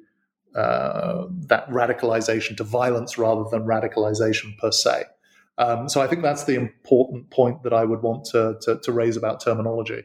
uh, 0.55 1.27
that 1.49 1.69
radicalization 1.69 2.57
to 2.57 2.63
violence 2.63 3.19
rather 3.19 3.45
than 3.51 3.67
radicalization 3.67 4.57
per 4.59 4.71
se. 4.71 5.03
Um, 5.59 5.89
so 5.89 6.01
I 6.01 6.07
think 6.07 6.23
that's 6.23 6.45
the 6.45 6.55
important 6.55 7.31
point 7.31 7.65
that 7.65 7.73
I 7.73 7.85
would 7.85 8.03
want 8.03 8.25
to, 8.27 8.57
to, 8.63 8.79
to 8.81 8.93
raise 8.93 9.17
about 9.17 9.41
terminology. 9.41 10.05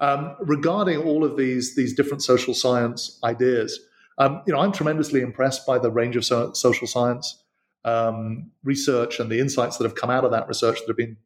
Um, 0.00 0.36
regarding 0.40 0.98
all 0.98 1.24
of 1.24 1.36
these 1.36 1.74
these 1.74 1.94
different 1.94 2.22
social 2.22 2.54
science 2.54 3.18
ideas, 3.24 3.80
um, 4.18 4.42
you 4.46 4.52
know, 4.52 4.60
I'm 4.60 4.72
tremendously 4.72 5.20
impressed 5.20 5.66
by 5.66 5.78
the 5.78 5.90
range 5.90 6.16
of 6.16 6.24
so, 6.24 6.52
social 6.52 6.86
science 6.86 7.42
um, 7.84 8.50
research 8.64 9.20
and 9.20 9.30
the 9.30 9.40
insights 9.40 9.76
that 9.78 9.84
have 9.84 9.94
come 9.94 10.10
out 10.10 10.24
of 10.24 10.30
that 10.32 10.48
research 10.48 10.78
that 10.80 10.88
have 10.88 10.96
been 10.96 11.16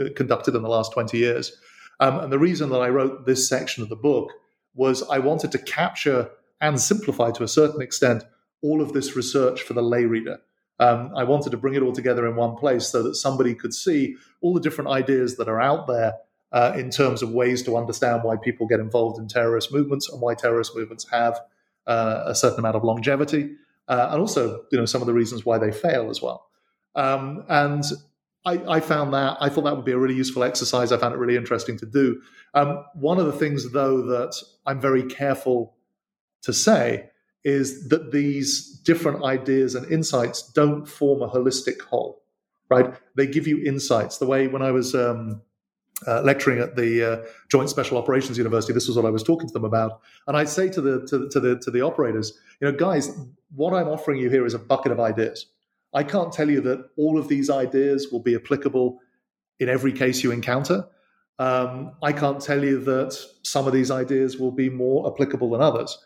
uh, 0.00 0.10
conducted 0.14 0.54
in 0.54 0.62
the 0.62 0.68
last 0.68 0.92
20 0.92 1.16
years. 1.16 1.56
Um, 2.00 2.18
and 2.18 2.32
the 2.32 2.38
reason 2.38 2.70
that 2.70 2.80
I 2.80 2.88
wrote 2.88 3.26
this 3.26 3.48
section 3.48 3.82
of 3.82 3.88
the 3.88 3.96
book 3.96 4.32
was 4.74 5.08
I 5.08 5.20
wanted 5.20 5.52
to 5.52 5.58
capture 5.58 6.30
and 6.60 6.80
simplify 6.80 7.30
to 7.32 7.44
a 7.44 7.48
certain 7.48 7.80
extent 7.80 8.24
all 8.62 8.80
of 8.80 8.92
this 8.92 9.14
research 9.14 9.62
for 9.62 9.74
the 9.74 9.82
lay 9.82 10.04
reader. 10.04 10.38
Um, 10.80 11.12
I 11.14 11.22
wanted 11.22 11.50
to 11.50 11.56
bring 11.56 11.74
it 11.74 11.82
all 11.82 11.92
together 11.92 12.26
in 12.26 12.34
one 12.34 12.56
place 12.56 12.88
so 12.88 13.02
that 13.04 13.14
somebody 13.14 13.54
could 13.54 13.72
see 13.72 14.16
all 14.40 14.54
the 14.54 14.60
different 14.60 14.90
ideas 14.90 15.36
that 15.36 15.48
are 15.48 15.60
out 15.60 15.86
there 15.86 16.14
uh, 16.54 16.72
in 16.76 16.88
terms 16.88 17.20
of 17.20 17.32
ways 17.32 17.62
to 17.64 17.76
understand 17.76 18.22
why 18.22 18.36
people 18.36 18.66
get 18.66 18.78
involved 18.78 19.18
in 19.18 19.26
terrorist 19.26 19.72
movements 19.72 20.08
and 20.08 20.20
why 20.20 20.34
terrorist 20.34 20.74
movements 20.74 21.04
have 21.10 21.40
uh, 21.88 22.22
a 22.26 22.34
certain 22.34 22.60
amount 22.60 22.76
of 22.76 22.84
longevity, 22.84 23.50
uh, 23.88 24.08
and 24.12 24.20
also 24.20 24.64
you 24.70 24.78
know 24.78 24.86
some 24.86 25.02
of 25.02 25.06
the 25.06 25.12
reasons 25.12 25.44
why 25.44 25.58
they 25.58 25.72
fail 25.72 26.08
as 26.08 26.22
well. 26.22 26.46
Um, 26.94 27.44
and 27.48 27.82
I, 28.46 28.76
I, 28.76 28.80
found 28.80 29.12
that 29.14 29.36
I 29.40 29.48
thought 29.48 29.64
that 29.64 29.74
would 29.74 29.84
be 29.84 29.92
a 29.92 29.98
really 29.98 30.14
useful 30.14 30.44
exercise. 30.44 30.92
I 30.92 30.96
found 30.96 31.12
it 31.12 31.18
really 31.18 31.36
interesting 31.36 31.76
to 31.78 31.86
do. 31.86 32.22
Um, 32.54 32.84
one 32.94 33.18
of 33.18 33.26
the 33.26 33.32
things, 33.32 33.72
though, 33.72 34.02
that 34.02 34.40
I'm 34.64 34.80
very 34.80 35.02
careful 35.02 35.74
to 36.42 36.52
say 36.52 37.10
is 37.42 37.88
that 37.88 38.12
these 38.12 38.78
different 38.84 39.24
ideas 39.24 39.74
and 39.74 39.90
insights 39.90 40.52
don't 40.52 40.86
form 40.86 41.20
a 41.20 41.28
holistic 41.28 41.80
whole, 41.80 42.22
right? 42.70 42.94
They 43.16 43.26
give 43.26 43.48
you 43.48 43.60
insights. 43.64 44.18
The 44.18 44.26
way 44.26 44.46
when 44.46 44.62
I 44.62 44.70
was 44.70 44.94
um, 44.94 45.42
uh, 46.06 46.22
lecturing 46.22 46.58
at 46.58 46.76
the 46.76 47.12
uh, 47.12 47.26
Joint 47.50 47.70
Special 47.70 47.98
Operations 47.98 48.36
University, 48.36 48.72
this 48.72 48.88
was 48.88 48.96
what 48.96 49.06
I 49.06 49.10
was 49.10 49.22
talking 49.22 49.48
to 49.48 49.52
them 49.52 49.64
about, 49.64 50.00
and 50.26 50.36
I 50.36 50.44
say 50.44 50.68
to 50.68 50.80
the 50.80 51.06
to, 51.06 51.28
to 51.28 51.40
the 51.40 51.58
to 51.58 51.70
the 51.70 51.80
operators, 51.80 52.38
you 52.60 52.70
know, 52.70 52.76
guys, 52.76 53.16
what 53.54 53.72
I'm 53.72 53.88
offering 53.88 54.20
you 54.20 54.30
here 54.30 54.44
is 54.46 54.54
a 54.54 54.58
bucket 54.58 54.92
of 54.92 55.00
ideas. 55.00 55.46
I 55.92 56.02
can't 56.02 56.32
tell 56.32 56.50
you 56.50 56.60
that 56.62 56.90
all 56.96 57.18
of 57.18 57.28
these 57.28 57.48
ideas 57.48 58.08
will 58.10 58.20
be 58.20 58.34
applicable 58.34 58.98
in 59.60 59.68
every 59.68 59.92
case 59.92 60.24
you 60.24 60.32
encounter. 60.32 60.86
Um, 61.38 61.92
I 62.02 62.12
can't 62.12 62.40
tell 62.40 62.62
you 62.62 62.80
that 62.84 63.16
some 63.42 63.66
of 63.66 63.72
these 63.72 63.90
ideas 63.90 64.38
will 64.38 64.50
be 64.50 64.68
more 64.68 65.10
applicable 65.12 65.50
than 65.50 65.60
others. 65.60 65.96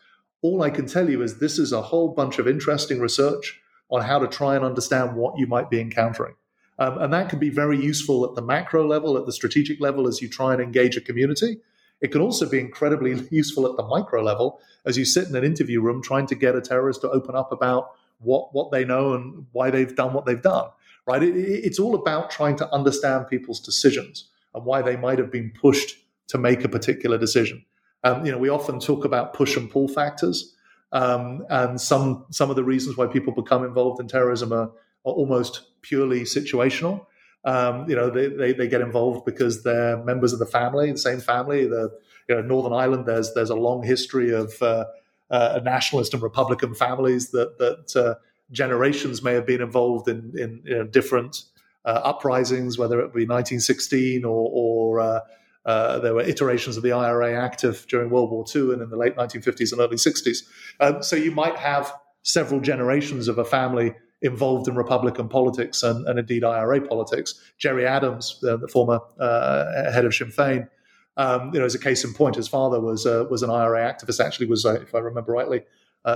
All 0.43 0.63
I 0.63 0.71
can 0.71 0.87
tell 0.87 1.09
you 1.09 1.23
is 1.23 1.39
this 1.39 1.59
is 1.59 1.73
a 1.73 1.83
whole 1.83 2.09
bunch 2.09 2.39
of 2.39 2.47
interesting 2.47 3.01
research 3.01 3.61
on 3.91 4.03
how 4.03 4.19
to 4.19 4.27
try 4.27 4.55
and 4.55 4.65
understand 4.65 5.17
what 5.17 5.39
you 5.39 5.47
might 5.47 5.71
be 5.71 5.81
encountering. 5.81 6.35
Um, 6.79 6.99
and 6.99 7.13
that 7.13 7.29
can 7.29 7.39
be 7.39 7.51
very 7.51 7.77
useful 7.81 8.25
at 8.25 8.35
the 8.35 8.43
macro 8.43 8.87
level, 8.87 9.17
at 9.17 9.27
the 9.27 9.33
strategic 9.33 9.81
level, 9.81 10.07
as 10.07 10.23
you 10.23 10.29
try 10.29 10.53
and 10.53 10.63
engage 10.63 10.97
a 10.97 11.01
community. 11.01 11.59
It 12.01 12.13
can 12.13 12.21
also 12.21 12.49
be 12.49 12.61
incredibly 12.61 13.27
useful 13.31 13.67
at 13.67 13.77
the 13.77 13.83
micro 13.83 14.23
level 14.23 14.61
as 14.85 14.97
you 14.97 15.05
sit 15.05 15.29
in 15.29 15.35
an 15.35 15.45
interview 15.45 15.81
room 15.81 16.03
trying 16.03 16.27
to 16.29 16.35
get 16.35 16.55
a 16.55 16.61
terrorist 16.61 17.01
to 17.01 17.11
open 17.11 17.35
up 17.35 17.51
about 17.51 17.91
what, 18.21 18.55
what 18.55 18.71
they 18.71 18.85
know 18.85 19.15
and 19.15 19.47
why 19.53 19.71
they've 19.71 19.95
done 19.95 20.13
what 20.13 20.25
they've 20.25 20.43
done. 20.43 20.69
Right? 21.07 21.23
It, 21.23 21.37
it's 21.37 21.79
all 21.79 21.95
about 21.95 22.31
trying 22.31 22.57
to 22.57 22.73
understand 22.73 23.29
people's 23.29 23.61
decisions 23.61 24.29
and 24.55 24.65
why 24.65 24.83
they 24.83 24.97
might 24.97 25.19
have 25.19 25.33
been 25.33 25.53
pushed 25.61 25.97
to 26.29 26.39
make 26.39 26.65
a 26.65 26.69
particular 26.69 27.19
decision. 27.19 27.65
Um, 28.05 28.25
you 28.25 28.31
know, 28.31 28.39
we 28.39 28.49
often 28.49 28.79
talk 28.79 29.05
about 29.05 29.35
push 29.35 29.57
and 29.57 29.71
pull 29.71 29.89
factors, 29.89 30.55
um, 30.93 31.45
and 31.51 31.81
some 31.81 32.25
some 32.31 32.49
of 32.49 32.57
the 32.57 32.65
reasons 32.65 32.97
why 32.97 33.07
people 33.07 33.33
become 33.33 33.65
involved 33.65 34.01
in 34.01 34.07
terrorism 34.07 34.53
are, 34.53 34.71
are 35.05 35.13
almost 35.13 35.63
purely 35.83 36.23
situational. 36.23 37.07
Um, 37.45 37.89
you 37.89 37.97
know, 37.97 38.11
they, 38.11 38.29
they, 38.29 38.53
they, 38.53 38.69
get 38.69 38.81
involved 38.81 39.25
because 39.25 39.63
they're 39.63 39.97
members 40.05 40.33
of 40.33 40.39
the 40.39 40.47
family, 40.47 40.91
the 40.91 40.99
same 40.99 41.21
family. 41.21 41.67
The 41.67 41.91
you 42.29 42.35
know, 42.35 42.43
Northern 42.43 42.73
Ireland, 42.73 43.07
there's 43.07 43.33
there's 43.33 43.51
a 43.51 43.55
long 43.55 43.83
history 43.83 44.33
of 44.35 44.61
uh, 44.61 44.87
uh, 45.31 45.61
nationalist 45.63 46.15
and 46.15 46.23
Republican 46.23 46.75
families 46.75 47.31
that 47.31 47.59
that 47.59 47.97
uh, 47.97 48.15
generations 48.51 49.23
may 49.23 49.35
have 49.35 49.47
been 49.47 49.63
involved 49.63 50.09
in 50.09 50.33
in 50.37 50.63
you 50.65 50.79
know, 50.79 50.85
different 50.85 51.45
uh, 51.85 52.01
uprisings, 52.05 52.77
whether 52.77 52.99
it 53.01 53.15
be 53.15 53.25
1916 53.25 54.25
or, 54.25 54.51
or 54.53 55.01
uh, 55.01 55.21
uh, 55.65 55.99
there 56.01 56.15
were 56.15 56.23
iterations 56.23 56.77
of 56.77 56.83
the 56.83 56.93
IRA 56.93 57.35
active 57.43 57.87
during 57.89 58.11
World 58.11 58.31
War 58.31 58.45
II 58.55 58.73
and 58.73 58.83
in 58.83 58.91
the 58.91 58.97
late 58.97 59.17
1950s 59.17 59.73
and 59.73 59.81
early 59.81 59.97
60s. 59.97 60.39
Um, 60.81 61.03
so 61.03 61.17
you 61.17 61.31
might 61.31 61.57
have 61.57 61.93
several 62.23 62.61
generations 62.61 63.29
of 63.29 63.39
a 63.39 63.45
family 63.45 63.95
involved 64.23 64.69
in 64.69 64.75
Republican 64.75 65.29
politics 65.29 65.83
and, 65.83 66.07
and 66.09 66.19
indeed 66.19 66.45
IRA 66.45 66.81
politics. 66.81 67.41
Gerry 67.59 67.87
Adams, 67.87 68.43
uh, 68.47 68.57
the 68.57 68.69
former 68.69 69.01
uh, 69.19 69.93
head 69.93 70.05
of 70.05 70.15
Sinn 70.15 70.29
Féin, 70.29 70.69
um, 71.17 71.53
you 71.53 71.61
know, 71.61 71.67
as 71.67 71.75
a 71.75 71.79
case 71.79 72.05
in 72.05 72.15
point, 72.15 72.37
his 72.37 72.49
father 72.49 72.81
was 72.81 73.05
uh, 73.05 73.25
was 73.29 73.43
an 73.43 73.51
IRA 73.51 73.81
activist. 73.81 74.25
Actually, 74.25 74.47
was 74.47 74.65
uh, 74.65 74.75
if 74.75 74.95
I 74.95 74.99
remember 74.99 75.33
rightly, 75.33 75.63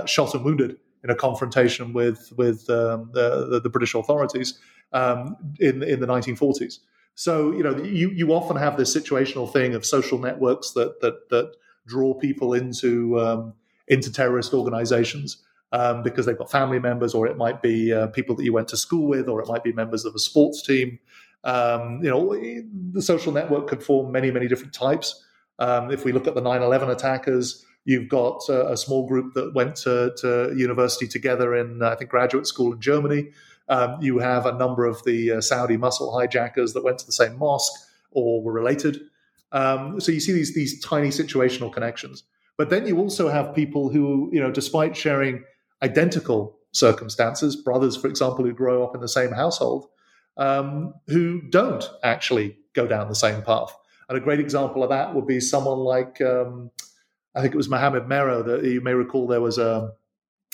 shot 0.05 0.33
and 0.33 0.45
wounded 0.45 0.77
in 1.03 1.09
a 1.09 1.15
confrontation 1.15 1.93
with 1.93 2.31
with 2.37 2.69
um, 2.69 3.09
the, 3.13 3.47
the, 3.49 3.59
the, 3.59 3.69
British 3.69 3.93
authorities 3.93 4.59
um, 4.93 5.35
in 5.59 5.83
in 5.83 5.99
the 5.99 6.07
1940s. 6.07 6.79
So 7.15 7.51
you 7.51 7.63
know, 7.63 7.77
you 7.83 8.09
you 8.11 8.33
often 8.33 8.55
have 8.57 8.77
this 8.77 8.95
situational 8.95 9.51
thing 9.51 9.75
of 9.75 9.85
social 9.85 10.17
networks 10.17 10.71
that 10.71 11.01
that 11.01 11.29
that 11.29 11.53
draw 11.85 12.13
people 12.13 12.53
into 12.53 13.19
um, 13.19 13.53
into 13.87 14.11
terrorist 14.11 14.53
organizations 14.53 15.43
um, 15.73 16.03
because 16.03 16.27
they've 16.27 16.37
got 16.37 16.51
family 16.51 16.79
members, 16.79 17.13
or 17.15 17.27
it 17.27 17.35
might 17.35 17.61
be 17.61 17.91
uh, 17.91 18.07
people 18.07 18.35
that 18.35 18.43
you 18.43 18.53
went 18.53 18.67
to 18.69 18.77
school 18.77 19.07
with, 19.07 19.27
or 19.27 19.41
it 19.41 19.47
might 19.47 19.63
be 19.63 19.73
members 19.73 20.05
of 20.05 20.13
a 20.13 20.19
sports 20.19 20.61
team. 20.61 20.99
Um, 21.43 21.99
you 22.01 22.09
know, 22.09 22.33
the 22.93 23.01
social 23.01 23.33
network 23.33 23.67
could 23.67 23.83
form 23.83 24.11
many 24.11 24.31
many 24.31 24.47
different 24.47 24.73
types. 24.73 25.25
Um, 25.59 25.91
if 25.91 26.05
we 26.05 26.11
look 26.11 26.27
at 26.27 26.35
the 26.35 26.41
9/11 26.41 26.91
attackers, 26.91 27.65
you've 27.85 28.07
got 28.07 28.47
a, 28.49 28.73
a 28.73 28.77
small 28.77 29.07
group 29.07 29.33
that 29.33 29.53
went 29.55 29.75
to, 29.77 30.13
to 30.17 30.53
university 30.55 31.07
together 31.07 31.55
in 31.55 31.81
I 31.81 31.95
think 31.95 32.11
graduate 32.11 32.45
school 32.45 32.73
in 32.73 32.79
Germany. 32.79 33.31
Um, 33.67 33.97
you 33.99 34.19
have 34.19 34.45
a 34.45 34.53
number 34.53 34.85
of 34.85 35.03
the 35.05 35.33
uh, 35.33 35.41
Saudi 35.41 35.77
muscle 35.77 36.17
hijackers 36.17 36.73
that 36.73 36.83
went 36.83 36.99
to 36.99 37.05
the 37.05 37.11
same 37.11 37.37
mosque 37.37 37.73
or 38.11 38.43
were 38.43 38.53
related. 38.53 39.01
Um, 39.51 39.99
so 39.99 40.11
you 40.11 40.19
see 40.19 40.33
these 40.33 40.53
these 40.53 40.79
tiny 40.81 41.09
situational 41.09 41.73
connections. 41.73 42.23
But 42.57 42.69
then 42.69 42.85
you 42.85 42.99
also 42.99 43.29
have 43.29 43.55
people 43.55 43.89
who, 43.89 44.29
you 44.31 44.39
know, 44.39 44.51
despite 44.51 44.95
sharing 44.95 45.43
identical 45.83 46.57
circumstances, 46.71 47.55
brothers, 47.55 47.95
for 47.95 48.07
example, 48.07 48.45
who 48.45 48.53
grow 48.53 48.83
up 48.83 48.95
in 48.95 49.01
the 49.01 49.07
same 49.07 49.31
household, 49.31 49.85
um, 50.37 50.93
who 51.07 51.41
don't 51.49 51.87
actually 52.03 52.57
go 52.73 52.87
down 52.87 53.09
the 53.09 53.15
same 53.15 53.41
path. 53.43 53.75
And 54.09 54.17
a 54.17 54.21
great 54.21 54.39
example 54.39 54.83
of 54.83 54.89
that 54.89 55.13
would 55.13 55.27
be 55.27 55.39
someone 55.39 55.79
like, 55.79 56.19
um, 56.21 56.71
I 57.35 57.41
think 57.41 57.53
it 57.53 57.57
was 57.57 57.69
Mohammed 57.69 58.03
Merah. 58.03 58.45
That 58.45 58.63
you 58.63 58.81
may 58.81 58.93
recall 58.93 59.27
there 59.27 59.41
was 59.41 59.57
a 59.57 59.91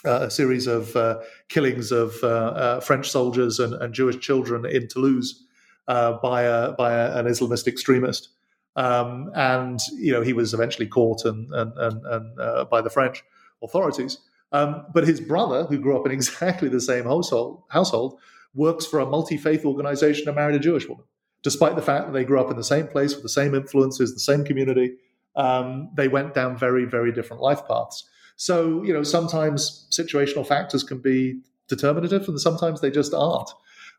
uh, 0.05 0.19
a 0.21 0.32
series 0.32 0.65
of 0.65 0.95
uh, 0.95 1.19
killings 1.49 1.91
of 1.91 2.15
uh, 2.23 2.27
uh, 2.27 2.80
French 2.80 3.09
soldiers 3.09 3.59
and, 3.59 3.73
and, 3.73 3.93
Jewish 3.93 4.17
children 4.19 4.65
in 4.65 4.88
Toulouse 4.88 5.43
uh, 5.89 6.13
by 6.13 6.43
a, 6.43 6.71
by 6.71 6.93
a, 6.93 7.17
an 7.17 7.25
Islamist 7.25 7.67
extremist, 7.67 8.30
um, 8.77 9.30
and 9.36 9.82
you 9.97 10.13
know 10.13 10.21
he 10.21 10.32
was 10.32 10.53
eventually 10.53 10.88
caught 10.88 11.25
and 11.25 11.51
and, 11.51 11.73
and, 11.75 12.05
and 12.05 12.69
by 12.69 12.82
the 12.82 12.89
French 12.89 13.23
authorities. 13.61 14.19
Um, 14.51 14.85
but 14.93 15.07
his 15.07 15.21
brother, 15.21 15.65
who 15.65 15.77
grew 15.77 15.97
up 15.99 16.05
in 16.05 16.11
exactly 16.19 16.69
the 16.69 16.81
same 16.81 17.05
household, 17.05 17.63
household, 17.69 18.19
works 18.53 18.85
for 18.85 18.99
a 18.99 19.05
multi 19.05 19.37
faith 19.37 19.65
organization 19.65 20.27
and 20.27 20.35
married 20.35 20.55
a 20.55 20.59
Jewish 20.59 20.87
woman, 20.87 21.05
despite 21.43 21.75
the 21.75 21.81
fact 21.81 22.07
that 22.07 22.13
they 22.13 22.25
grew 22.25 22.39
up 22.39 22.49
in 22.49 22.57
the 22.57 22.63
same 22.63 22.87
place 22.87 23.13
with 23.13 23.23
the 23.23 23.29
same 23.29 23.53
influences, 23.53 24.13
the 24.13 24.19
same 24.19 24.43
community. 24.43 24.95
Um, 25.35 25.91
they 25.95 26.07
went 26.07 26.33
down 26.33 26.57
very 26.57 26.85
very 26.85 27.11
different 27.11 27.41
life 27.41 27.61
paths. 27.67 28.09
So, 28.39 28.83
you 28.83 28.93
know, 28.93 29.03
sometimes 29.03 29.85
situational 29.91 30.47
factors 30.47 30.81
can 30.81 30.99
be 30.99 31.41
determinative 31.67 32.27
and 32.29 32.39
sometimes 32.39 32.79
they 32.79 32.89
just 32.89 33.13
aren't. 33.13 33.49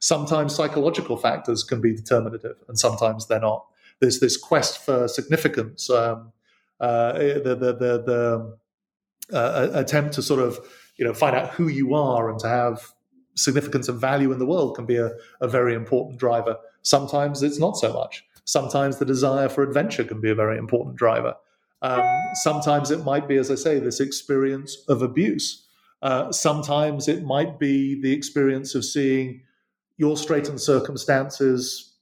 Sometimes 0.01 0.55
psychological 0.55 1.19
factors 1.19 1.63
can 1.63 1.83
be 1.83 1.95
determinative 1.95 2.57
and 2.67 2.79
sometimes 2.79 3.29
they're 3.29 3.39
not. 3.39 3.67
There's 4.01 4.19
this 4.19 4.39
quest 4.39 4.79
for 4.79 5.09
significance. 5.09 5.91
Um, 5.91 6.33
uh, 6.81 7.13
the, 7.13 7.55
the, 7.55 7.73
the, 7.75 8.03
the 8.03 8.59
uh, 9.33 9.69
attempt 9.73 10.15
to 10.15 10.23
sort 10.23 10.41
of 10.41 10.59
you 10.97 11.05
know 11.05 11.15
find 11.15 11.37
out 11.37 11.51
who 11.51 11.69
you 11.69 11.95
are 11.95 12.31
and 12.31 12.39
to 12.41 12.49
have 12.49 12.93
significance 13.37 13.89
and 13.89 14.01
value 14.01 14.33
in 14.33 14.39
the 14.39 14.47
world 14.47 14.77
can 14.77 14.87
be 14.87 14.97
a, 14.97 15.11
a 15.41 15.49
very 15.49 15.75
important 15.75 16.19
driver. 16.19 16.57
Sometimes 16.83 17.43
it's 17.43 17.59
not 17.59 17.77
so 17.77 17.93
much. 17.93 18.25
Sometimes 18.45 18.99
the 18.99 19.05
desire 19.05 19.49
for 19.49 19.63
adventure 19.63 20.05
can 20.05 20.21
be 20.21 20.31
a 20.31 20.35
very 20.35 20.59
important 20.59 20.97
driver. 20.97 21.37
Um, 21.83 22.03
sometimes 22.35 22.91
it 22.91 23.05
might 23.05 23.27
be, 23.29 23.37
as 23.37 23.51
I 23.51 23.55
say, 23.55 23.79
this 23.79 24.01
experience 24.01 24.77
of 24.89 25.03
abuse. 25.03 25.67
Uh, 26.03 26.33
sometimes 26.33 27.09
it 27.09 27.25
might 27.25 27.59
be 27.59 28.01
the 28.01 28.13
experience 28.13 28.75
of 28.75 28.85
seeing 28.85 29.43
your 29.97 30.17
straitened 30.17 30.61
circumstances 30.61 31.95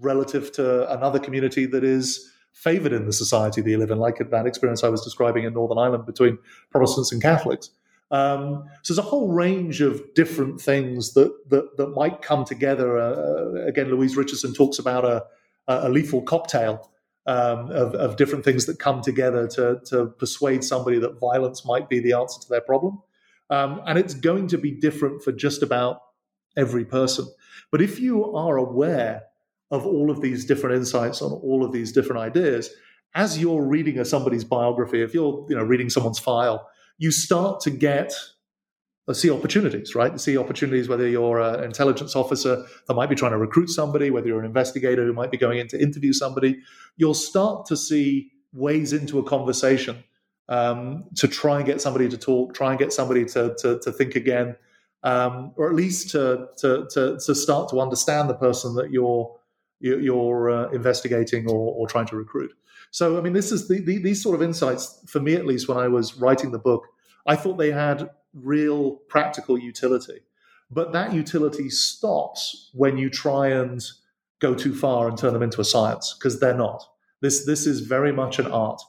relative 0.00 0.52
to 0.52 0.90
another 0.92 1.18
community 1.18 1.66
that 1.66 1.84
is 1.84 2.31
favored 2.52 2.92
in 2.92 3.06
the 3.06 3.12
society 3.12 3.62
you 3.64 3.78
live 3.78 3.90
in, 3.90 3.98
like 3.98 4.18
that 4.18 4.46
experience 4.46 4.84
I 4.84 4.88
was 4.88 5.02
describing 5.02 5.44
in 5.44 5.54
Northern 5.54 5.78
Ireland 5.78 6.06
between 6.06 6.38
Protestants 6.70 7.12
and 7.12 7.20
Catholics. 7.20 7.70
Um, 8.10 8.64
so 8.82 8.92
there's 8.92 9.04
a 9.04 9.08
whole 9.08 9.28
range 9.32 9.80
of 9.80 10.02
different 10.14 10.60
things 10.60 11.14
that 11.14 11.32
that, 11.48 11.76
that 11.78 11.88
might 11.88 12.20
come 12.20 12.44
together. 12.44 12.98
Uh, 12.98 13.66
again, 13.66 13.88
Louise 13.88 14.16
Richardson 14.16 14.52
talks 14.52 14.78
about 14.78 15.04
a, 15.04 15.24
a 15.66 15.88
lethal 15.88 16.20
cocktail 16.22 16.90
um, 17.26 17.70
of, 17.70 17.94
of, 17.94 18.16
different 18.16 18.44
things 18.44 18.66
that 18.66 18.78
come 18.78 19.00
together 19.00 19.46
to, 19.46 19.80
to 19.86 20.06
persuade 20.18 20.64
somebody 20.64 20.98
that 20.98 21.20
violence 21.20 21.64
might 21.64 21.88
be 21.88 22.00
the 22.00 22.12
answer 22.12 22.40
to 22.40 22.48
their 22.48 22.60
problem. 22.60 23.00
Um, 23.48 23.80
and 23.86 23.98
it's 23.98 24.14
going 24.14 24.48
to 24.48 24.58
be 24.58 24.72
different 24.72 25.22
for 25.22 25.30
just 25.30 25.62
about 25.62 26.00
every 26.56 26.84
person. 26.84 27.26
But 27.70 27.80
if 27.80 28.00
you 28.00 28.34
are 28.34 28.56
aware 28.56 29.22
of 29.72 29.86
all 29.86 30.10
of 30.10 30.20
these 30.20 30.44
different 30.44 30.76
insights 30.76 31.22
on 31.22 31.32
all 31.32 31.64
of 31.64 31.72
these 31.72 31.90
different 31.90 32.20
ideas, 32.20 32.70
as 33.14 33.38
you're 33.38 33.64
reading 33.64 33.98
a, 33.98 34.04
somebody's 34.04 34.44
biography, 34.44 35.02
if 35.02 35.14
you're 35.14 35.44
you 35.48 35.56
know 35.56 35.64
reading 35.64 35.90
someone's 35.90 36.18
file, 36.18 36.68
you 36.98 37.10
start 37.10 37.60
to 37.60 37.70
get 37.70 38.12
uh, 39.08 39.14
see 39.14 39.30
opportunities, 39.30 39.94
right? 39.94 40.20
See 40.20 40.38
opportunities 40.38 40.88
whether 40.88 41.08
you're 41.08 41.40
an 41.40 41.64
intelligence 41.64 42.14
officer 42.14 42.64
that 42.86 42.94
might 42.94 43.08
be 43.08 43.16
trying 43.16 43.32
to 43.32 43.38
recruit 43.38 43.68
somebody, 43.68 44.10
whether 44.10 44.28
you're 44.28 44.38
an 44.38 44.46
investigator 44.46 45.04
who 45.04 45.12
might 45.12 45.30
be 45.30 45.36
going 45.38 45.58
in 45.58 45.66
to 45.68 45.82
interview 45.82 46.12
somebody. 46.12 46.60
You'll 46.96 47.14
start 47.14 47.66
to 47.66 47.76
see 47.76 48.30
ways 48.52 48.92
into 48.92 49.18
a 49.18 49.24
conversation 49.24 50.04
um, 50.48 51.04
to 51.16 51.26
try 51.26 51.56
and 51.56 51.66
get 51.66 51.80
somebody 51.80 52.08
to 52.10 52.18
talk, 52.18 52.54
try 52.54 52.70
and 52.70 52.78
get 52.78 52.92
somebody 52.92 53.24
to 53.24 53.54
to, 53.58 53.80
to 53.80 53.90
think 53.90 54.16
again, 54.16 54.54
um, 55.02 55.52
or 55.56 55.68
at 55.68 55.74
least 55.74 56.10
to, 56.10 56.48
to, 56.58 56.86
to 56.90 57.18
to 57.24 57.34
start 57.34 57.70
to 57.70 57.80
understand 57.80 58.28
the 58.28 58.34
person 58.34 58.74
that 58.74 58.90
you're 58.90 59.34
you're 59.82 60.50
uh, 60.50 60.70
investigating 60.70 61.48
or, 61.48 61.74
or, 61.74 61.88
trying 61.88 62.06
to 62.06 62.16
recruit. 62.16 62.52
So, 62.90 63.18
I 63.18 63.20
mean, 63.20 63.32
this 63.32 63.50
is 63.50 63.68
the, 63.68 63.80
the, 63.80 63.98
these 63.98 64.22
sort 64.22 64.34
of 64.34 64.42
insights 64.42 65.02
for 65.06 65.20
me, 65.20 65.34
at 65.34 65.46
least, 65.46 65.68
when 65.68 65.78
I 65.78 65.88
was 65.88 66.16
writing 66.16 66.52
the 66.52 66.58
book, 66.58 66.86
I 67.26 67.36
thought 67.36 67.58
they 67.58 67.72
had 67.72 68.10
real 68.34 68.96
practical 69.08 69.58
utility. 69.58 70.20
But 70.70 70.92
that 70.92 71.12
utility 71.12 71.68
stops 71.68 72.70
when 72.72 72.96
you 72.96 73.10
try 73.10 73.48
and 73.48 73.84
go 74.40 74.54
too 74.54 74.74
far 74.74 75.08
and 75.08 75.18
turn 75.18 75.32
them 75.32 75.42
into 75.42 75.60
a 75.60 75.64
science, 75.64 76.14
because 76.18 76.40
they're 76.40 76.56
not. 76.56 76.82
This 77.20 77.46
this 77.46 77.66
is 77.66 77.80
very 77.80 78.12
much 78.12 78.38
an 78.38 78.46
art. 78.46 78.82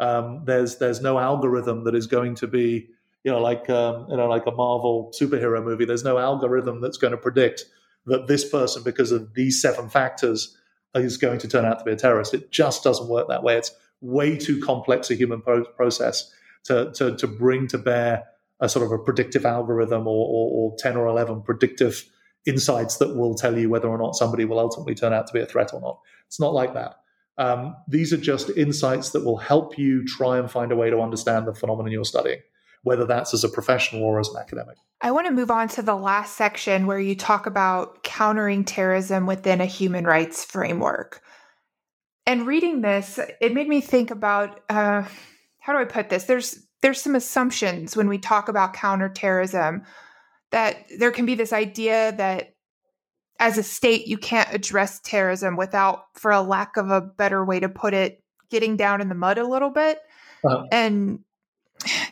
Um, 0.00 0.42
there's 0.44 0.78
there's 0.78 1.00
no 1.00 1.18
algorithm 1.18 1.84
that 1.84 1.94
is 1.94 2.06
going 2.06 2.34
to 2.36 2.46
be 2.46 2.88
you 3.24 3.32
know 3.32 3.40
like 3.40 3.70
um, 3.70 4.06
you 4.10 4.16
know 4.16 4.28
like 4.28 4.46
a 4.46 4.50
Marvel 4.50 5.12
superhero 5.18 5.64
movie. 5.64 5.84
There's 5.84 6.04
no 6.04 6.18
algorithm 6.18 6.80
that's 6.80 6.98
going 6.98 7.12
to 7.12 7.16
predict 7.16 7.64
that 8.06 8.26
this 8.26 8.48
person, 8.48 8.82
because 8.82 9.12
of 9.12 9.34
these 9.34 9.60
seven 9.60 9.88
factors, 9.88 10.56
is 10.94 11.16
going 11.16 11.38
to 11.38 11.48
turn 11.48 11.64
out 11.64 11.78
to 11.78 11.84
be 11.84 11.92
a 11.92 11.96
terrorist. 11.96 12.34
It 12.34 12.50
just 12.50 12.82
doesn't 12.82 13.08
work 13.08 13.28
that 13.28 13.42
way. 13.42 13.56
It's 13.56 13.72
way 14.00 14.36
too 14.36 14.60
complex 14.62 15.10
a 15.10 15.14
human 15.14 15.42
pro- 15.42 15.64
process 15.64 16.32
to, 16.64 16.92
to, 16.92 17.16
to 17.16 17.26
bring 17.26 17.66
to 17.68 17.78
bear 17.78 18.24
a 18.60 18.68
sort 18.68 18.84
of 18.84 18.92
a 18.92 18.98
predictive 18.98 19.46
algorithm 19.46 20.06
or, 20.06 20.26
or, 20.26 20.72
or 20.72 20.76
10 20.78 20.96
or 20.96 21.06
11 21.06 21.42
predictive 21.42 22.04
insights 22.46 22.96
that 22.96 23.16
will 23.16 23.34
tell 23.34 23.58
you 23.58 23.68
whether 23.68 23.88
or 23.88 23.98
not 23.98 24.16
somebody 24.16 24.44
will 24.44 24.58
ultimately 24.58 24.94
turn 24.94 25.12
out 25.12 25.26
to 25.26 25.32
be 25.32 25.40
a 25.40 25.46
threat 25.46 25.72
or 25.72 25.80
not. 25.80 26.00
It's 26.26 26.40
not 26.40 26.54
like 26.54 26.74
that. 26.74 26.96
Um, 27.36 27.76
these 27.86 28.12
are 28.12 28.18
just 28.18 28.50
insights 28.50 29.10
that 29.10 29.24
will 29.24 29.36
help 29.36 29.78
you 29.78 30.04
try 30.04 30.38
and 30.38 30.50
find 30.50 30.72
a 30.72 30.76
way 30.76 30.90
to 30.90 31.00
understand 31.00 31.46
the 31.46 31.54
phenomenon 31.54 31.92
you're 31.92 32.04
studying, 32.04 32.40
whether 32.82 33.04
that's 33.04 33.34
as 33.34 33.44
a 33.44 33.48
professional 33.48 34.02
or 34.02 34.20
as 34.20 34.28
an 34.28 34.36
academic. 34.36 34.76
I 35.00 35.10
want 35.12 35.26
to 35.26 35.32
move 35.32 35.50
on 35.50 35.68
to 35.68 35.82
the 35.82 35.94
last 35.94 36.36
section 36.36 36.86
where 36.86 36.98
you 36.98 37.14
talk 37.14 37.46
about 37.46 38.02
countering 38.02 38.64
terrorism 38.64 39.26
within 39.26 39.60
a 39.60 39.66
human 39.66 40.04
rights 40.04 40.44
framework. 40.44 41.22
And 42.26 42.46
reading 42.46 42.80
this, 42.80 43.18
it 43.40 43.54
made 43.54 43.68
me 43.68 43.80
think 43.80 44.10
about 44.10 44.60
uh, 44.68 45.04
how 45.60 45.72
do 45.72 45.78
I 45.78 45.84
put 45.84 46.08
this? 46.08 46.24
There's 46.24 46.66
there's 46.82 47.00
some 47.00 47.14
assumptions 47.14 47.96
when 47.96 48.08
we 48.08 48.18
talk 48.18 48.48
about 48.48 48.72
counterterrorism 48.72 49.82
that 50.50 50.84
there 50.98 51.10
can 51.10 51.26
be 51.26 51.34
this 51.34 51.52
idea 51.52 52.12
that 52.12 52.54
as 53.40 53.58
a 53.58 53.62
state 53.62 54.06
you 54.06 54.18
can't 54.18 54.52
address 54.52 55.00
terrorism 55.00 55.56
without 55.56 56.04
for 56.14 56.30
a 56.30 56.40
lack 56.40 56.76
of 56.76 56.90
a 56.90 57.00
better 57.00 57.44
way 57.44 57.60
to 57.60 57.68
put 57.68 57.94
it 57.94 58.22
getting 58.50 58.76
down 58.76 59.00
in 59.00 59.08
the 59.08 59.14
mud 59.14 59.38
a 59.38 59.46
little 59.46 59.70
bit 59.70 59.98
uh-huh. 60.44 60.64
and 60.72 61.20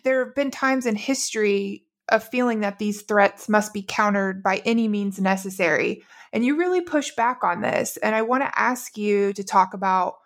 there 0.04 0.24
have 0.24 0.34
been 0.34 0.50
times 0.50 0.86
in 0.86 0.96
history 0.96 1.84
of 2.08 2.22
feeling 2.22 2.60
that 2.60 2.78
these 2.78 3.02
threats 3.02 3.48
must 3.48 3.72
be 3.72 3.82
countered 3.82 4.42
by 4.42 4.62
any 4.64 4.88
means 4.88 5.20
necessary 5.20 6.04
and 6.32 6.44
you 6.44 6.56
really 6.56 6.80
push 6.80 7.14
back 7.16 7.42
on 7.42 7.60
this 7.60 7.96
and 7.98 8.14
i 8.14 8.22
want 8.22 8.42
to 8.42 8.60
ask 8.60 8.96
you 8.96 9.32
to 9.32 9.42
talk 9.42 9.74
about 9.74 10.16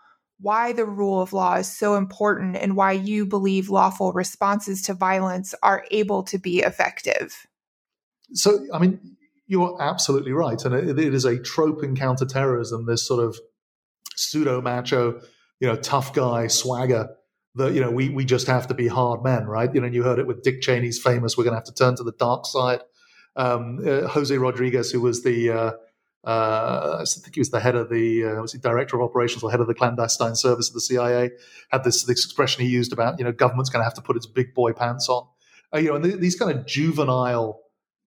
why 0.40 0.72
the 0.72 0.86
rule 0.86 1.20
of 1.20 1.32
law 1.32 1.56
is 1.56 1.70
so 1.70 1.96
important 1.96 2.56
and 2.56 2.76
why 2.76 2.92
you 2.92 3.26
believe 3.26 3.68
lawful 3.68 4.12
responses 4.12 4.82
to 4.82 4.94
violence 4.94 5.54
are 5.62 5.84
able 5.90 6.22
to 6.22 6.38
be 6.38 6.60
effective. 6.60 7.46
So, 8.32 8.66
I 8.72 8.78
mean, 8.78 9.16
you're 9.46 9.76
absolutely 9.80 10.32
right. 10.32 10.62
And 10.64 10.74
it, 10.74 10.98
it 10.98 11.14
is 11.14 11.24
a 11.24 11.38
trope 11.38 11.84
in 11.84 11.94
counterterrorism, 11.94 12.86
this 12.86 13.06
sort 13.06 13.22
of 13.22 13.38
pseudo 14.16 14.62
macho, 14.62 15.20
you 15.60 15.68
know, 15.68 15.76
tough 15.76 16.14
guy 16.14 16.46
swagger 16.46 17.10
that, 17.56 17.72
you 17.72 17.80
know, 17.80 17.90
we, 17.90 18.08
we 18.08 18.24
just 18.24 18.46
have 18.46 18.66
to 18.68 18.74
be 18.74 18.88
hard 18.88 19.22
men, 19.22 19.46
right? 19.46 19.72
You 19.74 19.80
know, 19.80 19.86
you 19.86 20.02
heard 20.02 20.18
it 20.18 20.26
with 20.26 20.42
Dick 20.42 20.60
Cheney's 20.60 21.00
famous, 21.02 21.36
we're 21.36 21.44
going 21.44 21.52
to 21.52 21.58
have 21.58 21.64
to 21.64 21.74
turn 21.74 21.96
to 21.96 22.04
the 22.04 22.12
dark 22.12 22.46
side. 22.46 22.80
Um, 23.36 23.80
uh, 23.86 24.08
Jose 24.08 24.36
Rodriguez, 24.36 24.90
who 24.90 25.00
was 25.00 25.22
the, 25.22 25.50
uh, 25.50 25.72
uh, 26.24 26.98
I 27.00 27.04
think 27.04 27.34
he 27.34 27.40
was 27.40 27.50
the 27.50 27.60
head 27.60 27.76
of 27.76 27.88
the 27.88 28.24
uh, 28.24 28.42
was 28.42 28.52
he 28.52 28.58
director 28.58 28.96
of 28.96 29.02
operations 29.02 29.42
or 29.42 29.50
head 29.50 29.60
of 29.60 29.66
the 29.66 29.74
clandestine 29.74 30.36
service 30.36 30.68
of 30.68 30.74
the 30.74 30.80
CIA. 30.80 31.30
Had 31.70 31.82
this 31.82 32.04
this 32.04 32.24
expression 32.24 32.62
he 32.62 32.70
used 32.70 32.92
about 32.92 33.18
you 33.18 33.24
know 33.24 33.32
government's 33.32 33.70
going 33.70 33.80
to 33.80 33.84
have 33.84 33.94
to 33.94 34.02
put 34.02 34.16
its 34.16 34.26
big 34.26 34.52
boy 34.52 34.72
pants 34.72 35.08
on. 35.08 35.26
Uh, 35.74 35.78
you 35.78 35.88
know, 35.88 35.94
and 35.94 36.04
th- 36.04 36.16
these 36.16 36.36
kind 36.36 36.50
of 36.50 36.66
juvenile 36.66 37.62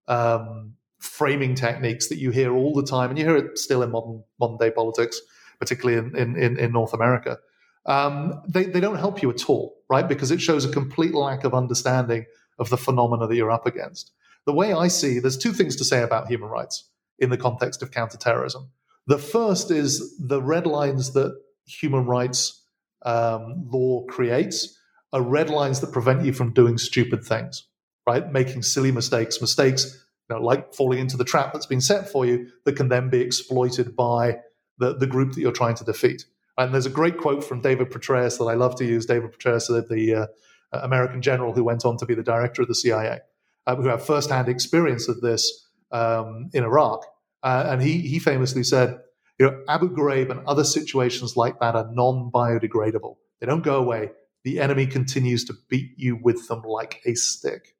um, 0.07 0.73
framing 0.99 1.55
techniques 1.55 2.07
that 2.09 2.17
you 2.17 2.29
hear 2.29 2.53
all 2.53 2.73
the 2.73 2.83
time, 2.83 3.09
and 3.09 3.17
you 3.17 3.25
hear 3.25 3.35
it 3.37 3.57
still 3.57 3.81
in 3.81 3.89
modern 3.89 4.23
modern 4.39 4.57
day 4.57 4.69
politics, 4.69 5.19
particularly 5.59 5.97
in 5.97 6.15
in, 6.15 6.35
in, 6.35 6.59
in 6.59 6.71
North 6.71 6.93
America. 6.93 7.39
Um, 7.86 8.41
they 8.47 8.65
they 8.65 8.79
don't 8.79 8.97
help 8.97 9.21
you 9.21 9.29
at 9.29 9.49
all, 9.49 9.75
right? 9.89 10.07
Because 10.07 10.31
it 10.31 10.41
shows 10.41 10.65
a 10.65 10.71
complete 10.71 11.13
lack 11.13 11.43
of 11.43 11.53
understanding 11.53 12.25
of 12.59 12.69
the 12.69 12.77
phenomena 12.77 13.27
that 13.27 13.36
you're 13.36 13.51
up 13.51 13.65
against. 13.65 14.11
The 14.45 14.53
way 14.53 14.73
I 14.73 14.88
see, 14.88 15.19
there's 15.19 15.38
two 15.38 15.53
things 15.53 15.75
to 15.77 15.86
say 15.86 16.01
about 16.01 16.27
human 16.27 16.49
rights 16.49 16.89
in 17.19 17.29
the 17.29 17.38
context 17.38 17.81
of 17.81 17.91
counterterrorism. 17.91 18.69
The 19.07 19.17
first 19.17 19.71
is 19.71 20.17
the 20.17 20.41
red 20.41 20.65
lines 20.65 21.13
that 21.13 21.38
human 21.65 22.05
rights 22.05 22.63
um, 23.03 23.67
law 23.69 24.05
creates 24.05 24.77
are 25.11 25.21
red 25.21 25.49
lines 25.49 25.79
that 25.81 25.91
prevent 25.91 26.25
you 26.25 26.34
from 26.34 26.53
doing 26.53 26.77
stupid 26.77 27.23
things, 27.23 27.67
right? 28.07 28.31
Making 28.31 28.63
silly 28.63 28.91
mistakes, 28.91 29.39
mistakes 29.41 30.05
you 30.29 30.36
know, 30.36 30.41
like 30.41 30.73
falling 30.73 30.99
into 30.99 31.17
the 31.17 31.25
trap 31.25 31.53
that's 31.53 31.65
been 31.65 31.81
set 31.81 32.09
for 32.09 32.25
you 32.25 32.47
that 32.65 32.75
can 32.75 32.88
then 32.88 33.09
be 33.09 33.21
exploited 33.21 33.95
by 33.95 34.39
the, 34.77 34.95
the 34.95 35.07
group 35.07 35.34
that 35.34 35.41
you're 35.41 35.51
trying 35.51 35.75
to 35.75 35.84
defeat. 35.84 36.25
And 36.58 36.74
there's 36.74 36.86
a 36.86 36.91
great 36.91 37.18
quote 37.18 37.43
from 37.43 37.62
David 37.62 37.89
Petraeus 37.89 38.38
that 38.38 38.45
I 38.45 38.54
love 38.54 38.76
to 38.76 38.86
use. 38.86 39.06
David 39.06 39.32
Petraeus, 39.32 39.68
the 39.68 40.16
uh, 40.16 40.28
American 40.72 41.22
general 41.22 41.54
who 41.54 41.64
went 41.64 41.86
on 41.86 41.97
to 41.97 42.06
be 42.06 42.14
the 42.14 42.24
director 42.24 42.62
of 42.62 42.68
the 42.68 42.76
CIA, 42.76 43.20
uh, 43.66 43.76
who 43.76 43.88
had 43.88 44.01
firsthand 44.01 44.49
experience 44.49 45.08
of 45.08 45.22
this 45.22 45.68
um, 45.91 46.49
in 46.54 46.64
Iraq. 46.64 47.06
Uh, 47.41 47.66
and 47.68 47.82
he, 47.82 47.99
he 47.99 48.20
famously 48.20 48.64
said, 48.64 48.99
you 49.39 49.47
know, 49.47 49.64
Abu 49.68 49.89
Ghraib 49.89 50.30
and 50.30 50.45
other 50.45 50.64
situations 50.64 51.36
like 51.36 51.60
that 51.60 51.76
are 51.76 51.89
non 51.91 52.32
biodegradable. 52.32 53.18
They 53.39 53.47
don't 53.47 53.64
go 53.64 53.78
away. 53.78 54.12
The 54.43 54.60
enemy 54.60 54.86
continues 54.86 55.45
to 55.45 55.54
beat 55.70 55.91
you 55.97 56.20
with 56.22 56.47
them 56.47 56.62
like 56.64 57.01
a 57.06 57.16
stick. 57.16 57.76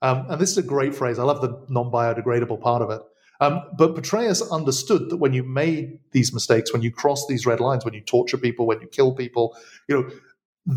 Um, 0.00 0.26
and 0.28 0.40
this 0.40 0.50
is 0.50 0.58
a 0.58 0.62
great 0.62 0.94
phrase. 0.94 1.18
I 1.18 1.24
love 1.24 1.40
the 1.40 1.64
non 1.68 1.90
biodegradable 1.90 2.60
part 2.60 2.82
of 2.82 2.90
it. 2.90 3.02
Um, 3.42 3.60
but 3.76 3.96
Petraeus 3.96 4.40
understood 4.52 5.10
that 5.10 5.16
when 5.16 5.32
you 5.32 5.42
made 5.42 5.98
these 6.12 6.32
mistakes, 6.32 6.72
when 6.72 6.80
you 6.80 6.92
cross 6.92 7.26
these 7.26 7.44
red 7.44 7.58
lines, 7.58 7.84
when 7.84 7.92
you 7.92 8.00
torture 8.00 8.38
people, 8.38 8.68
when 8.68 8.80
you 8.80 8.86
kill 8.86 9.12
people, 9.12 9.56
you 9.88 9.96
know, 9.96 10.08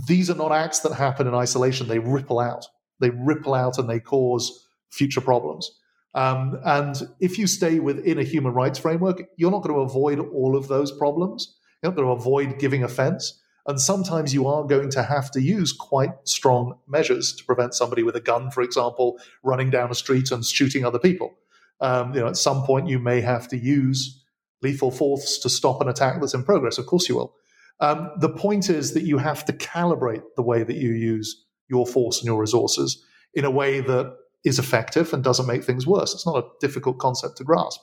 these 0.07 0.32
are 0.32 0.36
not 0.36 0.51
acts 0.51 0.80
that 0.80 0.93
happen 0.93 1.28
in 1.28 1.36
isolation. 1.36 1.88
They 1.88 1.99
ripple 1.99 2.39
out. 2.39 2.66
They 2.99 3.11
ripple 3.11 3.53
out 3.53 3.78
and 3.78 3.88
they 3.88 3.99
cause 3.99 4.68
future 4.89 5.22
problems. 5.22 5.80
Um, 6.16 6.59
and 6.66 6.95
if 7.20 7.38
you 7.38 7.45
stay 7.45 7.78
within 7.78 8.18
a 8.18 8.24
human 8.24 8.53
rights 8.53 8.80
framework, 8.80 9.22
you're 9.38 9.51
not 9.51 9.61
going 9.61 9.76
to 9.76 9.82
avoid 9.82 10.18
all 10.18 10.57
of 10.57 10.68
those 10.68 10.91
problems. 10.91 11.55
You're 11.84 11.91
not 11.91 11.97
going 11.97 12.07
to 12.07 12.20
avoid 12.20 12.57
giving 12.57 12.84
offense. 12.84 13.43
And 13.68 13.80
sometimes 13.80 14.34
you 14.34 14.47
are 14.47 14.63
going 14.63 14.89
to 14.89 15.03
have 15.03 15.30
to 15.32 15.41
use 15.41 15.72
quite 15.72 16.13
strong 16.24 16.80
measures 16.88 17.32
to 17.34 17.45
prevent 17.45 17.76
somebody 17.76 18.01
with 18.01 18.16
a 18.16 18.22
gun, 18.22 18.49
for 18.49 18.63
example, 18.63 19.20
running 19.43 19.70
down 19.70 19.91
a 19.91 19.95
street 19.95 20.32
and 20.32 20.43
shooting 20.43 20.84
other 20.84 20.99
people. 20.99 21.36
Um, 21.82 22.13
you 22.13 22.21
know, 22.21 22.28
at 22.28 22.38
some 22.38 22.63
point 22.63 22.88
you 22.88 22.99
may 22.99 23.21
have 23.21 23.47
to 23.49 23.57
use 23.57 24.23
lethal 24.61 24.91
force 24.91 25.38
to 25.39 25.49
stop 25.49 25.82
an 25.82 25.89
attack 25.89 26.19
that's 26.19 26.34
in 26.34 26.43
progress. 26.43 26.78
Of 26.78 26.86
course 26.86 27.09
you 27.09 27.15
will. 27.15 27.36
Um, 27.80 28.11
the 28.19 28.30
point 28.30 28.69
is 28.69 28.93
that 28.93 29.03
you 29.03 29.17
have 29.17 29.45
to 29.45 29.53
calibrate 29.53 30.23
the 30.36 30.41
way 30.41 30.63
that 30.63 30.78
you 30.78 30.91
use 30.91 31.45
your 31.67 31.86
force 31.86 32.19
and 32.19 32.26
your 32.26 32.39
resources 32.39 33.03
in 33.34 33.43
a 33.43 33.51
way 33.51 33.82
that 33.82 34.15
is 34.45 34.59
effective 34.59 35.11
and 35.13 35.23
doesn't 35.23 35.47
make 35.47 35.63
things 35.63 35.86
worse. 35.86 36.13
It's 36.13 36.26
not 36.26 36.38
a 36.38 36.47
difficult 36.61 36.99
concept 36.99 37.38
to 37.38 37.43
grasp. 37.43 37.82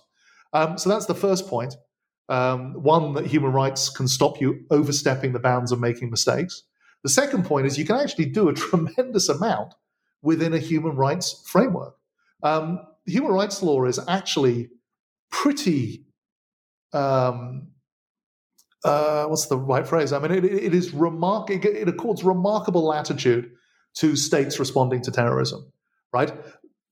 Um, 0.52 0.78
so 0.78 0.88
that's 0.88 1.06
the 1.06 1.14
first 1.14 1.48
point. 1.48 1.74
Um, 2.28 2.74
one, 2.74 3.14
that 3.14 3.26
human 3.26 3.52
rights 3.52 3.90
can 3.90 4.08
stop 4.08 4.40
you 4.40 4.64
overstepping 4.70 5.32
the 5.32 5.40
bounds 5.40 5.72
and 5.72 5.80
making 5.80 6.10
mistakes. 6.10 6.62
The 7.02 7.10
second 7.10 7.44
point 7.44 7.66
is 7.66 7.78
you 7.78 7.84
can 7.84 7.96
actually 7.96 8.26
do 8.26 8.48
a 8.48 8.54
tremendous 8.54 9.28
amount 9.28 9.74
within 10.22 10.54
a 10.54 10.58
human 10.58 10.94
rights 10.94 11.42
framework. 11.46 11.96
Um, 12.42 12.80
human 13.06 13.32
rights 13.32 13.62
law 13.62 13.84
is 13.84 13.98
actually 14.08 14.70
pretty. 15.30 16.06
Um, 16.92 17.68
uh, 18.84 19.26
what's 19.26 19.46
the 19.46 19.56
right 19.56 19.86
phrase? 19.86 20.12
I 20.12 20.18
mean, 20.18 20.32
it, 20.32 20.44
it 20.44 20.74
is 20.74 20.92
remark. 20.92 21.50
It, 21.50 21.88
accords 21.88 22.24
remarkable 22.24 22.84
latitude 22.84 23.50
to 23.98 24.16
states 24.16 24.58
responding 24.58 25.02
to 25.02 25.10
terrorism. 25.10 25.72
Right? 26.12 26.32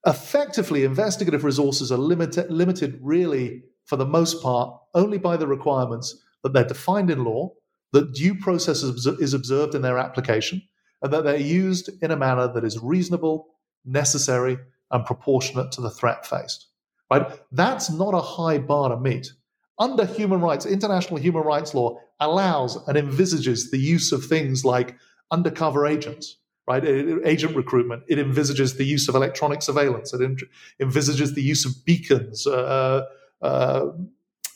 Effectively, 0.07 0.85
investigative 0.85 1.45
resources 1.45 1.93
are 1.93 1.99
limited, 1.99 2.51
limited 2.51 2.99
really 3.03 3.63
for 3.85 3.97
the 3.97 4.07
most 4.07 4.43
part, 4.43 4.75
only 4.95 5.19
by 5.19 5.37
the 5.37 5.47
requirements 5.47 6.17
that 6.43 6.53
they're 6.53 6.65
defined 6.65 7.11
in 7.11 7.25
law, 7.25 7.51
that 7.93 8.15
due 8.15 8.35
process 8.37 8.83
is 8.83 9.35
observed 9.35 9.75
in 9.75 9.83
their 9.83 9.99
application, 9.99 10.63
and 11.03 11.13
that 11.13 11.25
they're 11.25 11.37
used 11.37 11.91
in 12.01 12.13
a 12.13 12.17
manner 12.17 12.51
that 12.53 12.65
is 12.65 12.79
reasonable, 12.79 13.49
necessary, 13.85 14.57
and 14.91 15.05
proportionate 15.05 15.73
to 15.73 15.81
the 15.81 15.91
threat 15.91 16.27
faced. 16.27 16.67
Right? 17.11 17.27
That's 17.53 17.91
not 17.91 18.15
a 18.15 18.21
high 18.21 18.59
bar 18.59 18.91
to 18.91 18.97
meet. 18.97 19.33
Under 19.79 20.05
human 20.05 20.41
rights, 20.41 20.67
international 20.67 21.19
human 21.19 21.43
rights 21.43 21.75
law 21.75 21.99
allows 22.21 22.77
and 22.87 22.99
envisages 22.99 23.71
the 23.71 23.79
use 23.79 24.13
of 24.13 24.25
things 24.25 24.65
like 24.65 24.97
undercover 25.31 25.87
agents, 25.87 26.37
right? 26.69 26.85
Agent 26.85 27.57
recruitment. 27.57 28.03
It 28.07 28.19
envisages 28.19 28.77
the 28.77 28.85
use 28.85 29.09
of 29.09 29.15
electronic 29.15 29.63
surveillance. 29.63 30.13
It 30.13 30.21
envisages 30.79 31.35
the 31.35 31.43
use 31.43 31.65
of 31.65 31.73
beacons, 31.85 32.47
uh, 32.47 33.07
uh, 33.41 33.87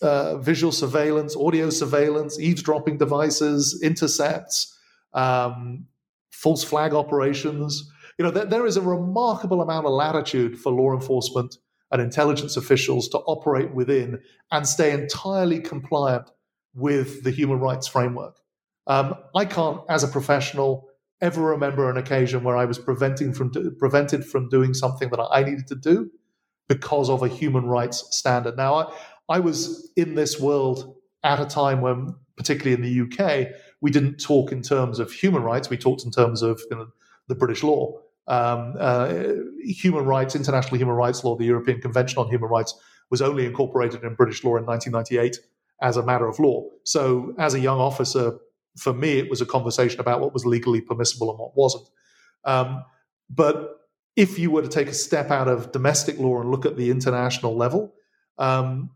uh, 0.03 0.37
visual 0.39 0.73
surveillance, 0.73 1.35
audio 1.35 1.71
surveillance, 1.71 2.39
eavesdropping 2.39 2.99
devices, 2.99 3.81
intercepts, 3.83 4.79
um, 5.15 5.87
false 6.31 6.63
flag 6.63 6.93
operations. 6.93 7.91
You 8.19 8.25
know, 8.25 8.31
there, 8.31 8.45
there 8.45 8.67
is 8.67 8.77
a 8.77 8.83
remarkable 8.83 9.61
amount 9.61 9.87
of 9.87 9.93
latitude 9.93 10.59
for 10.59 10.73
law 10.73 10.93
enforcement 10.93 11.57
and 11.91 12.01
intelligence 12.01 12.57
officials 12.57 13.09
to 13.09 13.19
operate 13.19 13.75
within 13.75 14.21
and 14.51 14.67
stay 14.67 14.93
entirely 14.93 15.61
compliant 15.61 16.31
with 16.75 17.23
the 17.25 17.31
human 17.31 17.61
rights 17.61 17.87
framework. 17.87 18.37
Um, 18.87 19.15
I 19.35 19.45
can't, 19.45 19.81
as 19.89 20.03
a 20.03 20.09
professional, 20.09 20.89
ever 21.21 21.41
remember 21.41 21.89
an 21.89 21.97
occasion 21.97 22.45
where 22.45 22.57
I 22.57 22.65
was 22.65 22.79
preventing 22.79 23.33
from 23.33 23.51
do, 23.51 23.71
prevented 23.71 24.25
from 24.25 24.49
doing 24.49 24.75
something 24.75 25.09
that 25.11 25.21
I 25.21 25.43
needed 25.43 25.67
to 25.69 25.75
do 25.75 26.11
because 26.69 27.09
of 27.09 27.23
a 27.23 27.29
human 27.29 27.65
rights 27.67 28.05
standard. 28.11 28.57
Now, 28.57 28.75
I, 28.75 28.93
I 29.29 29.41
was 29.41 29.91
in 29.97 30.15
this 30.15 30.39
world 30.39 30.97
at 31.23 31.41
a 31.41 31.47
time 31.47 31.81
when, 31.81 32.15
particularly 32.37 32.75
in 32.75 32.83
the 32.83 33.03
UK, 33.03 33.49
we 33.81 33.91
didn't 33.91 34.19
talk 34.19 34.53
in 34.53 34.63
terms 34.63 34.99
of 34.99 35.13
human 35.13 35.43
rights. 35.43 35.71
We 35.71 35.77
talked 35.77 36.05
in 36.05 36.11
terms 36.11 36.43
of 36.43 36.61
you 36.71 36.77
know, 36.77 36.89
the 37.29 37.35
British 37.35 37.63
law. 37.63 38.01
Um, 38.27 38.75
uh, 38.79 39.15
human 39.63 40.05
rights, 40.05 40.35
international 40.35 40.79
human 40.79 40.95
rights 40.95 41.25
law, 41.25 41.37
the 41.37 41.45
European 41.45 41.81
Convention 41.81 42.19
on 42.19 42.29
Human 42.29 42.49
Rights 42.49 42.75
was 43.11 43.21
only 43.21 43.45
incorporated 43.45 44.03
in 44.03 44.15
British 44.15 44.43
law 44.45 44.57
in 44.57 44.65
1998 44.65 45.37
as 45.83 45.97
a 45.97 46.03
matter 46.03 46.27
of 46.27 46.39
law. 46.39 46.65
So, 46.85 47.35
as 47.39 47.55
a 47.55 47.61
young 47.61 47.79
officer, 47.79 48.39
for 48.77 48.93
me, 48.93 49.19
it 49.19 49.29
was 49.29 49.41
a 49.41 49.47
conversation 49.47 50.01
about 50.01 50.21
what 50.21 50.33
was 50.33 50.47
legally 50.47 50.81
permissible 50.81 51.31
and 51.31 51.39
what 51.39 51.57
wasn't. 51.57 51.89
Um, 52.45 52.85
but 53.29 53.81
if 54.17 54.39
you 54.39 54.51
were 54.51 54.63
to 54.63 54.69
take 54.69 54.89
a 54.89 54.95
step 54.95 55.31
out 55.31 55.49
of 55.49 55.73
domestic 55.73 56.19
law 56.19 56.41
and 56.41 56.51
look 56.51 56.67
at 56.67 56.77
the 56.77 56.91
international 56.91 57.57
level, 57.57 57.95
um, 58.39 58.91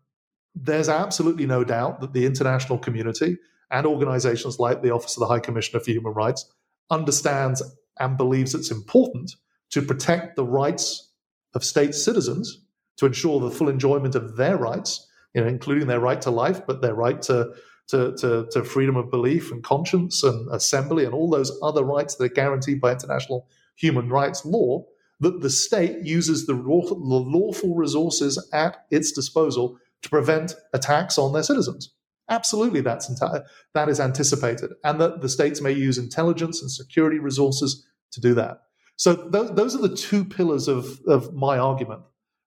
there's 0.55 0.89
absolutely 0.89 1.47
no 1.47 1.64
doubt 1.64 2.01
that 2.01 2.12
the 2.12 2.26
international 2.26 2.79
community 2.79 3.39
and 3.70 3.87
organizations 3.87 4.59
like 4.59 4.83
the 4.83 4.91
Office 4.91 5.16
of 5.16 5.20
the 5.20 5.26
High 5.26 5.41
Commissioner 5.41 5.81
for 5.81 5.91
Human 5.91 6.14
Rights 6.14 6.51
understands 6.91 7.62
and 8.01 8.16
believes 8.16 8.55
it's 8.55 8.70
important 8.70 9.34
to 9.70 9.82
protect 9.82 10.36
the 10.36 10.44
rights 10.44 11.12
of 11.55 11.64
state 11.64 11.94
citizens 11.94 12.62
to 12.96 13.07
ensure 13.07 13.40
the 13.40 13.51
full 13.51 13.68
enjoyment 13.68 14.14
of 14.14 14.36
their 14.36 14.57
rights, 14.57 15.07
you 15.34 15.40
know, 15.40 15.46
including 15.46 15.86
their 15.86 16.01
right 16.01 16.20
to 16.22 16.30
life, 16.30 16.66
but 16.66 16.82
their 16.82 16.94
right 16.94 17.20
to, 17.22 17.53
to, 17.88 18.14
to, 18.16 18.46
to 18.51 18.64
freedom 18.64 18.96
of 18.96 19.11
belief 19.11 19.51
and 19.53 19.62
conscience 19.62 20.22
and 20.22 20.49
assembly 20.53 21.05
and 21.05 21.14
all 21.14 21.30
those 21.30 21.57
other 21.62 21.84
rights 21.84 22.16
that 22.16 22.24
are 22.24 22.34
guaranteed 22.34 22.80
by 22.80 22.92
international 22.92 23.46
human 23.76 24.09
rights 24.09 24.44
law 24.44 24.84
that 25.20 25.40
the 25.40 25.51
state 25.51 26.05
uses 26.05 26.46
the 26.46 26.55
lawful 26.55 27.74
resources 27.74 28.49
at 28.53 28.84
its 28.90 29.12
disposal 29.12 29.78
to 30.03 30.09
prevent 30.09 30.55
attacks 30.72 31.18
on 31.18 31.32
their 31.32 31.42
citizens. 31.42 31.90
Absolutely, 32.29 32.83
that's 32.83 33.09
enti- 33.11 33.45
that 33.74 33.89
is 33.89 34.01
anticipated, 34.01 34.72
and 34.85 35.01
that 35.01 35.22
the 35.22 35.29
states 35.29 35.61
may 35.61 35.72
use 35.72 35.97
intelligence 35.97 36.61
and 36.61 36.70
security 36.70 37.18
resources 37.18 37.87
to 38.12 38.20
do 38.20 38.35
that. 38.35 38.62
So 38.97 39.16
th- 39.31 39.53
those 39.53 39.74
are 39.74 39.81
the 39.81 39.97
two 39.97 40.24
pillars 40.24 40.68
of, 40.68 41.01
of 41.07 41.33
my 41.33 41.59
argument, 41.59 42.03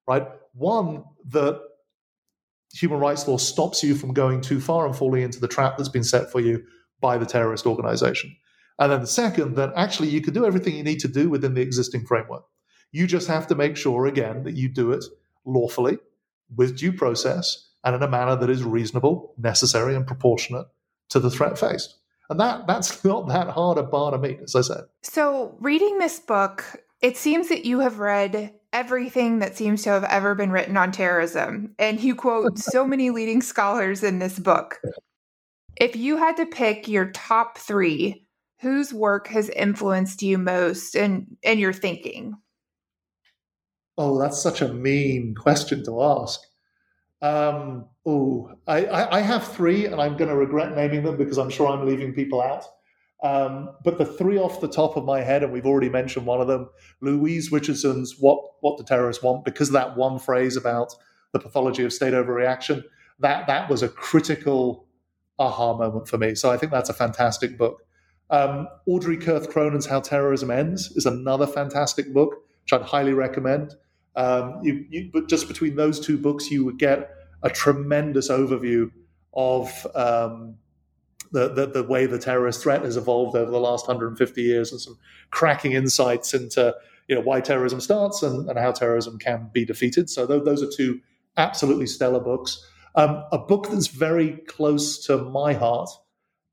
right? 0.08 0.28
One 0.54 1.04
that 1.30 1.62
human 2.74 3.00
rights 3.00 3.28
law 3.28 3.38
stops 3.38 3.84
you 3.84 3.96
from 3.96 4.14
going 4.14 4.42
too 4.42 4.60
far 4.60 4.86
and 4.86 4.96
falling 4.96 5.24
into 5.24 5.40
the 5.40 5.48
trap 5.48 5.78
that's 5.78 5.90
been 5.90 6.04
set 6.04 6.32
for 6.32 6.40
you 6.40 6.64
by 7.00 7.18
the 7.18 7.26
terrorist 7.26 7.66
organization. 7.66 8.36
And 8.78 8.92
then 8.92 9.02
the 9.02 9.08
second, 9.08 9.56
that 9.56 9.74
actually 9.76 10.10
you 10.10 10.22
can 10.22 10.34
do 10.34 10.46
everything 10.46 10.76
you 10.76 10.84
need 10.84 11.00
to 11.02 11.08
do 11.08 11.30
within 11.30 11.54
the 11.54 11.62
existing 11.62 12.06
framework. 12.06 12.44
You 12.92 13.08
just 13.08 13.28
have 13.28 13.48
to 13.48 13.56
make 13.56 13.78
sure, 13.78 14.06
again, 14.06 14.44
that 14.44 14.56
you 14.56 14.70
do 14.70 14.92
it 14.92 15.04
lawfully, 15.46 15.98
with 16.56 16.78
due 16.78 16.94
process, 16.94 17.70
and 17.84 17.96
in 17.96 18.04
a 18.04 18.08
manner 18.08 18.36
that 18.36 18.50
is 18.50 18.64
reasonable, 18.64 19.34
necessary, 19.38 19.96
and 19.96 20.06
proportionate 20.06 20.68
to 21.10 21.20
the 21.20 21.30
threat 21.30 21.58
faced. 21.58 21.98
And 22.30 22.40
that 22.40 22.68
that's 22.68 23.04
not 23.06 23.28
that 23.28 23.50
hard 23.50 23.78
a 23.78 23.84
bar 23.84 24.12
to 24.12 24.18
meet, 24.18 24.40
as 24.42 24.56
I 24.56 24.62
said. 24.62 24.86
So, 25.04 25.56
reading 25.60 26.00
this 26.00 26.20
book, 26.20 26.64
it 27.02 27.18
seems 27.18 27.50
that 27.50 27.66
you 27.66 27.80
have 27.80 28.00
read 28.00 28.54
everything 28.74 29.40
that 29.40 29.58
seems 29.58 29.84
to 29.84 29.90
have 29.90 30.06
ever 30.06 30.34
been 30.34 30.52
written 30.52 30.78
on 30.78 30.92
terrorism, 30.92 31.76
and 31.78 32.00
you 32.00 32.16
quote 32.16 32.58
so 32.58 32.86
many 32.88 33.10
leading 33.10 33.42
scholars 33.42 34.04
in 34.04 34.20
this 34.20 34.40
book. 34.40 34.80
If 35.76 35.96
you 35.96 36.18
had 36.18 36.38
to 36.38 36.46
pick 36.46 36.88
your 36.88 37.12
top 37.12 37.58
three, 37.58 38.28
whose 38.62 38.94
work 38.94 39.28
has 39.28 39.50
influenced 39.50 40.22
you 40.22 40.38
most 40.38 40.96
in, 40.96 41.38
in 41.42 41.60
your 41.60 41.74
thinking? 41.74 42.36
Oh, 43.98 44.20
that's 44.20 44.42
such 44.42 44.62
a 44.62 44.74
mean 44.74 45.36
question 45.36 45.84
to 45.86 46.02
ask. 46.02 46.40
Um, 47.22 47.86
oh, 48.06 48.52
I, 48.68 48.86
I, 48.86 49.18
I, 49.18 49.22
have 49.22 49.48
three, 49.48 49.86
and 49.86 50.02
I'm 50.02 50.18
going 50.18 50.30
to 50.30 50.36
regret 50.36 50.76
naming 50.76 51.04
them 51.04 51.18
because 51.18 51.38
I'm 51.38 51.52
sure 51.52 51.68
I'm 51.68 51.86
leaving 51.86 52.14
people 52.14 52.42
out. 52.42 52.66
Um, 53.24 53.76
but 53.84 54.00
the 54.00 54.06
three 54.06 54.40
off 54.40 54.60
the 54.60 54.68
top 54.68 54.98
of 54.98 55.06
my 55.06 55.22
head, 55.22 55.44
and 55.44 55.54
we've 55.54 55.68
already 55.68 55.90
mentioned 55.90 56.26
one 56.26 56.42
of 56.42 56.48
them, 56.48 56.70
Louise 57.02 57.52
Richardson's 57.52 58.16
"What 58.20 58.40
What 58.62 58.78
the 58.78 58.84
Terrorists 58.84 59.22
Want," 59.22 59.46
because 59.46 59.70
that 59.72 59.96
one 59.96 60.18
phrase 60.18 60.58
about 60.58 60.96
the 61.32 61.40
pathology 61.40 61.84
of 61.84 61.94
state 61.94 62.14
overreaction. 62.14 62.84
That 63.20 63.46
that 63.46 63.70
was 63.70 63.84
a 63.84 63.90
critical 63.90 64.88
aha 65.38 65.78
moment 65.78 66.08
for 66.08 66.18
me. 66.18 66.34
So 66.34 66.50
I 66.50 66.58
think 66.58 66.72
that's 66.72 66.90
a 66.90 66.94
fantastic 66.94 67.56
book. 67.56 67.84
Um, 68.32 68.68
Audrey 68.88 69.18
Kurth 69.18 69.52
Cronin's 69.52 69.86
"How 69.86 70.00
Terrorism 70.00 70.50
Ends" 70.50 70.92
is 70.96 71.06
another 71.06 71.46
fantastic 71.46 72.12
book 72.12 72.38
which 72.64 72.74
I'd 72.74 72.88
highly 72.88 73.14
recommend. 73.14 73.76
Um, 74.16 74.59
you, 74.64 74.86
you, 74.89 75.09
but 75.12 75.30
just 75.30 75.47
between 75.47 75.76
those 75.76 75.99
two 75.99 76.18
books, 76.18 76.51
you 76.51 76.66
would 76.66 76.78
get 76.78 77.09
a 77.43 77.49
tremendous 77.49 78.30
overview 78.30 78.91
of 79.34 79.88
um, 79.95 80.55
the, 81.32 81.49
the, 81.49 81.66
the 81.68 81.84
way 81.84 82.05
the 82.05 82.20
terrorist 82.20 82.62
threat 82.62 82.84
has 82.84 82.97
evolved 82.97 83.36
over 83.36 83.49
the 83.49 83.59
last 83.59 83.88
150 83.88 84.41
years, 84.41 84.72
and 84.72 84.82
some 84.82 84.97
cracking 85.30 85.74
insights 85.74 86.34
into 86.34 86.76
you 87.07 87.16
know 87.16 87.22
why 87.22 87.41
terrorism 87.41 87.82
starts 87.82 88.24
and, 88.24 88.49
and 88.49 88.59
how 88.59 88.72
terrorism 88.72 89.18
can 89.18 89.49
be 89.53 89.66
defeated. 89.66 90.09
So 90.09 90.28
th- 90.28 90.43
those 90.43 90.62
are 90.62 90.70
two 90.70 91.01
absolutely 91.38 91.88
stellar 91.88 92.20
books. 92.20 92.66
Um, 92.95 93.24
a 93.32 93.38
book 93.38 93.70
that's 93.70 93.88
very 93.88 94.38
close 94.47 95.03
to 95.05 95.18
my 95.18 95.53
heart 95.53 95.89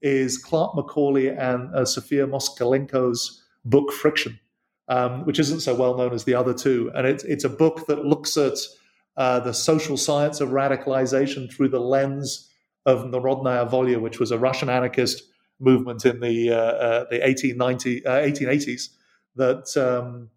is 0.00 0.38
Clark 0.38 0.74
McCauley 0.74 1.36
and 1.36 1.74
uh, 1.74 1.84
Sophia 1.84 2.26
Moskalenko's 2.26 3.42
book 3.64 3.92
Friction 3.92 4.38
um, 4.88 5.24
which 5.24 5.38
isn't 5.38 5.60
so 5.60 5.74
well 5.74 5.96
known 5.96 6.12
as 6.12 6.24
the 6.24 6.34
other 6.34 6.54
two. 6.54 6.90
And 6.94 7.06
it's 7.06 7.24
it's 7.24 7.44
a 7.44 7.48
book 7.48 7.86
that 7.86 8.04
looks 8.04 8.36
at 8.36 8.58
uh, 9.16 9.40
the 9.40 9.52
social 9.52 9.96
science 9.96 10.40
of 10.40 10.50
radicalization 10.50 11.52
through 11.52 11.68
the 11.70 11.80
lens 11.80 12.50
of 12.86 13.04
Narodnaya 13.04 13.68
Volya, 13.68 14.00
which 14.00 14.18
was 14.18 14.30
a 14.30 14.38
Russian 14.38 14.68
anarchist 14.68 15.22
movement 15.60 16.04
in 16.04 16.20
the 16.20 16.50
uh, 16.50 17.04
the 17.10 17.20
1890, 17.20 18.02
1880s 18.02 18.88
that 19.36 19.76
um, 19.76 20.30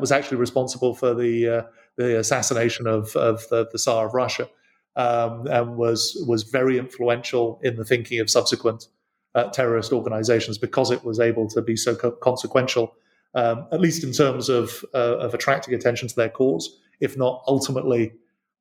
was 0.00 0.12
actually 0.12 0.38
responsible 0.38 0.94
for 0.94 1.14
the 1.14 1.66
the 1.96 2.18
assassination 2.18 2.86
of, 2.86 3.14
of 3.16 3.46
the, 3.48 3.68
the 3.70 3.78
Tsar 3.78 4.06
of 4.06 4.14
Russia, 4.14 4.48
um, 4.96 5.46
and 5.46 5.76
was 5.76 6.22
was 6.26 6.44
very 6.44 6.78
influential 6.78 7.60
in 7.62 7.76
the 7.76 7.84
thinking 7.84 8.20
of 8.20 8.30
subsequent 8.30 8.86
uh, 9.34 9.44
terrorist 9.50 9.92
organizations 9.92 10.58
because 10.58 10.90
it 10.90 11.04
was 11.04 11.20
able 11.20 11.48
to 11.48 11.62
be 11.62 11.76
so 11.76 11.94
co- 11.94 12.12
consequential, 12.12 12.94
um, 13.34 13.66
at 13.72 13.80
least 13.80 14.04
in 14.04 14.12
terms 14.12 14.48
of 14.48 14.84
uh, 14.94 15.18
of 15.18 15.34
attracting 15.34 15.74
attention 15.74 16.08
to 16.08 16.16
their 16.16 16.28
cause, 16.28 16.78
if 17.00 17.16
not 17.16 17.42
ultimately 17.46 18.12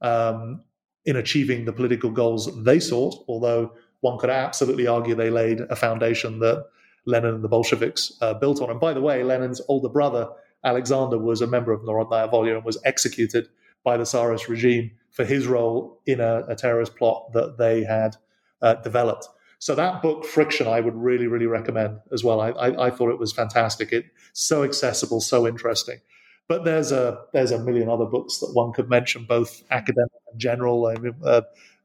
um, 0.02 0.62
in 1.06 1.16
achieving 1.16 1.66
the 1.66 1.74
political 1.74 2.12
goals 2.12 2.50
they 2.64 2.80
sought. 2.80 3.24
Although 3.28 3.74
one 4.02 4.18
could 4.18 4.30
absolutely 4.30 4.88
argue 4.88 5.16
they 5.16 5.30
laid 5.30 5.62
a 5.62 5.76
foundation 5.76 6.40
that 6.40 6.66
Lenin 7.06 7.36
and 7.36 7.44
the 7.44 7.50
Bolsheviks 7.50 8.18
uh, 8.22 8.34
built 8.34 8.62
on. 8.62 8.70
And 8.70 8.80
by 8.80 8.94
the 8.94 9.02
way, 9.02 9.24
Lenin's 9.24 9.62
older 9.68 9.90
brother 9.90 10.30
Alexander 10.64 11.18
was 11.18 11.42
a 11.42 11.48
member 11.48 11.72
of 11.72 11.82
Narodnaya 11.82 12.32
Volya 12.32 12.56
and 12.56 12.66
was 12.66 12.78
executed 12.86 13.48
by 13.84 13.98
the 13.98 14.06
Tsarist 14.06 14.48
regime 14.48 14.92
for 15.10 15.26
his 15.26 15.48
role 15.48 16.00
in 16.06 16.20
a, 16.20 16.44
a 16.48 16.56
terrorist 16.56 16.96
plot 16.96 17.34
that 17.34 17.58
they 17.58 17.84
had 17.84 18.16
uh, 18.62 18.76
developed. 18.76 19.28
So 19.62 19.76
that 19.76 20.02
book, 20.02 20.26
Friction, 20.26 20.68
I 20.68 20.82
would 20.82 20.96
really, 20.96 21.28
really 21.28 21.46
recommend 21.46 22.00
as 22.12 22.24
well. 22.24 22.42
I, 22.42 22.50
I, 22.50 22.88
I, 22.88 22.90
thought 22.90 23.12
it 23.12 23.20
was 23.20 23.32
fantastic. 23.32 23.92
It's 23.92 24.08
so 24.34 24.64
accessible, 24.64 25.22
so 25.22 25.46
interesting. 25.46 26.00
But 26.48 26.66
there's 26.66 26.92
a 26.92 27.26
there's 27.32 27.52
a 27.52 27.60
million 27.60 27.88
other 27.88 28.06
books 28.06 28.40
that 28.40 28.50
one 28.54 28.74
could 28.74 28.90
mention, 28.90 29.26
both 29.26 29.62
academic 29.70 30.10
and 30.32 30.42
general. 30.42 30.88
I 30.88 30.96
mean, 30.96 31.14
uh, 31.24 31.42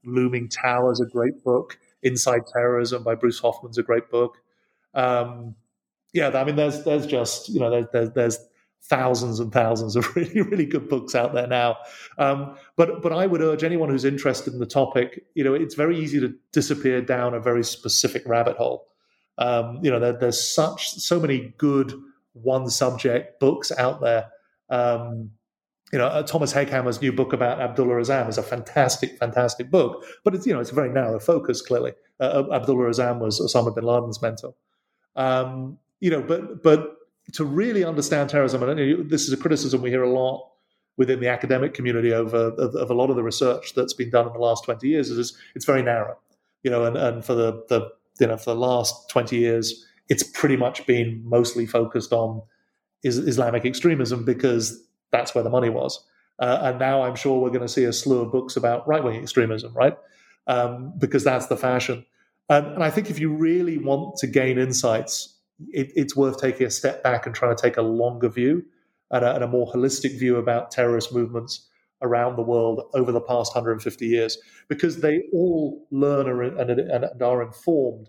Looming 0.06 0.48
Tower 0.48 0.90
is 0.90 1.00
a 1.00 1.06
great 1.06 1.44
book. 1.44 1.78
Inside 2.02 2.46
Terrorism 2.50 3.02
by 3.02 3.14
Bruce 3.14 3.40
Hoffman's 3.40 3.76
a 3.76 3.82
great 3.82 4.08
book. 4.10 4.38
Um, 4.94 5.54
yeah, 6.14 6.30
I 6.30 6.44
mean, 6.44 6.56
there's 6.56 6.82
there's 6.84 7.06
just 7.06 7.50
you 7.50 7.60
know 7.60 7.68
there's 7.68 7.86
there's, 7.92 8.10
there's 8.12 8.38
thousands 8.88 9.40
and 9.40 9.52
thousands 9.52 9.96
of 9.96 10.14
really 10.16 10.40
really 10.42 10.66
good 10.66 10.88
books 10.88 11.14
out 11.14 11.34
there 11.34 11.46
now 11.46 11.76
um, 12.18 12.56
but 12.76 13.02
but 13.02 13.12
i 13.12 13.26
would 13.26 13.40
urge 13.40 13.64
anyone 13.64 13.88
who's 13.88 14.04
interested 14.04 14.52
in 14.52 14.58
the 14.58 14.66
topic 14.66 15.24
you 15.34 15.44
know 15.44 15.54
it's 15.54 15.74
very 15.74 15.98
easy 15.98 16.20
to 16.20 16.34
disappear 16.52 17.00
down 17.00 17.34
a 17.34 17.40
very 17.40 17.64
specific 17.64 18.22
rabbit 18.26 18.56
hole 18.56 18.86
um, 19.38 19.78
you 19.82 19.90
know 19.90 19.98
there, 19.98 20.12
there's 20.12 20.42
such 20.42 20.90
so 20.90 21.20
many 21.20 21.54
good 21.58 21.92
one 22.32 22.68
subject 22.68 23.40
books 23.40 23.72
out 23.72 24.00
there 24.00 24.28
um, 24.68 25.30
you 25.92 25.98
know, 25.98 26.06
uh, 26.06 26.22
Thomas 26.22 26.52
Hegghammer's 26.52 27.00
new 27.00 27.12
book 27.12 27.32
about 27.32 27.60
Abdullah 27.60 27.94
Azzam 27.94 28.28
is 28.28 28.38
a 28.38 28.42
fantastic, 28.42 29.16
fantastic 29.18 29.70
book, 29.70 30.04
but 30.24 30.34
it's 30.34 30.46
you 30.46 30.52
know 30.52 30.60
it's 30.60 30.72
a 30.72 30.74
very 30.74 30.90
narrow 30.90 31.20
focus. 31.20 31.62
Clearly, 31.62 31.92
uh, 32.18 32.44
Abdullah 32.52 32.90
Azzam 32.90 33.20
was 33.20 33.40
Osama 33.40 33.74
bin 33.74 33.84
Laden's 33.84 34.20
mentor. 34.20 34.54
Um, 35.14 35.78
you 36.00 36.10
know, 36.10 36.22
but 36.22 36.62
but 36.62 36.96
to 37.32 37.44
really 37.44 37.84
understand 37.84 38.30
terrorism, 38.30 38.62
and 38.62 39.10
this 39.10 39.26
is 39.26 39.32
a 39.32 39.36
criticism 39.36 39.82
we 39.82 39.90
hear 39.90 40.02
a 40.02 40.10
lot 40.10 40.48
within 40.96 41.20
the 41.20 41.28
academic 41.28 41.74
community 41.74 42.12
over 42.12 42.36
of, 42.36 42.74
of, 42.74 42.90
a 42.90 42.94
lot 42.94 43.10
of 43.10 43.16
the 43.16 43.22
research 43.22 43.74
that's 43.74 43.92
been 43.92 44.10
done 44.10 44.26
in 44.26 44.32
the 44.32 44.38
last 44.38 44.64
20 44.64 44.88
years 44.88 45.10
is 45.10 45.36
it's 45.54 45.64
very 45.64 45.82
narrow 45.82 46.16
you 46.62 46.70
know 46.70 46.84
and, 46.84 46.96
and 46.96 47.24
for 47.24 47.34
the, 47.34 47.64
the 47.68 47.88
you 48.18 48.26
know 48.26 48.36
for 48.36 48.54
the 48.54 48.60
last 48.60 49.08
20 49.10 49.36
years 49.36 49.84
it's 50.08 50.22
pretty 50.22 50.56
much 50.56 50.86
been 50.86 51.20
mostly 51.24 51.66
focused 51.66 52.12
on 52.12 52.42
is 53.02 53.18
islamic 53.18 53.64
extremism 53.64 54.24
because 54.24 54.82
that's 55.12 55.34
where 55.34 55.44
the 55.44 55.50
money 55.50 55.68
was. 55.68 56.04
Uh, 56.38 56.58
and 56.62 56.78
now 56.78 57.02
i'm 57.02 57.14
sure 57.14 57.40
we're 57.40 57.50
going 57.50 57.60
to 57.60 57.68
see 57.68 57.84
a 57.84 57.92
slew 57.92 58.20
of 58.20 58.32
books 58.32 58.56
about 58.56 58.86
right-wing 58.88 59.20
extremism 59.20 59.72
right? 59.74 59.96
Um, 60.48 60.92
because 60.96 61.24
that's 61.24 61.46
the 61.46 61.56
fashion. 61.56 62.06
And, 62.48 62.66
and 62.66 62.84
i 62.84 62.90
think 62.90 63.10
if 63.10 63.18
you 63.18 63.32
really 63.32 63.78
want 63.78 64.16
to 64.18 64.26
gain 64.26 64.58
insights 64.58 65.35
it, 65.68 65.92
it's 65.94 66.16
worth 66.16 66.38
taking 66.38 66.66
a 66.66 66.70
step 66.70 67.02
back 67.02 67.26
and 67.26 67.34
trying 67.34 67.54
to 67.54 67.60
take 67.60 67.76
a 67.76 67.82
longer 67.82 68.28
view 68.28 68.64
and 69.10 69.24
a, 69.24 69.34
and 69.34 69.44
a, 69.44 69.48
more 69.48 69.70
holistic 69.72 70.18
view 70.18 70.36
about 70.36 70.70
terrorist 70.70 71.12
movements 71.12 71.68
around 72.02 72.36
the 72.36 72.42
world 72.42 72.82
over 72.94 73.12
the 73.12 73.20
past 73.20 73.54
150 73.54 74.06
years, 74.06 74.38
because 74.68 75.00
they 75.00 75.22
all 75.32 75.86
learn 75.90 76.28
and, 76.28 76.70
and, 76.70 76.80
and 76.80 77.22
are 77.22 77.42
informed 77.42 78.08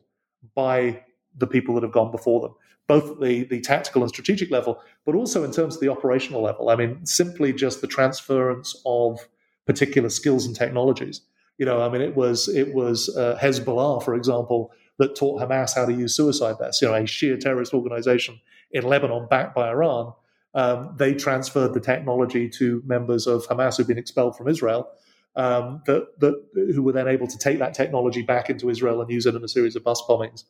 by 0.55 1.01
the 1.37 1.47
people 1.47 1.75
that 1.75 1.83
have 1.83 1.91
gone 1.91 2.11
before 2.11 2.41
them, 2.41 2.53
both 2.87 3.19
the, 3.21 3.43
the 3.45 3.61
tactical 3.61 4.01
and 4.01 4.09
strategic 4.09 4.51
level, 4.51 4.81
but 5.05 5.15
also 5.15 5.43
in 5.43 5.51
terms 5.51 5.75
of 5.75 5.81
the 5.81 5.89
operational 5.89 6.41
level. 6.41 6.69
I 6.69 6.75
mean, 6.75 7.05
simply 7.05 7.53
just 7.53 7.81
the 7.81 7.87
transference 7.87 8.79
of 8.85 9.19
particular 9.65 10.09
skills 10.09 10.45
and 10.45 10.55
technologies. 10.55 11.21
You 11.57 11.65
know, 11.65 11.81
I 11.81 11.89
mean, 11.89 12.01
it 12.01 12.15
was 12.15 12.47
it 12.49 12.73
was 12.73 13.15
uh, 13.15 13.37
Hezbollah, 13.41 14.03
for 14.03 14.15
example, 14.15 14.71
that 14.97 15.15
taught 15.15 15.41
Hamas 15.41 15.75
how 15.75 15.85
to 15.85 15.93
use 15.93 16.15
suicide 16.15 16.55
vests, 16.59 16.81
you 16.81 16.87
know, 16.87 16.95
a 16.95 17.01
Shia 17.01 17.39
terrorist 17.39 17.73
organization 17.73 18.39
in 18.71 18.83
Lebanon 18.83 19.27
backed 19.29 19.55
by 19.55 19.69
Iran. 19.69 20.13
Um, 20.53 20.95
they 20.97 21.13
transferred 21.13 21.73
the 21.73 21.79
technology 21.79 22.49
to 22.49 22.81
members 22.85 23.27
of 23.27 23.45
Hamas 23.47 23.77
who'd 23.77 23.87
been 23.87 23.97
expelled 23.97 24.35
from 24.35 24.47
Israel, 24.47 24.89
um, 25.35 25.83
that, 25.85 26.19
that, 26.19 26.43
who 26.53 26.81
were 26.81 26.93
then 26.93 27.07
able 27.07 27.27
to 27.27 27.37
take 27.37 27.59
that 27.59 27.75
technology 27.75 28.23
back 28.23 28.49
into 28.49 28.69
Israel 28.69 29.01
and 29.01 29.11
use 29.11 29.27
it 29.27 29.35
in 29.35 29.43
a 29.43 29.47
series 29.47 29.75
of 29.75 29.83
bus 29.83 30.01
bombings, 30.09 30.45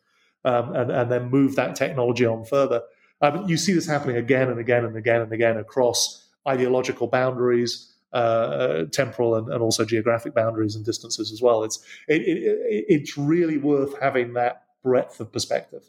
um, 0.46 0.74
and, 0.76 0.92
and, 0.92 1.12
then 1.12 1.30
move 1.30 1.58
that 1.58 1.76
technology 1.76 2.26
on 2.26 2.46
further. 2.46 2.82
Um, 3.22 3.50
you 3.50 3.58
see 3.58 3.74
this 3.74 3.86
happening 3.86 4.16
again 4.16 4.50
and 4.50 4.60
again 4.60 4.86
and 4.86 4.96
again 4.96 5.22
and 5.22 5.34
again 5.34 5.58
across 5.58 6.26
ideological 6.48 7.08
boundaries, 7.08 7.92
uh, 8.14 8.86
temporal 8.92 9.36
and, 9.36 9.52
and, 9.52 9.62
also 9.62 9.84
geographic 9.84 10.34
boundaries 10.34 10.76
and 10.76 10.86
distances 10.86 11.32
as 11.32 11.42
well. 11.42 11.64
It's 11.64 11.80
it, 12.08 12.22
it, 12.22 12.86
it's 12.88 13.18
really 13.18 13.58
worth 13.58 14.00
having 14.00 14.34
that 14.34 14.64
breadth 14.82 15.20
of 15.20 15.32
perspective 15.32 15.84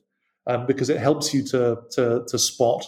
um, 0.47 0.67
because 0.67 0.91
it 0.91 0.99
helps 0.99 1.33
you 1.33 1.45
to 1.45 1.83
to, 1.93 2.25
to 2.27 2.39
spot, 2.39 2.87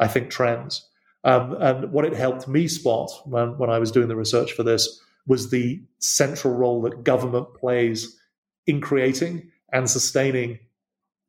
I 0.00 0.08
think, 0.08 0.30
trends. 0.30 0.88
Um, 1.22 1.56
and 1.60 1.92
what 1.92 2.04
it 2.04 2.12
helped 2.12 2.48
me 2.48 2.68
spot 2.68 3.10
when, 3.24 3.56
when 3.56 3.70
I 3.70 3.78
was 3.78 3.90
doing 3.90 4.08
the 4.08 4.16
research 4.16 4.52
for 4.52 4.62
this 4.62 5.00
was 5.26 5.50
the 5.50 5.82
central 5.98 6.54
role 6.54 6.82
that 6.82 7.02
government 7.02 7.54
plays 7.54 8.18
in 8.66 8.80
creating 8.80 9.50
and 9.72 9.88
sustaining 9.88 10.58